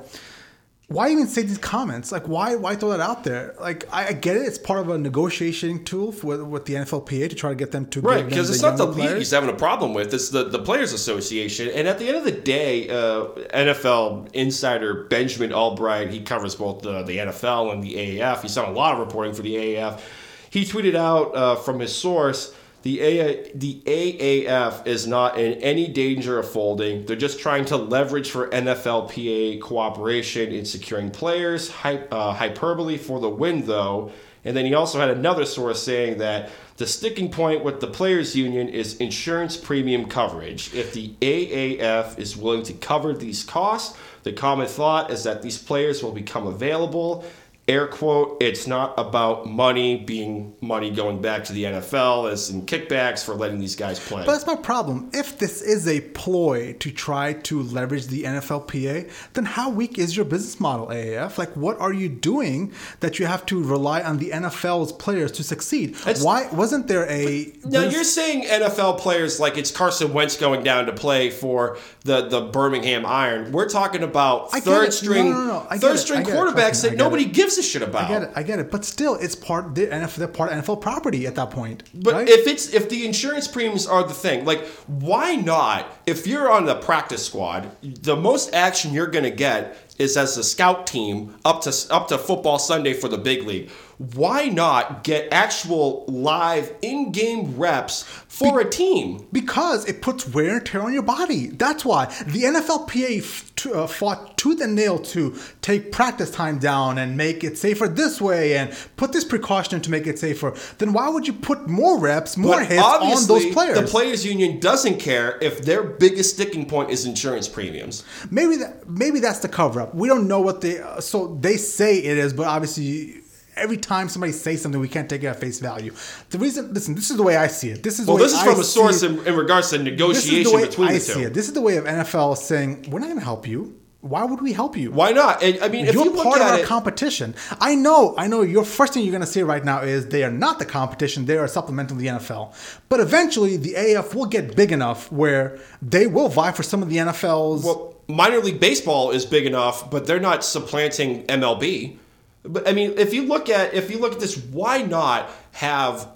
[0.91, 2.11] Why even say these comments?
[2.11, 3.55] Like, why why throw that out there?
[3.59, 7.29] Like, I, I get it; it's part of a negotiating tool for, with, the NFLPA
[7.29, 9.53] to try to get them to Right, because it's not the league he's having a
[9.53, 11.69] problem with; it's the, the Players Association.
[11.69, 16.81] And at the end of the day, uh, NFL insider Benjamin Albright, he covers both
[16.81, 18.41] the, the NFL and the AAF.
[18.41, 20.01] He's done a lot of reporting for the AAF.
[20.49, 22.53] He tweeted out uh, from his source.
[22.83, 27.05] The, the AAF is not in any danger of folding.
[27.05, 31.69] They're just trying to leverage for NFLPA cooperation in securing players.
[31.69, 34.11] Hy- uh, hyperbole for the win, though.
[34.43, 38.35] And then he also had another source saying that the sticking point with the players'
[38.35, 40.73] union is insurance premium coverage.
[40.73, 45.59] If the AAF is willing to cover these costs, the common thought is that these
[45.59, 47.23] players will become available.
[47.71, 52.65] Air quote, it's not about money being money going back to the NFL as in
[52.65, 54.25] kickbacks for letting these guys play.
[54.25, 55.09] But that's my problem.
[55.13, 60.17] If this is a ploy to try to leverage the NFLPA, then how weak is
[60.17, 61.37] your business model, AAF?
[61.37, 65.43] Like, what are you doing that you have to rely on the NFL's players to
[65.43, 65.95] succeed?
[66.19, 67.53] Why wasn't there a?
[67.63, 72.27] Now you're saying NFL players like it's Carson Wentz going down to play for the,
[72.27, 73.53] the Birmingham Iron.
[73.53, 76.91] We're talking about I third string No, no, no, third string quarterbacks Trust me, I
[76.91, 77.33] that nobody it.
[77.33, 78.05] gives a shit about.
[78.05, 78.31] I get it.
[78.35, 78.71] I get it.
[78.71, 80.33] But still, it's part the NFL.
[80.33, 81.83] Part NFL property at that point.
[81.93, 82.29] But right?
[82.29, 85.87] if it's if the insurance premiums are the thing, like why not?
[86.05, 90.43] If you're on the practice squad, the most action you're gonna get is as a
[90.43, 93.69] scout team up to up to football Sunday for the big league.
[94.15, 99.27] Why not get actual live in-game reps for a team?
[99.31, 101.47] Because it puts wear and tear on your body.
[101.47, 106.57] That's why the NFLPA f- t- uh, fought tooth and nail to take practice time
[106.57, 110.55] down and make it safer this way and put this precaution to make it safer.
[110.79, 113.79] Then why would you put more reps, more But hits on those players?
[113.79, 118.03] the players union doesn't care if their biggest sticking point is insurance premiums.
[118.31, 119.93] maybe that maybe that's the cover up.
[119.93, 123.20] We don't know what they uh, so they say it is, but obviously.
[123.61, 125.93] Every time somebody says something, we can't take it at face value.
[126.31, 127.83] The reason, listen, this is the way I see it.
[127.83, 129.85] This is Well, the way this is from a source in, in regards to this
[129.87, 131.27] is negotiation the way between I the see two.
[131.27, 131.33] it.
[131.33, 133.77] This is the way of NFL saying we're not going to help you.
[134.01, 134.89] Why would we help you?
[134.89, 135.43] Why not?
[135.43, 137.35] And, I mean, you're you look part of our it, competition.
[137.59, 138.41] I know, I know.
[138.41, 141.25] Your first thing you're going to say right now is they are not the competition;
[141.25, 142.55] they are supplementing the NFL.
[142.89, 146.89] But eventually, the AF will get big enough where they will vie for some of
[146.89, 147.63] the NFL's.
[147.63, 151.97] well, minor league baseball is big enough, but they're not supplanting MLB.
[152.43, 156.07] But I mean, if you look at if you look at this, why not have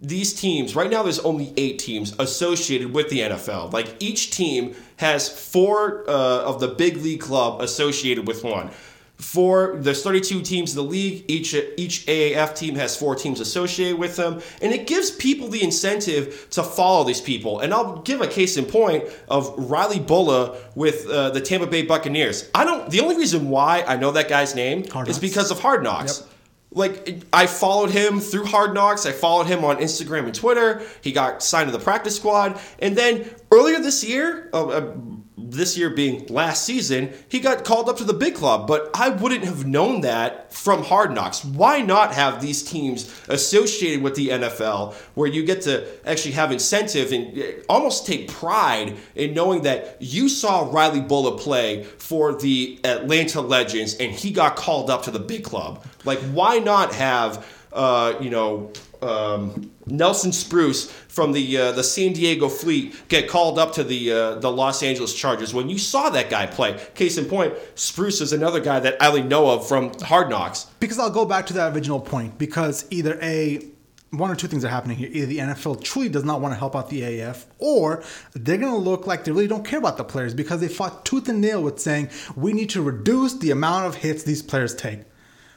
[0.00, 0.76] these teams?
[0.76, 3.72] Right now, there's only eight teams associated with the NFL.
[3.72, 8.70] Like each team has four uh, of the big league club associated with one.
[9.22, 11.24] Four, there's 32 teams in the league.
[11.28, 15.62] Each each AAF team has four teams associated with them, and it gives people the
[15.62, 17.60] incentive to follow these people.
[17.60, 21.82] And I'll give a case in point of Riley Bullough with uh, the Tampa Bay
[21.82, 22.50] Buccaneers.
[22.52, 22.90] I don't.
[22.90, 26.20] The only reason why I know that guy's name is because of Hard Knocks.
[26.20, 26.28] Yep.
[26.74, 29.06] Like I followed him through Hard Knocks.
[29.06, 30.82] I followed him on Instagram and Twitter.
[31.00, 34.94] He got signed to the practice squad, and then earlier this year, uh, uh,
[35.52, 38.66] this year being last season, he got called up to the big club.
[38.66, 41.44] But I wouldn't have known that from Hard Knocks.
[41.44, 46.52] Why not have these teams associated with the NFL where you get to actually have
[46.52, 52.34] incentive and eh, almost take pride in knowing that you saw Riley Bullough play for
[52.34, 55.84] the Atlanta Legends and he got called up to the big club?
[56.04, 58.72] Like, why not have, uh, you know,
[59.02, 64.12] um, Nelson Spruce from the uh, the San Diego Fleet get called up to the
[64.12, 66.78] uh, the Los Angeles Chargers when you saw that guy play.
[66.94, 70.66] Case in point, Spruce is another guy that I only know of from Hard Knocks.
[70.80, 73.66] Because I'll go back to that original point because either a
[74.12, 75.08] one or two things are happening here.
[75.10, 78.72] Either the NFL truly does not want to help out the AAF, or they're going
[78.72, 81.40] to look like they really don't care about the players because they fought tooth and
[81.40, 85.00] nail with saying we need to reduce the amount of hits these players take.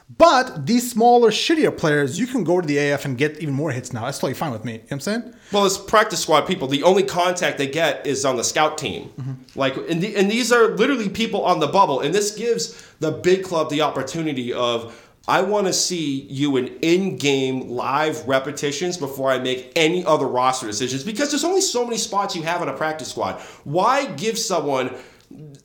[0.08, 3.72] But these smaller, shittier players, you can go to the AF and get even more
[3.72, 4.04] hits now.
[4.04, 4.74] That's totally fine with me.
[4.74, 5.34] You know what I'm saying?
[5.52, 9.10] Well, as practice squad people, the only contact they get is on the scout team.
[9.18, 9.58] Mm-hmm.
[9.58, 12.00] Like, and, the, and these are literally people on the bubble.
[12.00, 16.68] And this gives the big club the opportunity of, I want to see you in
[16.82, 21.96] in-game live repetitions before I make any other roster decisions because there's only so many
[21.96, 23.40] spots you have on a practice squad.
[23.64, 24.94] Why give someone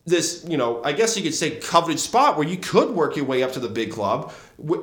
[0.05, 3.25] this, you know, I guess you could say coveted spot where you could work your
[3.25, 4.33] way up to the big club,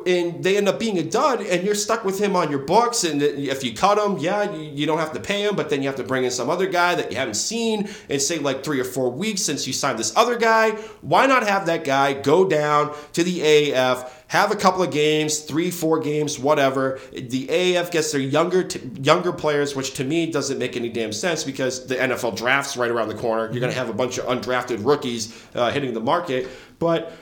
[0.06, 3.04] and they end up being a dud, and you're stuck with him on your books.
[3.04, 5.88] And if you cut him, yeah, you don't have to pay him, but then you
[5.88, 8.80] have to bring in some other guy that you haven't seen and say like three
[8.80, 10.70] or four weeks since you signed this other guy.
[11.00, 14.10] Why not have that guy go down to the AAF?
[14.28, 17.00] Have a couple of games, three, four games, whatever.
[17.12, 21.12] The AAF gets their younger t- younger players, which to me doesn't make any damn
[21.12, 23.50] sense because the NFL draft's right around the corner.
[23.50, 26.48] You're going to have a bunch of undrafted rookies uh, hitting the market,
[26.78, 27.12] but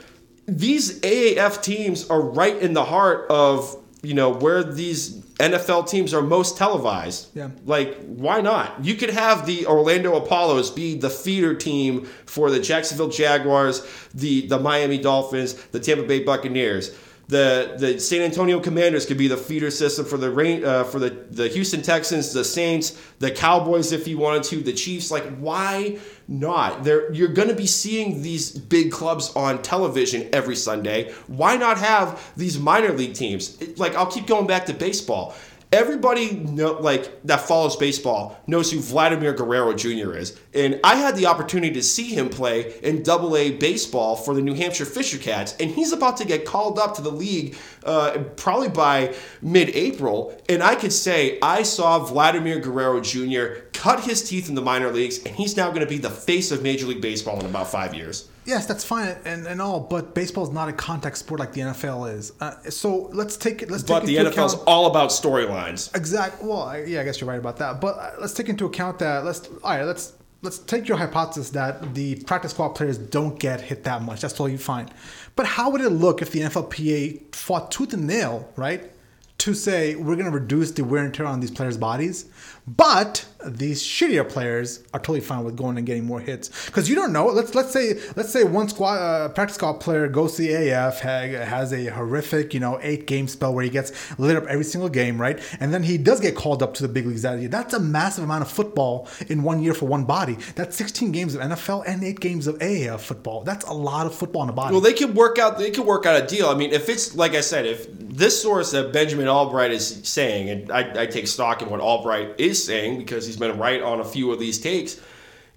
[0.47, 6.13] these AAF teams are right in the heart of you know where these NFL teams
[6.13, 7.29] are most televised.
[7.35, 7.49] Yeah.
[7.65, 8.83] Like, why not?
[8.83, 14.47] You could have the Orlando Apollos be the feeder team for the Jacksonville Jaguars, the
[14.47, 16.95] the Miami Dolphins, the Tampa Bay Buccaneers.
[17.27, 20.97] The the San Antonio Commanders could be the feeder system for the rain uh, for
[20.97, 25.11] the the Houston Texans, the Saints, the Cowboys if you wanted to, the Chiefs.
[25.11, 25.99] Like, why
[26.29, 26.85] not?
[26.85, 31.11] There, you're going to be seeing these big clubs on television every Sunday.
[31.27, 33.61] Why not have these minor league teams?
[33.77, 35.35] Like, I'll keep going back to baseball.
[35.69, 40.15] Everybody know, like that follows baseball knows who Vladimir Guerrero Jr.
[40.15, 44.33] is, and I had the opportunity to see him play in Double A baseball for
[44.33, 47.57] the New Hampshire Fisher Cats, and he's about to get called up to the league
[47.83, 50.39] uh, probably by mid-April.
[50.47, 53.67] And I could say I saw Vladimir Guerrero Jr.
[53.73, 56.49] cut his teeth in the minor leagues, and he's now going to be the face
[56.51, 58.29] of Major League Baseball in about five years.
[58.47, 61.61] Yes, that's fine and, and all, but baseball is not a contact sport like the
[61.61, 62.31] NFL is.
[62.39, 63.69] Uh, so let's take it.
[63.69, 65.93] Let's but take the into NFL is account, all about storylines.
[65.95, 66.41] exact.
[66.41, 67.81] Well, I, yeah, I guess you're right about that.
[67.81, 69.83] But uh, let's take into account that let's all right.
[69.83, 74.21] Let's let's take your hypothesis that the practice squad players don't get hit that much.
[74.21, 74.89] That's totally fine.
[75.35, 78.91] But how would it look if the NFLPA fought tooth and nail, right?
[79.39, 82.25] To say we're going to reduce the wear and tear on these players' bodies,
[82.67, 86.95] but these shittier players are totally fine with going and getting more hits because you
[86.95, 87.27] don't know.
[87.27, 91.01] Let's let's say let's say one squad uh, practice squad player goes to the AF
[91.01, 94.65] ha- has a horrific you know eight game spell where he gets lit up every
[94.65, 95.39] single game, right?
[95.59, 97.47] And then he does get called up to the big leagues that year.
[97.47, 100.37] That's a massive amount of football in one year for one body.
[100.55, 103.43] That's 16 games of NFL and eight games of AAF football.
[103.43, 104.73] That's a lot of football in a body.
[104.73, 105.57] Well, they could work out.
[105.57, 106.47] They could work out a deal.
[106.47, 110.49] I mean, if it's like I said, if this source that Benjamin Albright is saying,
[110.49, 113.99] and I, I take stock in what Albright is saying because he's been right on
[113.99, 114.99] a few of these takes.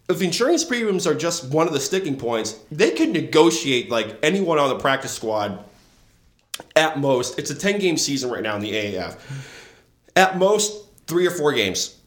[0.09, 4.59] If insurance premiums are just one of the sticking points, they could negotiate like anyone
[4.59, 5.65] on the practice squad.
[6.77, 9.19] At most, it's a ten game season right now in the AAF.
[10.17, 12.01] At most, three or four games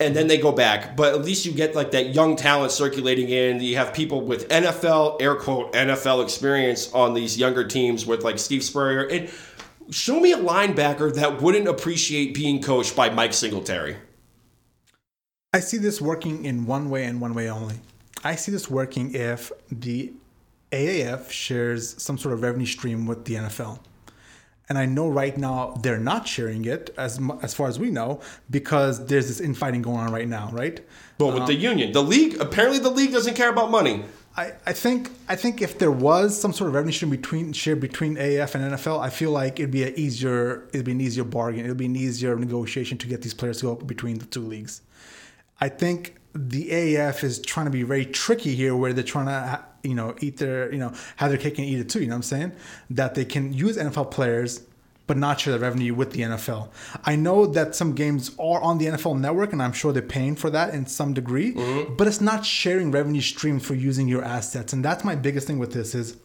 [0.00, 0.96] and then they go back.
[0.96, 3.60] But at least you get like that young talent circulating in.
[3.60, 8.38] You have people with NFL, air quote, NFL experience on these younger teams with like
[8.38, 9.06] Steve Spurrier.
[9.08, 9.30] And
[9.90, 13.96] show me a linebacker that wouldn't appreciate being coached by Mike Singletary.
[15.54, 17.76] I see this working in one way and one way only.
[18.24, 20.12] I see this working if the
[20.72, 23.78] AAF shares some sort of revenue stream with the NFL.
[24.68, 28.20] And I know right now they're not sharing it as as far as we know
[28.50, 30.80] because there's this infighting going on right now, right?
[31.18, 34.02] But with the um, union, the league apparently the league doesn't care about money.
[34.36, 37.78] I, I think I think if there was some sort of revenue stream between shared
[37.78, 41.22] between AAF and NFL, I feel like it'd be an easier it'd be an easier
[41.22, 41.64] bargain.
[41.64, 44.80] It'd be an easier negotiation to get these players to go between the two leagues.
[45.60, 49.64] I think the AAF is trying to be very tricky here, where they're trying to
[49.82, 52.00] you know eat their you know have their cake and eat it too.
[52.00, 52.52] You know what I'm saying?
[52.90, 54.62] That they can use NFL players
[55.06, 56.70] but not share the revenue with the NFL.
[57.04, 60.34] I know that some games are on the NFL network, and I'm sure they're paying
[60.34, 61.96] for that in some degree, Mm-hmm.
[61.96, 64.72] but it's not sharing revenue streams for using your assets.
[64.72, 66.16] And that's my biggest thing with this is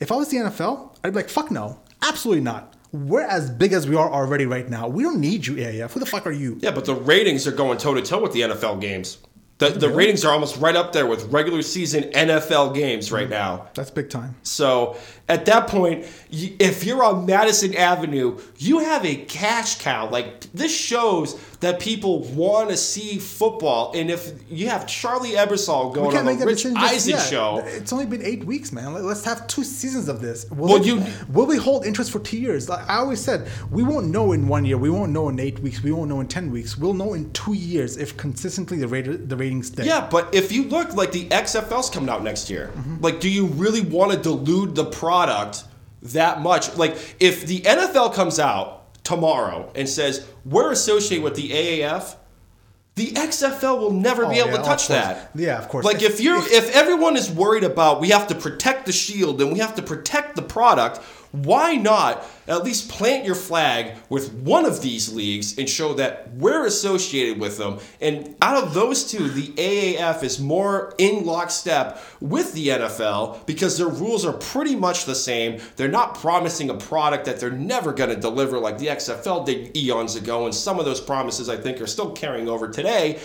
[0.00, 2.72] if I was the NFL, I'd be like, fuck no, absolutely not.
[2.92, 4.86] We're as big as we are already right now.
[4.86, 5.92] We don't need you, AAF.
[5.92, 6.58] Who the fuck are you?
[6.60, 9.18] Yeah, but the ratings are going toe to toe with the NFL games.
[9.58, 13.32] The, the ratings are almost right up there with regular season NFL games right mm-hmm.
[13.32, 13.68] now.
[13.74, 14.34] That's big time.
[14.42, 14.96] So
[15.28, 20.10] at that point, if you're on Madison Avenue, you have a cash cow.
[20.10, 23.92] Like this shows that people want to see football.
[23.94, 27.20] And if you have Charlie Ebersol going on the Rich Eisen yet.
[27.20, 28.92] show, It's only been eight weeks, man.
[28.92, 30.44] Let- Let's have two seasons of this.
[30.50, 32.68] Will, Well, it- you- will we hold interest for two years?
[32.68, 34.76] Like I always said, we won't know in one year.
[34.76, 35.82] We won't know in eight weeks.
[35.84, 36.76] We won't know in ten weeks.
[36.76, 39.84] We'll know in two years if consistently the rate, the ratings stay.
[39.86, 42.96] Yeah, but if you look like the XFL's coming out next year, mm-hmm.
[43.00, 45.62] like, do you really want to dilute the product
[46.02, 46.76] that much?
[46.76, 52.16] Like, if the NFL comes out tomorrow and says we're associated with the AAF,
[52.94, 55.30] the XFL will never be Oh, able yeah, to touch that.
[55.34, 55.84] Yeah, of course.
[55.84, 59.40] Like, If- if you're, if everyone is worried about we have to protect the shield
[59.40, 61.00] and we have to protect the product,
[61.32, 66.32] why not at least plant your flag with one of these leagues and show that
[66.34, 67.78] we're associated with them?
[68.00, 73.78] And out of those two, the AAF is more in lockstep with the NFL because
[73.78, 75.60] their rules are pretty much the same.
[75.76, 79.76] They're not promising a product that they're never going to deliver like the XFL did
[79.76, 83.20] eons ago, and some of those promises I think are still carrying over today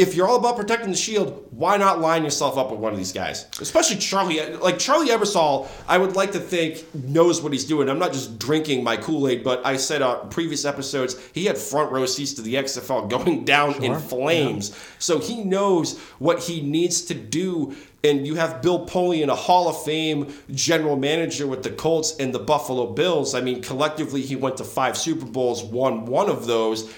[0.00, 2.98] if you're all about protecting the shield, why not line yourself up with one of
[2.98, 3.46] these guys?
[3.60, 7.88] Especially Charlie, like Charlie Ebersol, I would like to think knows what he's doing.
[7.88, 11.58] I'm not just drinking my Kool Aid, but I said on previous episodes he had
[11.58, 16.38] front row seats to the XFL going down in Sure, flames, so he knows what
[16.40, 17.74] he needs to do.
[18.02, 22.34] And you have Bill Polian, a Hall of Fame general manager with the Colts and
[22.34, 23.34] the Buffalo Bills.
[23.34, 26.90] I mean, collectively, he went to five Super Bowls, won one of those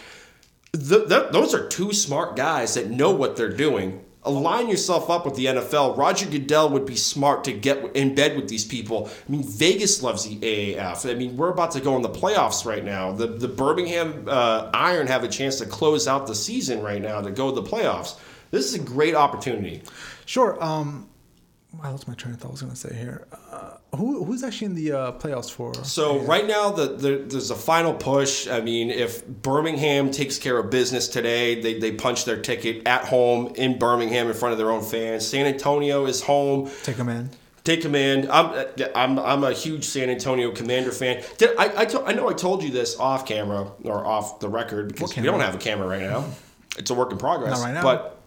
[0.73, 4.05] th- th- those are two smart guys that know what they're doing.
[4.25, 5.97] Align yourself up with the NFL.
[5.97, 9.11] Roger Goodell would be smart to get in bed with these people.
[9.29, 11.11] I mean, Vegas loves the AAF.
[11.11, 13.11] I mean, we're about to go in the playoffs right now.
[13.11, 17.21] The the Birmingham uh, Iron have a chance to close out the season right now
[17.21, 18.17] to go to the playoffs.
[18.53, 19.83] This is a great opportunity.
[20.25, 20.63] Sure.
[20.63, 21.09] Um,
[21.81, 22.49] I lost my train of thought.
[22.49, 23.27] I was going to say here.
[23.51, 25.75] Uh, who who's actually in the uh, playoffs for?
[25.85, 28.47] So right now, the, the, there's a final push.
[28.49, 33.05] I mean, if Birmingham takes care of business today, they, they punch their ticket at
[33.05, 35.27] home in Birmingham in front of their own fans.
[35.27, 36.71] San Antonio is home.
[36.83, 37.31] Take them in.
[37.65, 38.29] Take command.
[38.29, 41.23] I'm I'm I'm a huge San Antonio Commander fan.
[41.39, 44.49] Did, I I, to, I know I told you this off camera or off the
[44.49, 46.25] record because we don't have a camera right now.
[46.77, 47.59] It's a work in progress.
[47.59, 47.83] Not right now.
[47.83, 48.19] But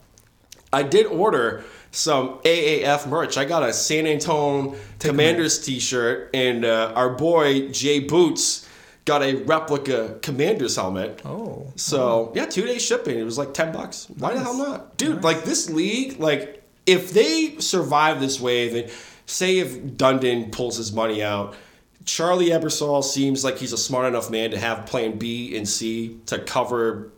[0.72, 1.66] I did order
[1.96, 3.38] some AAF merch.
[3.38, 8.68] I got a San Antonio Commanders T-shirt, and uh, our boy Jay Boots
[9.06, 11.22] got a replica Commanders helmet.
[11.24, 11.72] Oh.
[11.76, 13.18] So yeah, two day shipping.
[13.18, 14.08] It was like ten bucks.
[14.18, 15.24] Why the hell not, dude?
[15.24, 18.92] Like this league, like if they survive this wave, and
[19.26, 21.56] say if Dundon pulls his money out,
[22.04, 26.20] Charlie Ebersol seems like he's a smart enough man to have Plan B and C
[26.28, 27.12] to cover.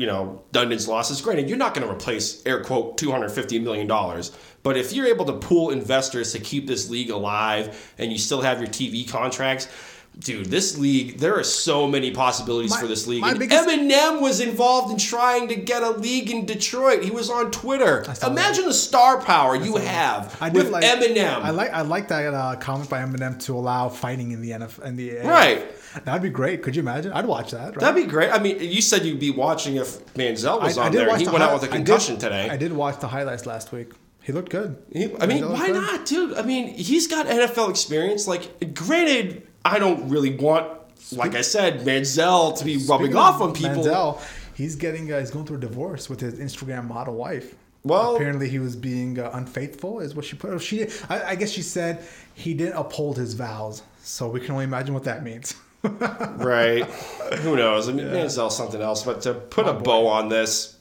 [0.00, 1.20] You know, Dundon's losses.
[1.20, 4.32] Granted, you're not going to replace air quote two hundred fifty million dollars,
[4.62, 8.40] but if you're able to pool investors to keep this league alive, and you still
[8.40, 9.68] have your TV contracts,
[10.18, 13.22] dude, this league there are so many possibilities My- for this league.
[13.38, 17.02] Biggest- Eminem was involved in trying to get a league in Detroit.
[17.02, 18.04] He was on Twitter.
[18.04, 18.30] saw that.
[18.30, 21.42] Imagine the star power you have I with like Eminem.
[21.42, 24.84] I like I like that uh, comment by Eminem to allow fighting in the NFL
[24.84, 25.18] in the.
[25.18, 25.66] Right.
[26.04, 26.62] That'd be great.
[26.62, 27.12] Could you imagine?
[27.12, 27.70] I'd watch that.
[27.70, 27.78] Right?
[27.80, 28.30] That'd be great.
[28.30, 31.08] I mean, you said you'd be watching if Manziel was on there.
[31.08, 32.48] and He the went out hi- with a I did- concussion today.
[32.48, 33.92] I did watch the highlights last week.
[34.22, 34.76] He looked good.
[34.92, 35.74] He- I mean, why good.
[35.76, 36.36] not, dude?
[36.36, 38.26] I mean, he's got NFL experience.
[38.28, 40.68] Like, granted, I don't really want,
[41.12, 43.82] like I said, Manziel to be rubbing off on people.
[43.84, 44.20] Manziel,
[44.54, 47.54] he's getting uh, he's going through a divorce with his Instagram model wife.
[47.82, 50.60] Well- apparently he was being uh, unfaithful, is what she put.
[50.62, 53.82] She, did, I, I guess she said he didn't uphold his vows.
[54.02, 55.54] So we can only imagine what that means.
[55.82, 56.84] right?
[57.40, 57.88] Who knows?
[57.88, 59.04] I mean, Manziel's something else.
[59.04, 60.76] But to put a bow on this,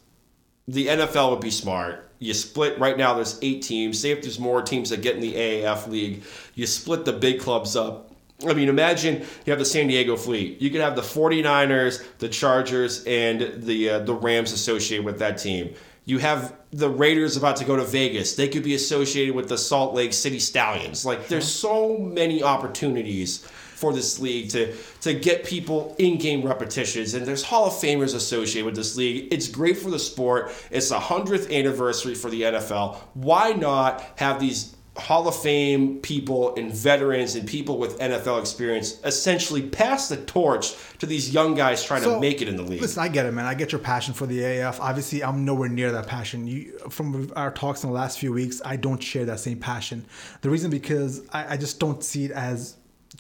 [0.68, 2.10] the NFL would be smart.
[2.20, 3.14] You split right now.
[3.14, 4.00] There's eight teams.
[4.00, 6.24] Say if there's more teams that get in the AAF league,
[6.54, 8.12] you split the big clubs up.
[8.48, 10.62] I mean, imagine you have the San Diego Fleet.
[10.62, 15.38] You could have the 49ers, the Chargers, and the uh, the Rams associated with that
[15.38, 15.74] team.
[16.06, 18.36] You have the Raiders about to go to Vegas.
[18.36, 21.06] They could be associated with the Salt Lake City Stallions.
[21.06, 23.48] Like, there's so many opportunities
[23.80, 28.66] for this league to to get people in-game repetitions and there's hall of famers associated
[28.66, 32.98] with this league it's great for the sport it's the 100th anniversary for the nfl
[33.14, 39.00] why not have these Hall of Fame people and veterans and people with NFL experience
[39.04, 42.82] essentially pass the torch to these young guys trying to make it in the league.
[42.82, 43.46] Listen, I get it, man.
[43.46, 44.80] I get your passion for the AAF.
[44.80, 46.46] Obviously, I'm nowhere near that passion.
[46.46, 50.06] You, from our talks in the last few weeks, I don't share that same passion.
[50.42, 52.76] The reason because I, I just don't see it as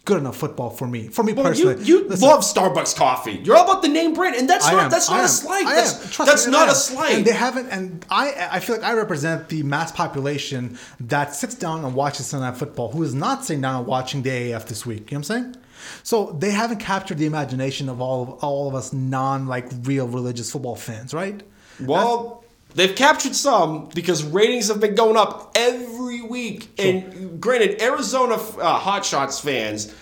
[0.05, 1.07] good enough football for me.
[1.07, 3.41] For me well, personally, you, you love Starbucks coffee.
[3.43, 5.65] You're all about the name brand, and that's I not am, that's not a slight.
[5.65, 7.15] That's, that's me, not a slight.
[7.15, 7.69] And they haven't.
[7.69, 12.27] And I I feel like I represent the mass population that sits down and watches
[12.27, 15.11] Sunday Night Football, who is not sitting down and watching the AAF this week.
[15.11, 15.55] You know what I'm saying?
[16.03, 20.07] So they haven't captured the imagination of all of all of us non like real
[20.07, 21.41] religious football fans, right?
[21.79, 22.27] Well.
[22.27, 22.45] That's,
[22.75, 25.98] They've captured some because ratings have been going up every
[26.29, 26.69] week.
[26.77, 26.87] Sure.
[26.87, 29.93] And granted, Arizona uh, Hot Shots fans,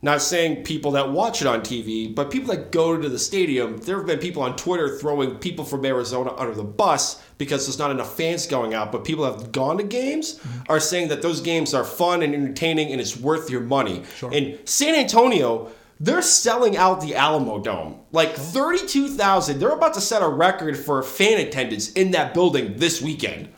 [0.00, 3.78] not saying people that watch it on TV, but people that go to the stadium,
[3.78, 7.78] there have been people on Twitter throwing people from Arizona under the bus because there's
[7.78, 8.90] not enough fans going out.
[8.90, 10.72] But people that have gone to games mm-hmm.
[10.72, 14.02] are saying that those games are fun and entertaining and it's worth your money.
[14.16, 14.32] Sure.
[14.32, 15.70] In San Antonio,
[16.02, 17.96] they're selling out the Alamodome.
[18.10, 19.60] Like 32,000.
[19.60, 23.48] They're about to set a record for fan attendance in that building this weekend.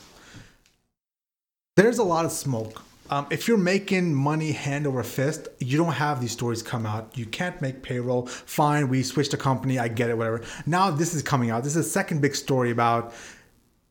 [1.77, 2.83] There's a lot of smoke.
[3.11, 7.11] Um, if you're making money hand over fist, you don't have these stories come out.
[7.18, 8.27] You can't make payroll.
[8.27, 9.79] Fine, we switched a company.
[9.79, 10.43] I get it, whatever.
[10.66, 11.64] Now this is coming out.
[11.64, 13.12] This is a second big story about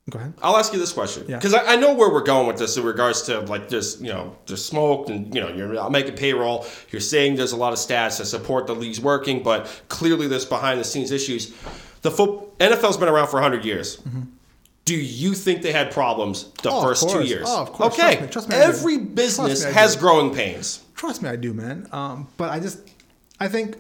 [0.10, 0.34] Go ahead.
[0.42, 1.60] I'll ask you this question because yeah.
[1.60, 4.36] I, I, know where we're going with this in regards to like just you know
[4.46, 6.66] just smoke and you know you're not making payroll.
[6.92, 10.44] You're saying there's a lot of stats that support the league's working, but clearly there's
[10.44, 11.54] behind the scenes issues.
[12.02, 13.96] The foot, NFL's been around for 100 years.
[13.96, 14.24] Mm-hmm.
[14.86, 17.46] Do you think they had problems the oh, first two years?
[17.48, 17.94] Oh, of course.
[17.94, 18.16] Okay.
[18.16, 20.84] Trust me, trust me Every business has growing pains.
[20.96, 21.88] Trust me, I do, man.
[21.92, 22.80] Um, but I just,
[23.40, 23.78] I think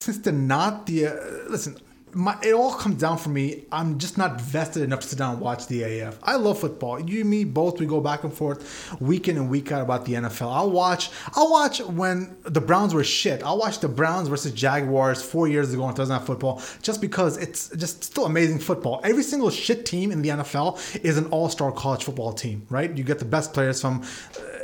[0.00, 1.14] since they're not the uh,
[1.48, 1.76] listen,
[2.16, 3.66] my, it all comes down for me.
[3.70, 6.18] I'm just not vested enough to sit down and watch the AF.
[6.22, 6.98] I love football.
[6.98, 7.78] You and me both.
[7.78, 10.50] We go back and forth week in and week out about the NFL.
[10.50, 11.10] I'll watch.
[11.34, 13.42] I'll watch when the Browns were shit.
[13.42, 17.36] I'll watch the Browns versus Jaguars four years ago on Thursday Night Football just because
[17.36, 19.02] it's just still amazing football.
[19.04, 22.96] Every single shit team in the NFL is an all-star college football team, right?
[22.96, 24.02] You get the best players from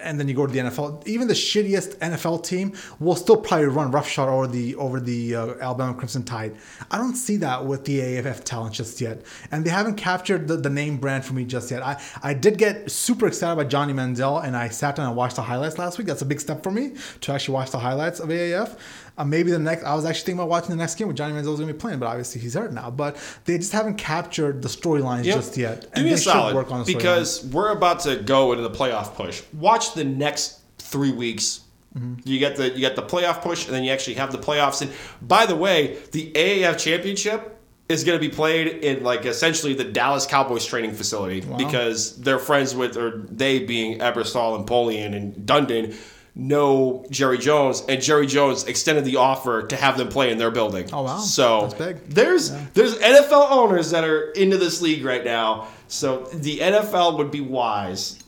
[0.02, 1.06] and then you go to the NFL.
[1.06, 5.54] Even the shittiest NFL team will still probably run roughshod over the over the uh,
[5.60, 6.56] Alabama Crimson Tide.
[6.90, 10.56] I don't see that with the AAF talent just yet, and they haven't captured the,
[10.56, 11.82] the name brand for me just yet.
[11.82, 15.36] I I did get super excited about Johnny Manziel, and I sat down and watched
[15.36, 16.06] the highlights last week.
[16.06, 18.78] That's a big step for me to actually watch the highlights of AAF.
[19.18, 21.34] Uh, maybe the next, I was actually thinking about watching the next game with Johnny
[21.34, 22.90] Manziel going to be playing, but obviously he's hurt now.
[22.90, 25.36] But they just haven't captured the storylines yep.
[25.36, 25.92] just yet.
[25.94, 29.42] Do me a solid because we're about to go into the playoff push.
[29.52, 31.60] Watch the next three weeks.
[31.96, 32.14] Mm-hmm.
[32.24, 34.82] You get the you get the playoff push, and then you actually have the playoffs.
[34.82, 34.90] And
[35.20, 39.84] by the way, the AAF championship is going to be played in like essentially the
[39.84, 41.58] Dallas Cowboys training facility wow.
[41.58, 45.94] because they're friends with, or they being Ebersol and Polian and Dundon
[46.34, 50.50] know Jerry Jones, and Jerry Jones extended the offer to have them play in their
[50.50, 50.88] building.
[50.92, 51.18] Oh wow!
[51.18, 51.68] So
[52.08, 52.66] there's yeah.
[52.74, 55.68] there's NFL owners that are into this league right now.
[55.88, 58.18] So the NFL would be wise.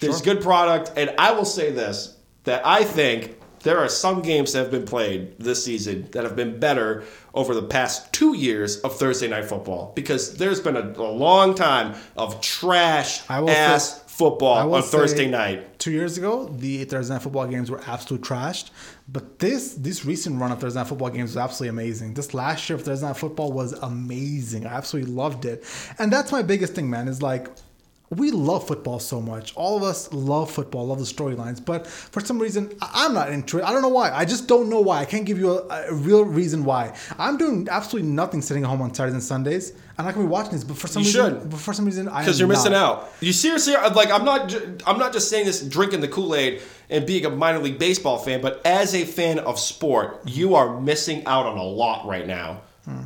[0.00, 0.34] There's sure.
[0.34, 2.13] good product, and I will say this:
[2.44, 6.36] that I think there are some games that have been played this season that have
[6.36, 10.92] been better over the past two years of Thursday night football because there's been a,
[10.96, 15.78] a long time of trash ass football on Thursday night.
[15.78, 18.70] Two years ago, the Thursday night football games were absolutely trashed.
[19.08, 22.14] But this this recent run of Thursday night football games was absolutely amazing.
[22.14, 24.66] This last year of Thursday night football was amazing.
[24.66, 25.64] I absolutely loved it.
[25.98, 27.48] And that's my biggest thing, man, is like
[28.16, 29.54] we love football so much.
[29.56, 33.58] All of us love football, love the storylines, but for some reason, I'm not into
[33.58, 33.64] it.
[33.64, 34.12] I don't know why.
[34.12, 35.00] I just don't know why.
[35.00, 36.96] I can't give you a, a real reason why.
[37.18, 39.72] I'm doing absolutely nothing sitting at home on Saturdays and Sundays.
[39.96, 41.50] I'm not gonna be watching this, but for some you reason, should.
[41.50, 43.12] But for some reason, I because you're missing out.
[43.20, 44.54] You seriously are, like I'm not.
[44.86, 48.18] I'm not just saying this, drinking the Kool Aid and being a minor league baseball
[48.18, 52.26] fan, but as a fan of sport, you are missing out on a lot right
[52.26, 52.62] now.
[52.84, 53.04] Hmm.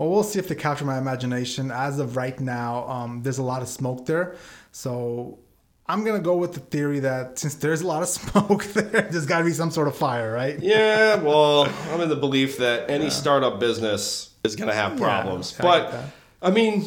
[0.00, 1.70] Well, we'll see if they capture my imagination.
[1.70, 4.34] As of right now, um, there's a lot of smoke there.
[4.72, 5.38] So
[5.86, 9.26] I'm gonna go with the theory that since there's a lot of smoke there, there's
[9.26, 10.58] got to be some sort of fire, right?
[10.58, 11.16] Yeah.
[11.22, 13.10] Well, I'm in the belief that any yeah.
[13.10, 15.94] startup business is gonna have problems, yeah, but
[16.42, 16.86] I, I mean.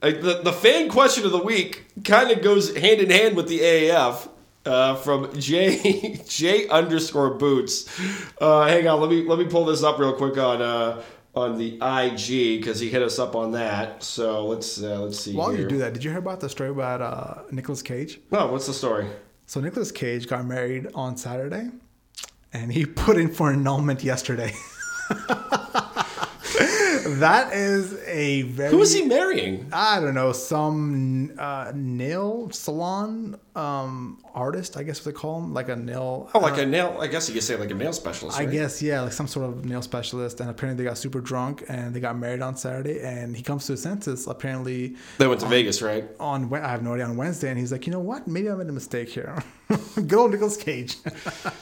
[0.00, 3.60] The, the fan question of the week kind of goes hand in hand with the
[3.60, 4.28] AAF.
[4.64, 7.88] Uh, from J J underscore boots.
[8.40, 11.02] Uh, hang on, let me let me pull this up real quick on uh,
[11.34, 14.02] on the IG because he hit us up on that.
[14.02, 15.34] So let's uh, let's see.
[15.34, 15.62] While here.
[15.62, 18.20] you do that, did you hear about the story about uh, Nicolas Cage?
[18.30, 19.06] No, what's the story?
[19.46, 21.70] So Nicholas Cage got married on Saturday,
[22.52, 24.52] and he put in for annulment yesterday.
[27.06, 28.70] that is a very.
[28.70, 29.68] Who is he marrying?
[29.72, 35.52] I don't know, some uh, nail salon um, artist, I guess what they call him,
[35.52, 36.30] like a nail.
[36.34, 36.96] Oh, like a nail.
[37.00, 38.38] I guess you could say like a nail specialist.
[38.38, 38.52] I right?
[38.52, 41.94] guess yeah, like some sort of nail specialist, and apparently they got super drunk and
[41.94, 45.46] they got married on Saturday, and he comes to his senses apparently they went to
[45.46, 46.04] Vegas, right?
[46.18, 48.54] on I have no idea on Wednesday, and he's like, you know what, maybe I
[48.54, 49.42] made a mistake here.
[49.94, 50.96] Good old Nicolas Cage.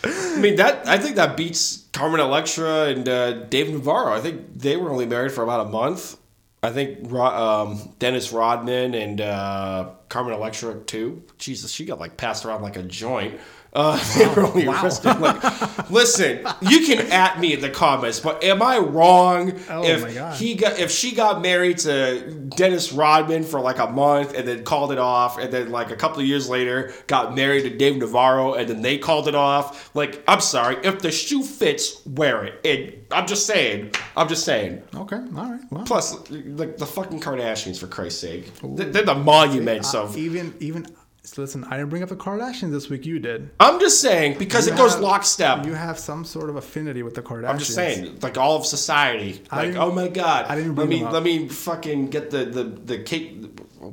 [0.05, 0.87] I mean that.
[0.87, 4.13] I think that beats Carmen Electra and uh, Dave Navarro.
[4.13, 6.17] I think they were only married for about a month.
[6.63, 11.23] I think um, Dennis Rodman and uh, Carmen Electra too.
[11.39, 13.41] Jesus, she got like passed around like a joint.
[13.73, 15.19] Uh, they were only arrested.
[15.21, 20.03] Like, listen, you can at me in the comments, but am I wrong Oh if
[20.03, 20.37] my God.
[20.37, 24.65] he got if she got married to Dennis Rodman for like a month and then
[24.65, 27.97] called it off, and then like a couple of years later got married to Dave
[27.97, 29.95] Navarro and then they called it off?
[29.95, 32.61] Like, I'm sorry, if the shoe fits, wear it.
[32.65, 34.83] And I'm just saying, I'm just saying.
[34.97, 35.61] okay, all right.
[35.71, 40.17] Well, Plus, like the fucking Kardashians, for Christ's sake, They're- they're the monuments of.
[40.17, 40.87] even even
[41.23, 43.05] so listen, I didn't bring up the Kardashians this week.
[43.07, 43.51] You did.
[43.61, 45.67] I'm just saying because You it goes have- lockstep.
[45.67, 47.49] You have some sort of affinity with the Kardashians.
[47.49, 49.43] I'm just saying, like all of society.
[49.51, 52.45] I Like, oh my god, I didn't let bring me let me fucking get the
[52.47, 53.45] the the cake.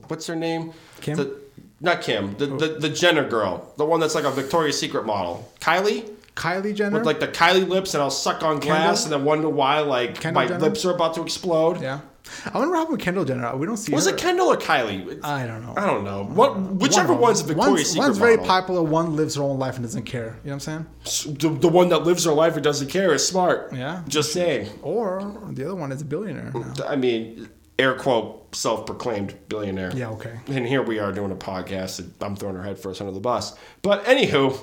[0.07, 0.73] What's her name?
[1.01, 1.17] Kim?
[1.17, 1.37] The,
[1.79, 2.35] not Kim.
[2.37, 2.57] The, oh.
[2.57, 5.51] the the Jenner girl, the one that's like a Victoria's Secret model.
[5.59, 6.97] Kylie Kylie Jenner.
[6.99, 9.03] with like the Kylie lips, and I'll suck on glass, Kendall?
[9.03, 10.59] and then wonder why like Kendall my Jenner?
[10.61, 11.81] lips are about to explode.
[11.81, 11.99] yeah.
[12.45, 13.55] I wonder what happened with Kendall Jenner.
[13.57, 13.93] We don't see.
[13.93, 14.13] Was her.
[14.15, 15.19] it Kendall or Kylie?
[15.23, 15.73] I don't know.
[15.77, 16.23] I don't know.
[16.25, 17.41] What whichever One one's.
[17.41, 18.47] Victoria's one's, Secret one's very model.
[18.47, 18.83] popular.
[18.83, 20.37] One lives her own life and doesn't care.
[20.43, 21.35] You know what I'm saying?
[21.37, 23.73] The, the one that lives her life and doesn't care is smart.
[23.73, 24.03] Yeah.
[24.07, 24.69] Just saying.
[24.81, 26.51] Or the other one is a billionaire.
[26.53, 26.73] now.
[26.87, 27.49] I mean,
[27.79, 29.91] air quote, self-proclaimed billionaire.
[29.95, 30.09] Yeah.
[30.11, 30.39] Okay.
[30.47, 33.19] And here we are doing a podcast, and I'm throwing her head first under the
[33.19, 33.55] bus.
[33.81, 34.57] But anywho,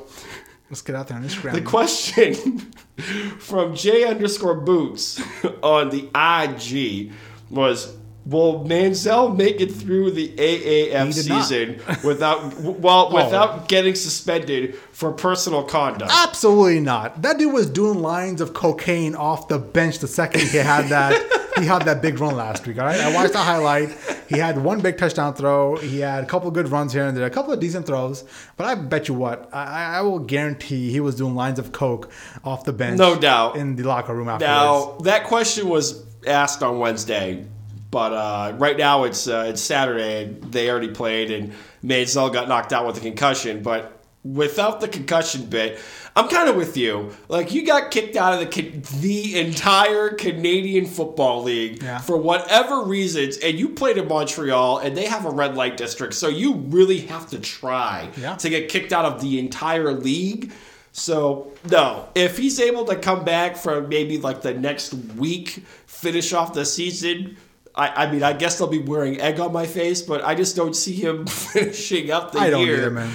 [0.71, 1.53] Let's get out there on Instagram.
[1.53, 2.35] the question
[3.39, 5.21] from J underscore Boots
[5.63, 7.13] on the IG
[7.51, 7.97] was.
[8.27, 11.45] Will Manziel make it through the AAF He did not.
[11.45, 13.23] season without well Oh.
[13.23, 16.11] without getting suspended for personal conduct?
[16.11, 17.21] Absolutely not.
[17.21, 21.13] That dude was doing lines of cocaine off the bench the second he had that
[21.59, 22.79] he had that big run last week.
[22.79, 23.91] All right, I watched the highlight.
[24.27, 25.77] He had one big touchdown throw.
[25.77, 28.25] He had a couple of good runs here and there, a couple of decent throws.
[28.57, 31.73] But I bet you what, I, I- I will guarantee he was doing lines of
[31.73, 32.11] coke
[32.43, 32.99] off the bench.
[32.99, 33.57] No doubt.
[33.57, 34.49] in the locker room afterwards.
[34.49, 37.45] Now that question was asked on Wednesday,
[37.91, 40.25] but uh, right now it's uh, it's Saturday.
[40.41, 41.53] They already played, and
[41.85, 43.63] Manziel got knocked out with a concussion.
[43.63, 45.79] But without the concussion bit,
[46.17, 47.13] I'm kind of with you.
[47.29, 51.99] Like you got kicked out of the the entire Canadian Football League Yeah.
[51.99, 56.15] for whatever reasons, and you played in Montreal, and they have a red light district,
[56.15, 58.37] so you really have to try Yeah.
[58.37, 60.53] to get kicked out of the entire league.
[60.97, 66.33] So no, if he's able to come back for maybe like the next week, finish
[66.33, 67.37] off the season.
[67.75, 70.55] I, I mean, I guess they'll be wearing egg on my face, but I just
[70.55, 72.77] don't see him finishing up the I don't year.
[72.77, 73.11] either, man.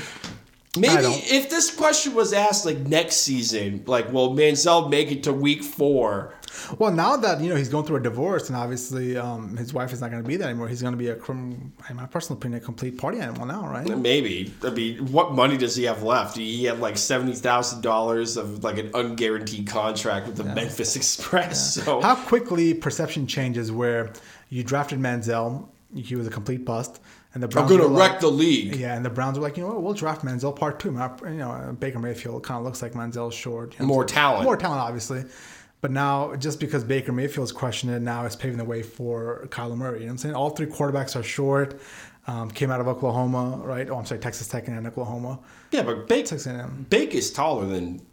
[0.75, 1.31] I Maybe don't.
[1.31, 5.63] if this question was asked like next season, like will Manziel make it to week
[5.63, 6.33] four?
[6.77, 9.93] Well, now that you know he's going through a divorce, and obviously um, his wife
[9.93, 12.37] is not going to be there anymore, he's going to be a, in my personal
[12.37, 13.87] opinion, a complete party animal now, right?
[13.97, 14.53] Maybe.
[14.63, 16.37] I mean, what money does he have left?
[16.37, 21.73] He had like seventy thousand dollars of like an unguaranteed contract with the Memphis Express.
[21.75, 24.11] So How quickly perception changes where
[24.49, 26.99] you drafted Manziel, he was a complete bust,
[27.33, 28.75] and the I'm gonna wreck like, the league.
[28.75, 30.89] Yeah, and the Browns were like, you know what, we'll draft Manziel part two.
[30.89, 33.73] You know, Baker Mayfield kind of looks like Manziel's short.
[33.73, 34.43] you know, More so- talent.
[34.45, 35.23] More talent, obviously.
[35.81, 39.77] But now, just because Baker Mayfield's questioning it, now it's paving the way for Kyler
[39.77, 39.99] Murray.
[39.99, 40.35] You know what I'm saying?
[40.35, 41.79] All three quarterbacks are short.
[42.27, 43.89] Um, came out of Oklahoma, right?
[43.89, 45.39] Oh, I'm sorry, Texas Tech and Oklahoma.
[45.71, 46.85] Yeah, but Bake, Texas A&M.
[46.89, 48.05] Bake is taller than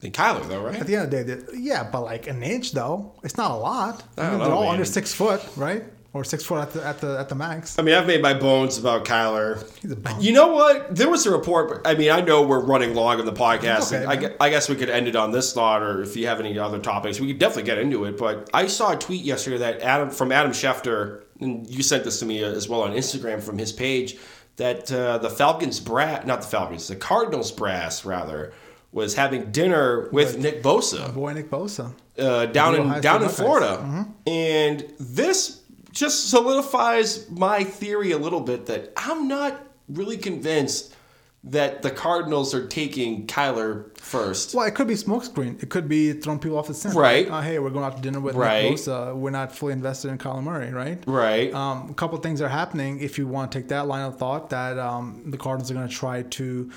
[0.00, 0.80] than Kyler, though, right?
[0.80, 3.54] At the end of the day, yeah, but like an inch though, it's not a
[3.54, 4.02] lot.
[4.18, 4.72] I I mean, know, they're all man.
[4.72, 5.84] under six foot, right?
[6.14, 7.78] Or six foot at the at the at the max.
[7.78, 9.66] I mean, I've made my bones about Kyler.
[9.80, 10.20] He's a bum.
[10.20, 10.94] You know what?
[10.94, 11.80] There was a report.
[11.86, 13.94] I mean, I know we're running long on the podcast.
[13.94, 16.26] Okay, and I, I guess we could end it on this thought, or if you
[16.26, 18.18] have any other topics, we could definitely get into it.
[18.18, 22.18] But I saw a tweet yesterday that Adam from Adam Schefter, and you sent this
[22.18, 24.18] to me as well on Instagram from his page,
[24.56, 28.52] that uh, the Falcons brass, not the Falcons, the Cardinals brass rather,
[28.92, 31.94] was having dinner with Nick Bosa Boy, Nick Bosa.
[32.18, 33.30] uh, down in down in.
[33.30, 35.61] Florida, and this
[35.92, 40.96] just solidifies my theory a little bit that I'm not really convinced
[41.44, 44.54] that the Cardinals are taking Kyler first.
[44.54, 45.60] Well, it could be smokescreen.
[45.60, 46.94] It could be throwing people off the scent.
[46.94, 47.28] Right.
[47.28, 48.62] Uh, hey, we're going out to dinner with Right.
[48.70, 49.16] Nick Bosa.
[49.16, 51.02] We're not fully invested in Kyler Murray, right?
[51.04, 51.52] Right.
[51.52, 53.00] Um, a couple things are happening.
[53.00, 55.88] If you want to take that line of thought, that um, the Cardinals are going
[55.88, 56.70] to try to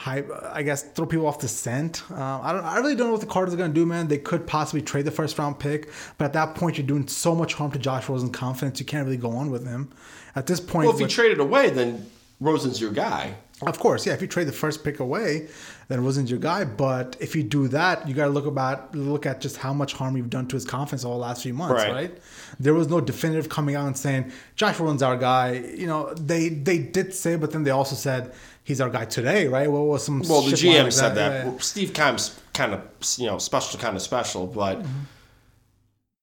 [0.00, 2.02] hype, I guess, throw people off the scent.
[2.10, 2.64] Um, I don't.
[2.64, 4.08] I really don't know what the Cardinals are gonna do, man.
[4.08, 7.34] They could possibly trade the first round pick, but at that point, you're doing so
[7.34, 8.80] much harm to Josh Rosen's confidence.
[8.80, 9.90] You can't really go on with him.
[10.34, 12.06] At this point, Well, if you with- trade it away, then
[12.40, 13.34] Rosen's your guy.
[13.66, 14.14] of course, yeah.
[14.14, 15.48] If you trade the first pick away,
[15.88, 16.64] then Rosen's your guy.
[16.64, 19.92] But if you do that, you got to look about look at just how much
[19.92, 21.92] harm you've done to his confidence all the last few months, Right.
[21.92, 22.18] right?
[22.58, 25.62] There was no definitive coming out and saying Josh Rosen's our guy.
[25.76, 28.32] You know, they they did say, but then they also said
[28.70, 29.70] he's our guy today, right?
[29.70, 31.44] What was some Well, the GM like said that.
[31.46, 31.58] Yeah, yeah.
[31.58, 32.80] Steve Keim's kind of,
[33.18, 34.46] you know, special, kind of special.
[34.46, 35.00] But Mm-hmm.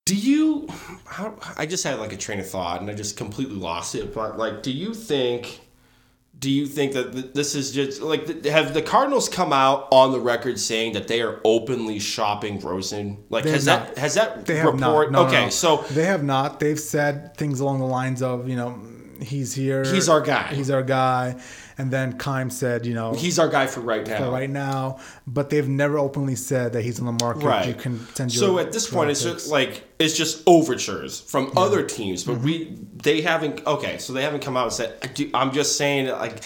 [0.05, 0.67] do you?
[1.05, 4.13] How, I just had like a train of thought, and I just completely lost it.
[4.13, 5.61] But like, do you think?
[6.39, 10.19] Do you think that this is just like have the Cardinals come out on the
[10.19, 13.17] record saying that they are openly shopping Rosen?
[13.29, 13.97] Like, They has that not.
[13.97, 15.09] has that They report?
[15.11, 15.49] No, no, okay, no.
[15.49, 16.59] so they have not.
[16.59, 18.79] They've said things along the lines of, you know,
[19.19, 19.83] he's here.
[19.83, 20.53] He's our guy.
[20.53, 21.41] He's our guy.
[21.79, 24.17] And then Keim said, you know, he's our guy for right now.
[24.17, 27.43] for right now, but they've never openly said that he's on the market.
[27.43, 27.67] Right.
[27.67, 31.51] You can send your So at this point, it's just like it's just overtures from
[31.55, 32.97] other teams, but we Mm-hmm.
[33.03, 33.65] they haven't.
[33.67, 34.95] Okay, so they haven't come out and said.
[35.03, 36.43] I do- I'm just saying, like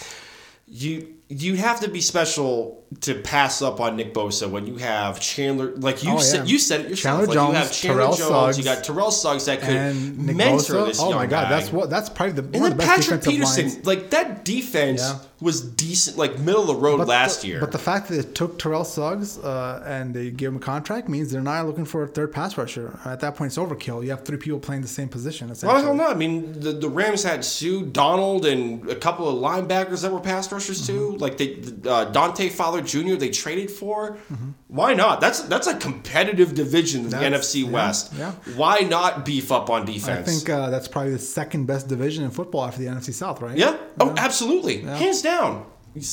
[0.68, 5.18] you you have to be special to pass up on Nick Bosa when you have
[5.20, 5.72] Chandler.
[5.76, 6.52] Like you Oh, said, yeah.
[6.52, 7.20] you said it yourself.
[7.26, 10.86] Chandler like you have Chandler Terrell Jones, you got Terrell Suggs that could mentor Bosa.
[10.86, 11.48] this Oh my God, guy.
[11.50, 13.86] that's what that's probably the And one then of the best Patrick Peterson, lines.
[13.86, 15.18] like that defense Yeah.
[15.40, 17.60] was decent, like middle of the road But last the, year.
[17.60, 21.08] But the fact that it took Terrell Suggs uh, and they gave him a contract
[21.08, 22.98] means they're not looking for a third pass rusher.
[23.04, 24.04] At that point, it's overkill.
[24.04, 25.52] You have three people playing the same position.
[25.62, 26.08] Well, hell no.
[26.08, 30.20] I mean, the, the Rams had Suh Donald and a couple of linebackers that were
[30.20, 31.10] pass rushers too.
[31.12, 31.18] Mm-hmm.
[31.18, 31.58] Like they,
[31.88, 33.14] uh, Dante Fowler Jr.
[33.16, 34.12] They traded for.
[34.32, 34.50] Mm-hmm.
[34.68, 35.20] Why not?
[35.20, 38.12] That's that's a competitive division in the NFC West.
[38.16, 38.32] yeah.
[38.56, 40.28] Why not beef up on defense?
[40.28, 43.40] I think uh, that's probably the second best division in football after the NFC South,
[43.40, 43.56] right?
[43.56, 43.76] yeah.
[44.00, 44.78] Oh, absolutely.
[44.82, 45.66] Hands down.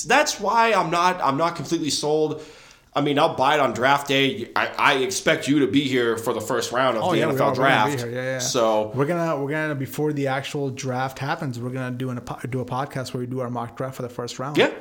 [0.07, 1.21] That's why I'm not.
[1.21, 2.41] I'm not completely sold.
[2.91, 4.49] I mean, I'll buy it on draft day.
[4.55, 7.25] I, I expect you to be here for the first round of Oh the yeah,
[7.31, 7.99] NFL draft.
[7.99, 8.39] Yeah, yeah.
[8.39, 12.47] So we're gonna we're gonna before the actual draft happens, we're gonna do an, a
[12.47, 14.57] do a podcast where we do our mock draft for the first round.
[14.57, 14.71] yeah,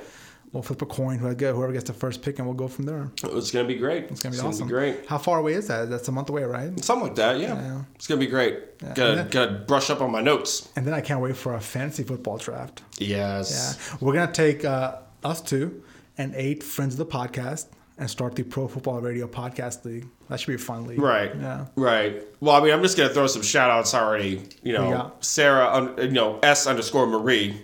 [0.53, 1.19] We'll flip a coin.
[1.19, 3.11] Whoever gets- whoever gets the first pick, and we'll go from there.
[3.23, 4.05] it's gonna be great.
[4.05, 4.67] It's gonna be awesome.
[4.69, 5.05] great.
[5.07, 5.91] How far away is that?
[5.91, 6.83] That's a month away, right?
[6.83, 7.55] Something like that, yeah.
[7.55, 7.81] Yeah.
[7.97, 8.79] It's gonna be great.
[8.81, 10.69] Gotta then- gotta brush up on my notes.
[10.77, 12.83] And then I can't wait for a fantasy football draft.
[12.99, 13.77] Yes.
[13.79, 15.83] Yeah, we're gonna take uh, us two
[16.17, 17.67] and eight friends of the podcast
[17.99, 20.07] and start the Pro Football Radio Podcast League.
[20.29, 21.01] That should be a fun league.
[21.01, 21.33] Right.
[21.35, 21.67] Yeah.
[21.75, 22.23] Right.
[22.41, 24.43] Well, I mean, I'm just gonna throw some shout outs already.
[24.63, 25.11] You know, Yeah.
[25.21, 27.61] Sarah, you know, S underscore Marie.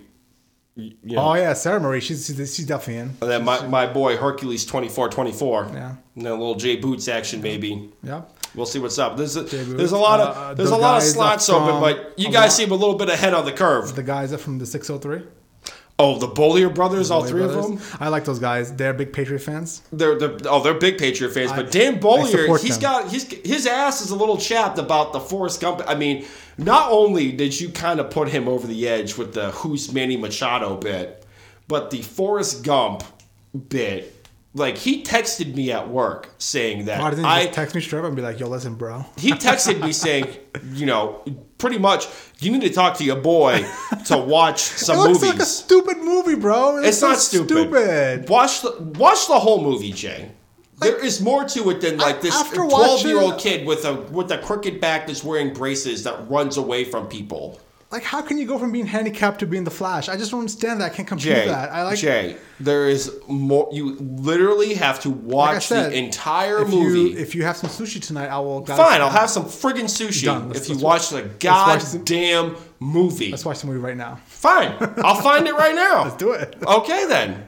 [0.75, 2.01] You know, Oh yeah, Sarah Marie.
[2.01, 3.07] She's she's, she's definitely in.
[3.21, 5.69] and then my, my boy Hercules 2424.
[5.73, 5.95] Yeah.
[6.15, 7.91] And then a little J Boots action maybe.
[8.03, 8.23] Yeah.
[8.53, 9.17] We'll see what's up.
[9.17, 11.81] There's a, there's a lot of Uh, there's the a lot of slots up open,
[11.81, 13.95] but you guys lot- seem a little bit ahead on the curve.
[13.95, 15.27] The guys are from the 603.
[15.97, 17.79] Oh, the Bollier brothers, all Boy three of them.
[18.01, 18.75] I like those guys.
[18.75, 19.81] They're big Patriot fans.
[19.93, 22.81] They're, they're oh they're big Patriot fans, I- but Dan Bollier he's them.
[22.81, 25.81] got his his ass is a little chapped about the Forrest Gump.
[25.87, 26.25] I mean,
[26.57, 30.17] not only did you kind of put him over the edge with the who's Manny
[30.17, 31.25] Machado bit,
[31.69, 33.03] but the Forrest Gump
[33.69, 34.11] bit.
[34.57, 37.99] Like he texted me at work saying that Why didn't you I text me straight
[37.99, 40.27] up and be like, "Yo, listen, bro." he texted me saying,
[40.71, 41.23] you know,
[41.57, 42.07] pretty much
[42.39, 43.65] you need to talk to your boy
[44.05, 45.29] to watch some it looks movies.
[45.33, 46.77] like a stupid movie, bro.
[46.77, 47.49] It It's not stupid.
[47.49, 48.29] stupid.
[48.29, 50.31] Watch the watch the whole movie, Jay.
[50.79, 54.31] there is more to it than like this twelve year old kid with a with
[54.31, 57.59] a crooked back that's wearing braces that runs away from people.
[57.95, 60.09] Like, how can you go from being handicapped to being the Flash?
[60.09, 60.91] I just don't understand that.
[60.91, 61.71] I can't compute Jay, that.
[61.71, 61.97] I like.
[61.97, 62.35] Jay.
[62.59, 63.69] There is more.
[63.71, 67.11] You literally have to like watch said, the entire if movie.
[67.11, 68.65] You, if you have some sushi tonight, I will.
[68.65, 70.49] Fine, I'll have some friggin' sushi Done.
[70.49, 73.31] Let's- if you watch the watch some- goddamn movie.
[73.31, 74.19] Let's watch the movie right now.
[74.25, 76.03] Fine, I'll find it right now.
[76.03, 76.53] Let's do it.
[76.67, 77.47] Okay then.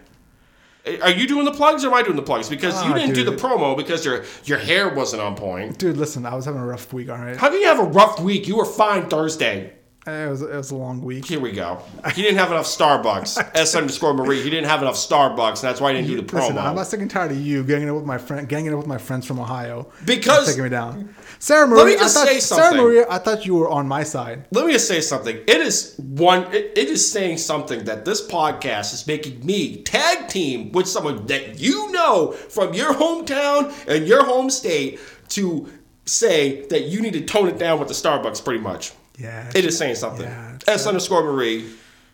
[1.02, 2.48] Are you doing the plugs or am I doing the plugs?
[2.48, 5.78] Because you Ah, didn't do the promo because your your hair wasn't on point.
[5.78, 7.10] Dude, listen, I was having a rough week.
[7.10, 8.48] All right, How can you have a rough week?
[8.48, 9.74] You were fine Thursday.
[10.08, 11.26] Eh, it was it was a long week.
[11.26, 11.82] Here we go.
[12.16, 13.52] He didn't have enough Starbucks.
[13.56, 14.42] S underscore Marie.
[14.42, 16.42] He didn't have enough Starbucks, and that's why he didn't do the promo.
[16.44, 18.76] Listen, I'm not sick and tired of you ganging up with my friend, ganging it
[18.76, 19.92] with my friends from Ohio.
[20.06, 21.14] Because- taking me down.
[21.40, 22.76] Sarah Marie, Let me just I thought, say Sarah.
[22.78, 24.46] Marie, I thought you were on my side.
[24.52, 25.36] Let me just say something.
[25.36, 26.44] It is one.
[26.54, 31.28] It, it is saying something that this podcast is making me tag team with someone
[31.28, 35.70] that you know from your hometown and your home state to
[36.06, 38.44] say that you need to tone it down with the Starbucks.
[38.44, 38.94] Pretty much.
[39.18, 40.26] Yeah, It is saying something.
[40.26, 41.70] Yeah, S underscore Marie,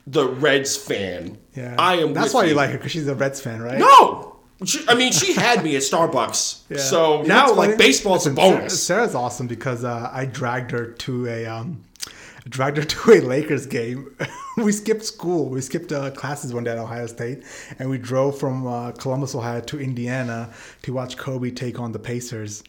[0.08, 1.38] the Reds fan.
[1.56, 2.14] Yeah, I am.
[2.14, 3.78] That's why you like her because she's a Reds fan, right?
[3.78, 4.30] No.
[4.66, 6.62] She, I mean, she had me at Starbucks.
[6.70, 6.78] Yeah.
[6.78, 7.78] So You now, like funny?
[7.78, 8.84] baseball's a Listen, Sarah- bonus.
[8.84, 11.84] Sarah's awesome because uh, I dragged her to a um,
[12.48, 14.16] dragged her to a Lakers game
[14.58, 15.50] we skipped school.
[15.50, 17.44] We skipped uh, classes one day at Ohio State,
[17.80, 20.50] and we drove from uh, Columbus, Ohio, to Indiana
[20.84, 22.64] to watch Kobe take on the Pacers.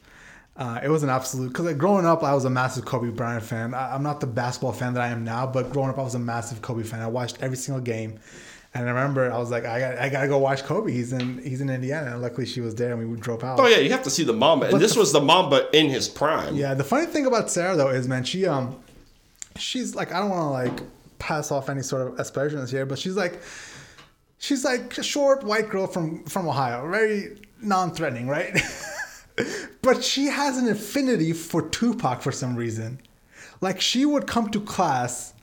[0.57, 3.43] Uh, it was an absolute because like, growing up, I was a massive Kobe Bryant
[3.43, 3.75] fan.
[3.75, 6.15] I, I'm not the basketball fan that I am now, but growing up, I was
[6.15, 7.01] a massive Kobe fan.
[7.01, 8.21] I watched every single game,
[8.73, 10.93] and I remember I was like, I got, I gotta go watch Kobe.
[10.93, 13.59] He's in, he's in Indiana, and luckily she was there, and we drove out.
[13.59, 15.69] Oh yeah, you have to see the Mamba, and But this the- was the Mamba
[15.77, 16.55] in his prime.
[16.55, 18.77] Yeah, the funny thing about Sarah though is, man, she um,
[19.57, 23.01] she's like, I don't want to like pass off any sort of aspersions here, but
[23.01, 23.41] she's like,
[24.39, 28.57] she's like a short white girl from from Ohio, very non-threatening, right?
[29.83, 33.01] but she has an affinity for Tupac for some reason.
[33.61, 35.35] Like she would come to class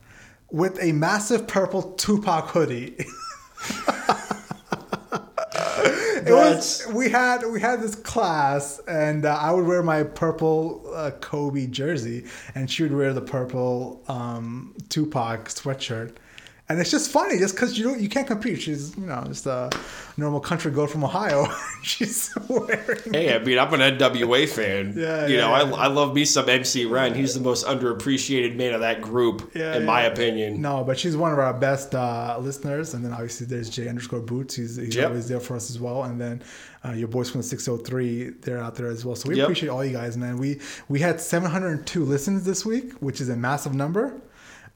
[0.50, 2.96] with a massive purple Tupac hoodie.
[6.24, 10.90] it was we had we had this class and uh, I would wear my purple
[10.94, 16.16] uh, Kobe jersey and she would wear the purple um, Tupac sweatshirt.
[16.68, 18.62] And it's just funny, just because you you can't compete.
[18.62, 19.68] She's you know just a
[20.16, 21.46] normal country girl from Ohio.
[21.82, 24.94] She's wearing Hey, I mean, I'm an NWA fan.
[24.96, 25.74] Yeah, you yeah, know, yeah.
[25.74, 27.14] I, I love me some MC Ren.
[27.14, 30.62] He's the most underappreciated man of that group, Yeah, in my opinion.
[30.62, 32.94] No, but she's one of our best uh, listeners.
[32.94, 34.54] And then obviously there's J underscore Boots.
[34.54, 35.08] He's, he's Yep.
[35.08, 36.04] always there for us as well.
[36.04, 36.42] And then
[36.84, 39.16] uh, your boys from the 603, they're out there as well.
[39.16, 39.44] So we Yep.
[39.44, 40.38] appreciate all you guys, man.
[40.38, 44.14] We we had 702 listens this week, which is a massive number.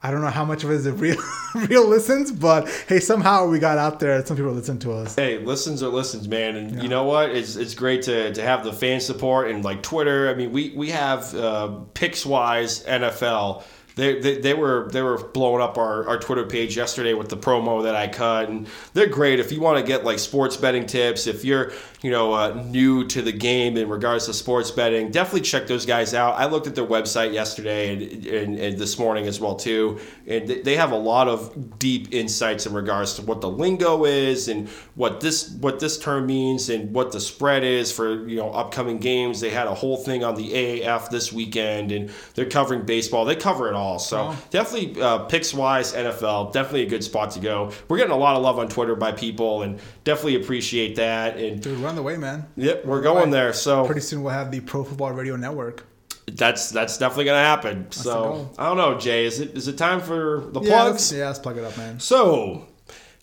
[0.01, 1.17] I don't know how much of it is a real
[1.55, 4.23] real listens, but hey, somehow we got out there.
[4.25, 5.15] Some people listen to us.
[5.15, 7.31] Hey, listens are listens, man, and you know what?
[7.31, 10.29] It's it's great to, to have the fan support and like Twitter.
[10.29, 13.63] I mean, we we have uh, Pickswise NFL.
[13.95, 17.37] They, they, they were they were blowing up our, our Twitter page yesterday with the
[17.37, 19.39] promo that I cut, and they're great.
[19.39, 21.71] If you want to get like sports betting tips, if you're
[22.03, 25.85] you know uh, new to the game in regards to sports betting, definitely check those
[25.85, 26.35] guys out.
[26.35, 30.47] I looked at their website yesterday and, and, and this morning as well too, and
[30.47, 34.69] they- have a lot of deep insights in regards to what the lingo is and
[34.93, 38.99] what this what this term means and what the spread is for you know upcoming
[38.99, 39.41] games.
[39.41, 43.25] They had a whole thing on the AAF this weekend, and they're covering baseball.
[43.25, 43.97] They cover it all.
[43.97, 47.71] So definitely uh, Pickswise NFL, definitely a good spot to go.
[47.87, 51.37] We're getting a lot of love on Twitter by people, and definitely appreciate that.
[51.37, 52.45] And Dude, run the way, man.
[52.55, 53.53] yep, we're going there.
[53.53, 55.85] So Pretty soon we'll have the Pro Football Radio Network.
[56.31, 57.87] that's that's definitely gonna happen.
[57.89, 58.51] the So.
[58.57, 59.25] I don't know, Jay.
[59.25, 60.91] Is it is it time for the Yeah, plugs?
[60.91, 61.99] let's, yeah, let's plug it up, man.
[61.99, 62.67] So,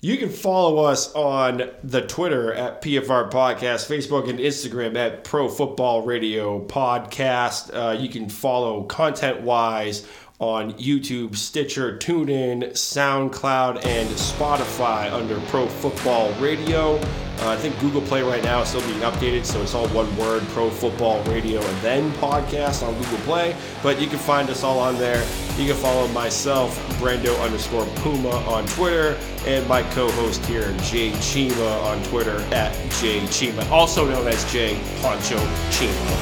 [0.00, 5.48] you can follow us on the Twitter at PFR Podcast, Facebook and Instagram at Pro
[5.48, 7.70] Football Radio Podcast.
[7.74, 10.06] Uh, you can follow content wise
[10.40, 16.96] on YouTube, Stitcher, TuneIn, SoundCloud, and Spotify under Pro Football Radio.
[17.40, 20.14] Uh, I think Google Play right now is still being updated, so it's all one
[20.16, 23.56] word Pro Football Radio and then podcast on Google Play.
[23.82, 25.24] But you can find us all on there.
[25.56, 31.10] You can follow myself, Brando underscore Puma on Twitter, and my co host here, Jay
[31.12, 35.38] Chima on Twitter at Jay Chima, also known as Jay Poncho
[35.70, 36.20] Chima.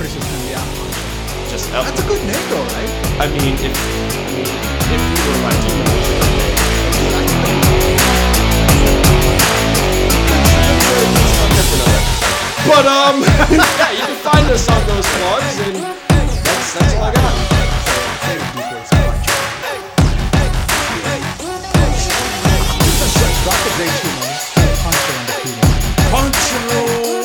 [1.52, 1.84] Pretty soon it's gonna be out.
[1.84, 2.88] That's a good name, though, right?
[3.20, 4.48] I mean, if, I mean,
[4.88, 5.84] if you were my Latino,
[12.64, 13.20] But um,
[13.52, 17.34] yeah, you can find us on those plugs, and that's that's all I got.
[23.42, 24.40] Drop the J two, man.
[24.80, 25.32] Punch it on the.
[26.12, 27.21] Poncho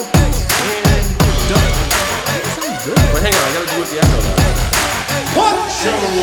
[3.27, 4.35] hang on, I gotta do with the echo now.
[5.35, 6.15] Poncho and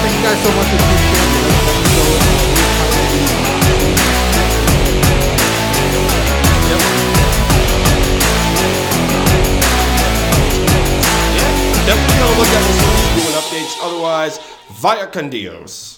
[0.00, 1.78] Thank you guys so much for tuning in.
[11.34, 11.52] Yeah,
[11.86, 13.74] definitely gonna look at this movie doing updates.
[13.82, 15.97] Otherwise, via con Dios.